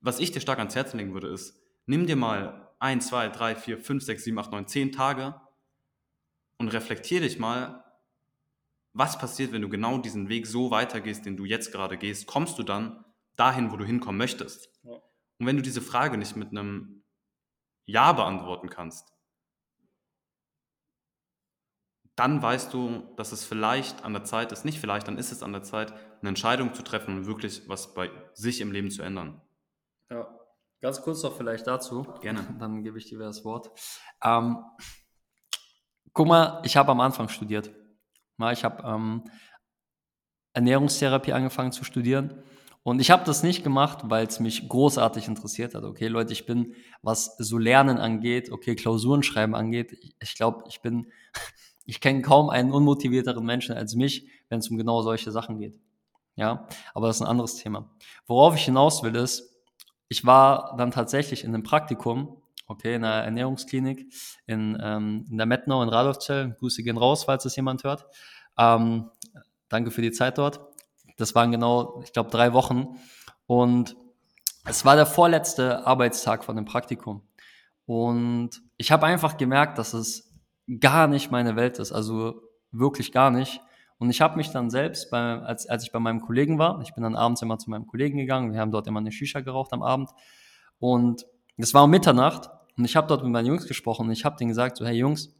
was 0.00 0.20
ich 0.20 0.30
dir 0.30 0.40
stark 0.40 0.58
ans 0.58 0.76
Herz 0.76 0.92
legen 0.92 1.14
würde, 1.14 1.28
ist, 1.28 1.58
nimm 1.86 2.06
dir 2.06 2.16
mal 2.16 2.68
1, 2.80 3.08
2, 3.08 3.28
3, 3.30 3.56
4, 3.56 3.78
5, 3.78 4.02
6, 4.02 4.24
7, 4.24 4.38
8, 4.38 4.52
9, 4.52 4.66
10 4.66 4.92
Tage 4.92 5.40
und 6.58 6.68
reflektier 6.68 7.20
dich 7.20 7.38
mal, 7.38 7.84
was 8.92 9.18
passiert, 9.18 9.52
wenn 9.52 9.62
du 9.62 9.68
genau 9.68 9.98
diesen 9.98 10.28
Weg 10.28 10.46
so 10.46 10.70
weitergehst, 10.70 11.24
den 11.24 11.36
du 11.36 11.44
jetzt 11.44 11.72
gerade 11.72 11.96
gehst, 11.96 12.26
kommst 12.26 12.58
du 12.58 12.64
dann 12.64 13.04
dahin, 13.36 13.70
wo 13.70 13.76
du 13.76 13.84
hinkommen 13.84 14.18
möchtest. 14.18 14.70
Ja. 14.82 14.94
Und 15.38 15.46
wenn 15.46 15.56
du 15.56 15.62
diese 15.62 15.80
Frage 15.80 16.18
nicht 16.18 16.36
mit 16.36 16.50
einem 16.50 17.04
Ja 17.86 18.12
beantworten 18.12 18.68
kannst, 18.68 19.12
dann 22.18 22.42
weißt 22.42 22.74
du, 22.74 23.04
dass 23.16 23.30
es 23.30 23.44
vielleicht 23.44 24.04
an 24.04 24.12
der 24.12 24.24
Zeit 24.24 24.50
ist, 24.50 24.64
nicht 24.64 24.80
vielleicht, 24.80 25.06
dann 25.06 25.18
ist 25.18 25.30
es 25.30 25.44
an 25.44 25.52
der 25.52 25.62
Zeit, 25.62 25.92
eine 26.20 26.30
Entscheidung 26.30 26.74
zu 26.74 26.82
treffen 26.82 27.16
und 27.16 27.26
wirklich 27.26 27.68
was 27.68 27.94
bei 27.94 28.10
sich 28.34 28.60
im 28.60 28.72
Leben 28.72 28.90
zu 28.90 29.02
ändern. 29.02 29.40
Ja, 30.10 30.28
ganz 30.80 31.00
kurz 31.00 31.22
noch 31.22 31.36
vielleicht 31.36 31.68
dazu. 31.68 32.02
Gerne. 32.20 32.40
Dann 32.58 32.82
gebe 32.82 32.98
ich 32.98 33.06
dir 33.06 33.18
das 33.18 33.44
Wort. 33.44 33.70
Ähm, 34.24 34.58
guck 36.12 36.26
mal, 36.26 36.60
ich 36.64 36.76
habe 36.76 36.90
am 36.90 37.00
Anfang 37.00 37.28
studiert. 37.28 37.70
Ich 38.52 38.64
habe 38.64 38.82
ähm, 38.84 39.24
Ernährungstherapie 40.54 41.32
angefangen 41.32 41.70
zu 41.70 41.84
studieren. 41.84 42.42
Und 42.82 43.00
ich 43.00 43.10
habe 43.10 43.24
das 43.24 43.42
nicht 43.42 43.62
gemacht, 43.62 44.00
weil 44.04 44.26
es 44.26 44.40
mich 44.40 44.68
großartig 44.68 45.28
interessiert 45.28 45.74
hat. 45.74 45.84
Okay, 45.84 46.08
Leute, 46.08 46.32
ich 46.32 46.46
bin, 46.46 46.74
was 47.02 47.36
so 47.36 47.58
Lernen 47.58 47.98
angeht, 47.98 48.50
okay, 48.50 48.74
Klausuren 48.74 49.22
schreiben 49.22 49.54
angeht, 49.54 50.14
ich 50.20 50.34
glaube, 50.34 50.64
ich 50.68 50.80
bin, 50.80 51.12
ich 51.88 52.02
kenne 52.02 52.20
kaum 52.20 52.50
einen 52.50 52.70
unmotivierteren 52.70 53.44
Menschen 53.44 53.74
als 53.74 53.94
mich, 53.94 54.28
wenn 54.50 54.58
es 54.58 54.68
um 54.68 54.76
genau 54.76 55.00
solche 55.00 55.32
Sachen 55.32 55.58
geht. 55.58 55.80
Ja, 56.36 56.68
aber 56.92 57.06
das 57.06 57.16
ist 57.16 57.22
ein 57.22 57.28
anderes 57.28 57.54
Thema. 57.54 57.90
Worauf 58.26 58.54
ich 58.54 58.66
hinaus 58.66 59.02
will, 59.02 59.16
ist, 59.16 59.56
ich 60.08 60.26
war 60.26 60.74
dann 60.76 60.90
tatsächlich 60.90 61.44
in 61.44 61.54
einem 61.54 61.62
Praktikum, 61.62 62.42
okay, 62.66 62.96
in 62.96 63.04
einer 63.04 63.24
Ernährungsklinik 63.24 64.12
in, 64.46 64.78
ähm, 64.82 65.24
in 65.30 65.38
der 65.38 65.46
Metnau 65.46 65.82
in 65.82 65.88
Radolfzell. 65.88 66.56
Grüße 66.58 66.82
gehen 66.82 66.98
raus, 66.98 67.24
falls 67.24 67.46
es 67.46 67.56
jemand 67.56 67.84
hört. 67.84 68.04
Ähm, 68.58 69.10
danke 69.70 69.90
für 69.90 70.02
die 70.02 70.12
Zeit 70.12 70.36
dort. 70.36 70.60
Das 71.16 71.34
waren 71.34 71.50
genau, 71.50 72.02
ich 72.04 72.12
glaube, 72.12 72.28
drei 72.28 72.52
Wochen. 72.52 72.98
Und 73.46 73.96
es 74.66 74.84
war 74.84 74.94
der 74.94 75.06
vorletzte 75.06 75.86
Arbeitstag 75.86 76.44
von 76.44 76.54
dem 76.54 76.66
Praktikum. 76.66 77.22
Und 77.86 78.60
ich 78.76 78.92
habe 78.92 79.06
einfach 79.06 79.38
gemerkt, 79.38 79.78
dass 79.78 79.94
es 79.94 80.27
gar 80.80 81.06
nicht 81.06 81.30
meine 81.30 81.56
Welt 81.56 81.78
ist. 81.78 81.92
Also 81.92 82.42
wirklich 82.70 83.12
gar 83.12 83.30
nicht. 83.30 83.60
Und 83.98 84.10
ich 84.10 84.20
habe 84.20 84.36
mich 84.36 84.50
dann 84.50 84.70
selbst, 84.70 85.10
bei, 85.10 85.40
als, 85.40 85.68
als 85.68 85.84
ich 85.84 85.92
bei 85.92 85.98
meinem 85.98 86.20
Kollegen 86.20 86.58
war, 86.58 86.80
ich 86.82 86.94
bin 86.94 87.02
dann 87.02 87.16
abends 87.16 87.42
immer 87.42 87.58
zu 87.58 87.70
meinem 87.70 87.86
Kollegen 87.86 88.18
gegangen, 88.18 88.52
wir 88.52 88.60
haben 88.60 88.70
dort 88.70 88.86
immer 88.86 89.00
eine 89.00 89.10
Shisha 89.10 89.40
geraucht 89.40 89.72
am 89.72 89.82
Abend. 89.82 90.10
Und 90.78 91.26
es 91.56 91.74
war 91.74 91.84
um 91.84 91.90
Mitternacht 91.90 92.48
und 92.76 92.84
ich 92.84 92.94
habe 92.94 93.08
dort 93.08 93.24
mit 93.24 93.32
meinen 93.32 93.46
Jungs 93.46 93.66
gesprochen 93.66 94.06
und 94.06 94.12
ich 94.12 94.24
habe 94.24 94.36
denen 94.36 94.48
gesagt, 94.48 94.76
so 94.76 94.86
hey 94.86 94.96
Jungs, 94.96 95.34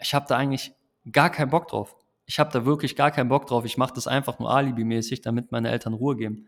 ich 0.00 0.14
habe 0.14 0.24
da 0.28 0.36
eigentlich 0.36 0.72
gar 1.12 1.28
keinen 1.28 1.50
Bock 1.50 1.68
drauf 1.68 1.94
ich 2.30 2.38
habe 2.38 2.52
da 2.52 2.64
wirklich 2.64 2.94
gar 2.94 3.10
keinen 3.10 3.28
Bock 3.28 3.48
drauf. 3.48 3.64
Ich 3.64 3.76
mache 3.76 3.92
das 3.92 4.06
einfach 4.06 4.38
nur 4.38 4.54
alibimäßig, 4.54 5.20
damit 5.20 5.50
meine 5.50 5.68
Eltern 5.68 5.94
Ruhe 5.94 6.14
geben. 6.14 6.46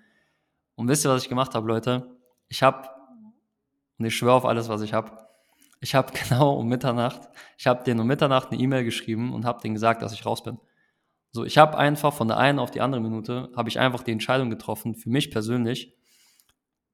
Und 0.77 0.87
wisst 0.87 1.05
ihr, 1.05 1.11
was 1.11 1.25
ich 1.25 1.29
gemacht 1.29 1.57
habe, 1.57 1.67
Leute? 1.67 2.21
Ich 2.49 2.63
habe, 2.63 2.89
und 3.99 4.05
ich 4.05 4.15
schwöre 4.15 4.35
auf 4.35 4.45
alles, 4.45 4.69
was 4.69 4.83
ich 4.83 4.93
habe, 4.93 5.11
ich 5.83 5.95
habe 5.95 6.13
genau 6.29 6.55
um 6.55 6.69
Mitternacht, 6.69 7.29
ich 7.59 7.67
habe 7.67 7.85
denen 7.85 8.01
um 8.01 8.07
Mitternacht 8.07 8.51
eine 8.51 8.61
E-Mail 8.61 8.85
geschrieben 8.85 9.35
und 9.35 9.45
habe 9.45 9.61
denen 9.61 9.75
gesagt, 9.75 10.01
dass 10.01 10.15
ich 10.15 10.25
raus 10.25 10.43
bin. 10.43 10.59
So, 11.33 11.45
ich 11.45 11.59
habe 11.59 11.77
einfach 11.79 12.13
von 12.13 12.29
der 12.29 12.39
einen 12.39 12.59
auf 12.59 12.71
die 12.71 12.81
andere 12.81 13.01
Minute, 13.01 13.51
habe 13.57 13.69
ich 13.69 13.79
einfach 13.79 14.03
die 14.03 14.13
Entscheidung 14.13 14.51
getroffen, 14.51 14.95
für 14.95 15.11
mich 15.11 15.31
persönlich, 15.31 15.95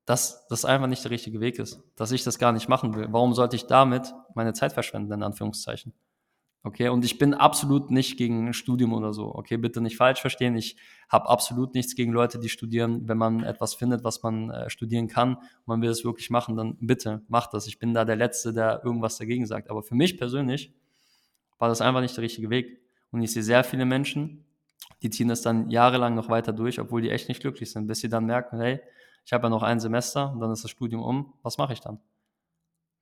dass 0.06 0.46
das 0.48 0.64
einfach 0.64 0.86
nicht 0.86 1.04
der 1.04 1.10
richtige 1.10 1.40
Weg 1.40 1.58
ist, 1.58 1.82
dass 1.96 2.12
ich 2.12 2.24
das 2.24 2.38
gar 2.38 2.52
nicht 2.52 2.68
machen 2.68 2.94
will. 2.94 3.08
Warum 3.10 3.34
sollte 3.34 3.56
ich 3.56 3.66
damit 3.66 4.14
meine 4.34 4.54
Zeit 4.54 4.72
verschwenden, 4.72 5.12
in 5.12 5.22
Anführungszeichen? 5.22 5.92
Okay, 6.64 6.88
und 6.88 7.04
ich 7.04 7.18
bin 7.18 7.34
absolut 7.34 7.90
nicht 7.90 8.16
gegen 8.18 8.48
ein 8.48 8.52
Studium 8.52 8.92
oder 8.92 9.12
so. 9.12 9.32
Okay, 9.34 9.56
bitte 9.56 9.80
nicht 9.80 9.96
falsch 9.96 10.20
verstehen. 10.20 10.56
Ich 10.56 10.76
habe 11.08 11.28
absolut 11.28 11.74
nichts 11.74 11.94
gegen 11.94 12.12
Leute, 12.12 12.38
die 12.40 12.48
studieren. 12.48 13.06
Wenn 13.08 13.16
man 13.16 13.44
etwas 13.44 13.74
findet, 13.74 14.02
was 14.02 14.22
man 14.22 14.50
äh, 14.50 14.68
studieren 14.68 15.06
kann 15.06 15.36
und 15.36 15.66
man 15.66 15.80
will 15.80 15.88
es 15.88 16.04
wirklich 16.04 16.30
machen, 16.30 16.56
dann 16.56 16.76
bitte 16.80 17.22
macht 17.28 17.54
das. 17.54 17.68
Ich 17.68 17.78
bin 17.78 17.94
da 17.94 18.04
der 18.04 18.16
Letzte, 18.16 18.52
der 18.52 18.82
irgendwas 18.84 19.16
dagegen 19.18 19.46
sagt. 19.46 19.70
Aber 19.70 19.82
für 19.82 19.94
mich 19.94 20.18
persönlich 20.18 20.74
war 21.58 21.68
das 21.68 21.80
einfach 21.80 22.00
nicht 22.00 22.16
der 22.16 22.24
richtige 22.24 22.50
Weg. 22.50 22.80
Und 23.12 23.22
ich 23.22 23.32
sehe 23.32 23.42
sehr 23.42 23.62
viele 23.62 23.84
Menschen, 23.84 24.44
die 25.02 25.10
ziehen 25.10 25.28
das 25.28 25.42
dann 25.42 25.70
jahrelang 25.70 26.16
noch 26.16 26.28
weiter 26.28 26.52
durch, 26.52 26.80
obwohl 26.80 27.02
die 27.02 27.10
echt 27.10 27.28
nicht 27.28 27.40
glücklich 27.40 27.70
sind, 27.70 27.86
bis 27.86 28.00
sie 28.00 28.08
dann 28.08 28.26
merken, 28.26 28.60
hey, 28.60 28.80
ich 29.24 29.32
habe 29.32 29.44
ja 29.44 29.50
noch 29.50 29.62
ein 29.62 29.78
Semester 29.78 30.32
und 30.32 30.40
dann 30.40 30.50
ist 30.50 30.64
das 30.64 30.70
Studium 30.70 31.02
um. 31.02 31.34
Was 31.42 31.56
mache 31.56 31.72
ich 31.72 31.80
dann? 31.80 32.00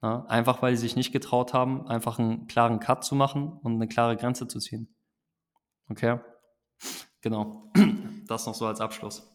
Ja, 0.07 0.25
einfach 0.29 0.63
weil 0.63 0.77
sie 0.77 0.83
sich 0.83 0.95
nicht 0.95 1.11
getraut 1.11 1.53
haben, 1.53 1.89
einfach 1.89 2.21
einen 2.21 2.47
klaren 2.47 2.79
Cut 2.79 3.03
zu 3.03 3.17
machen 3.17 3.59
und 3.65 3.75
eine 3.75 3.89
klare 3.89 4.17
Grenze 4.17 4.47
zu 4.47 4.61
ziehen. 4.61 4.95
Okay? 5.89 6.21
Genau. 7.23 7.73
Das 8.29 8.45
noch 8.45 8.57
so 8.57 8.67
als 8.67 8.81
Abschluss. 8.81 9.33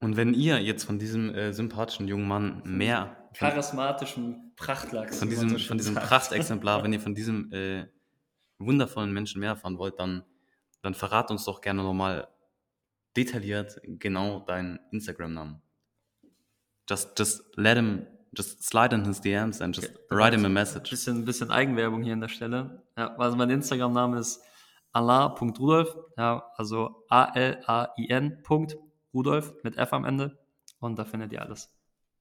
Und 0.00 0.16
wenn 0.16 0.34
ihr 0.34 0.60
jetzt 0.60 0.82
von 0.82 0.98
diesem 0.98 1.32
äh, 1.32 1.52
sympathischen 1.52 2.08
jungen 2.08 2.26
Mann 2.26 2.60
mehr. 2.64 3.30
Charismatischen 3.34 4.52
Prachtlachs. 4.56 5.20
Von 5.20 5.30
diesem, 5.30 5.56
von 5.60 5.78
diesem 5.78 5.94
Prachtexemplar, 5.94 6.82
wenn 6.82 6.92
ihr 6.92 6.98
von 6.98 7.14
diesem 7.14 7.52
äh, 7.52 7.86
wundervollen 8.58 9.12
Menschen 9.12 9.38
mehr 9.38 9.50
erfahren 9.50 9.78
wollt, 9.78 10.00
dann, 10.00 10.24
dann 10.82 10.94
verrat 10.94 11.30
uns 11.30 11.44
doch 11.44 11.60
gerne 11.60 11.84
nochmal 11.84 12.26
detailliert 13.16 13.80
genau 13.84 14.40
deinen 14.40 14.80
Instagram-Namen. 14.90 15.62
Just, 16.88 17.16
just 17.16 17.56
let 17.56 17.76
him 17.76 18.08
Just 18.36 18.64
slide 18.64 18.94
in 18.94 19.04
his 19.04 19.20
DMs 19.20 19.60
and 19.60 19.74
just 19.74 19.90
okay. 19.90 19.98
write 20.10 20.34
him 20.34 20.44
a 20.44 20.48
message. 20.48 20.90
Bisschen, 20.90 21.24
bisschen 21.24 21.50
Eigenwerbung 21.50 22.02
hier 22.02 22.12
an 22.14 22.20
der 22.20 22.28
Stelle. 22.28 22.82
Ja, 22.96 23.14
also 23.16 23.36
mein 23.36 23.50
Instagram-Name 23.50 24.18
ist 24.18 24.42
alain.rudolf, 24.92 25.96
ja, 26.16 26.44
also 26.56 27.04
A-L-A-I-N. 27.08 28.42
Rudolf 29.12 29.54
mit 29.62 29.76
F 29.76 29.92
am 29.92 30.04
Ende. 30.04 30.38
Und 30.80 30.98
da 30.98 31.04
findet 31.04 31.32
ihr 31.32 31.42
alles. 31.42 31.70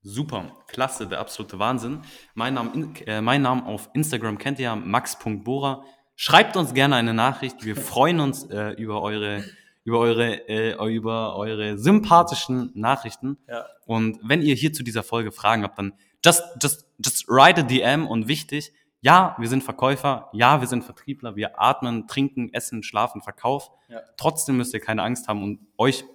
Super, 0.02 0.52
klasse, 0.68 1.08
der 1.08 1.20
absolute 1.20 1.60
Wahnsinn. 1.60 2.02
Mein 2.36 2.56
Name, 2.56 2.94
äh, 3.06 3.22
mein 3.22 3.42
Name 3.42 3.66
auf 3.66 3.90
Instagram 3.94 4.38
kennt 4.38 4.60
ihr 4.60 4.66
ja, 4.66 4.76
max.bora. 4.76 5.86
Schreibt 6.16 6.58
uns 6.58 6.74
gerne 6.74 6.96
eine 6.96 7.14
Nachricht. 7.14 7.64
Wir 7.64 7.76
freuen 7.76 8.20
uns 8.20 8.44
äh, 8.50 8.72
über 8.72 9.02
eure 9.02 9.44
über 9.84 10.00
eure, 10.00 10.48
äh, 10.48 10.94
über 10.94 11.36
eure 11.36 11.78
sympathischen 11.78 12.72
Nachrichten. 12.74 13.38
Ja. 13.48 13.66
Und 13.86 14.20
wenn 14.24 14.42
ihr 14.42 14.56
hier 14.56 14.74
zu 14.74 14.84
dieser 14.84 15.04
Folge 15.04 15.32
Fragen 15.32 15.64
habt, 15.64 15.78
dann 15.78 15.94
just, 16.24 16.44
just, 16.62 16.88
just 17.04 17.28
write 17.28 17.62
a 17.62 17.64
DM 17.64 18.08
und 18.08 18.28
wichtig, 18.28 18.72
ja, 19.02 19.36
wir 19.38 19.50
sind 19.50 19.64
Verkäufer, 19.64 20.30
ja, 20.32 20.62
wir 20.62 20.68
sind 20.68 20.86
Vertriebler, 20.86 21.36
wir 21.36 21.60
atmen, 21.62 22.08
trinken, 22.08 22.54
essen, 22.54 22.84
schlafen, 22.84 23.22
Verkauf. 23.22 23.70
Ja. 23.90 24.00
Trotzdem 24.16 24.56
müsst 24.56 24.74
ihr 24.74 24.80
keine 24.80 25.04
Angst 25.04 25.28
haben, 25.28 25.44
um 25.44 25.68
euch 25.78 26.06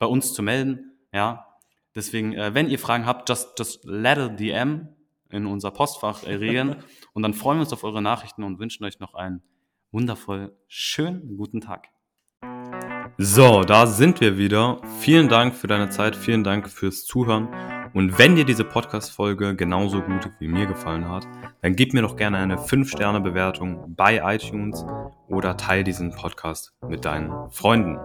bei 0.00 0.06
uns 0.06 0.34
zu 0.34 0.42
melden. 0.42 0.98
Ja, 1.12 1.46
deswegen, 1.94 2.32
äh, 2.32 2.52
wenn 2.52 2.68
ihr 2.68 2.80
Fragen 2.80 3.06
habt, 3.06 3.28
just, 3.28 3.56
just 3.58 3.84
let 3.84 4.18
a 4.18 4.28
DM 4.28 4.88
in 5.30 5.46
unser 5.46 5.70
Postfach 5.70 6.24
regeln 6.24 6.82
und 7.12 7.22
dann 7.22 7.32
freuen 7.32 7.58
wir 7.58 7.62
uns 7.62 7.72
auf 7.72 7.84
eure 7.84 8.02
Nachrichten 8.02 8.42
und 8.42 8.58
wünschen 8.58 8.84
euch 8.84 8.98
noch 8.98 9.14
einen 9.14 9.42
wundervoll 9.92 10.56
schönen 10.66 11.36
guten 11.36 11.60
Tag. 11.60 11.88
So, 13.18 13.62
da 13.62 13.86
sind 13.86 14.20
wir 14.20 14.36
wieder. 14.36 14.78
Vielen 15.00 15.30
Dank 15.30 15.54
für 15.54 15.66
deine 15.66 15.88
Zeit, 15.88 16.14
vielen 16.14 16.44
Dank 16.44 16.68
fürs 16.68 17.06
Zuhören. 17.06 17.48
Und 17.94 18.18
wenn 18.18 18.36
dir 18.36 18.44
diese 18.44 18.64
Podcast-Folge 18.64 19.56
genauso 19.56 20.02
gut 20.02 20.30
wie 20.38 20.48
mir 20.48 20.66
gefallen 20.66 21.08
hat, 21.08 21.26
dann 21.62 21.74
gib 21.74 21.94
mir 21.94 22.02
doch 22.02 22.16
gerne 22.16 22.36
eine 22.36 22.56
5-Sterne-Bewertung 22.56 23.94
bei 23.96 24.20
iTunes 24.22 24.84
oder 25.28 25.56
teile 25.56 25.82
diesen 25.82 26.14
Podcast 26.14 26.74
mit 26.86 27.06
deinen 27.06 27.32
Freunden. 27.50 27.96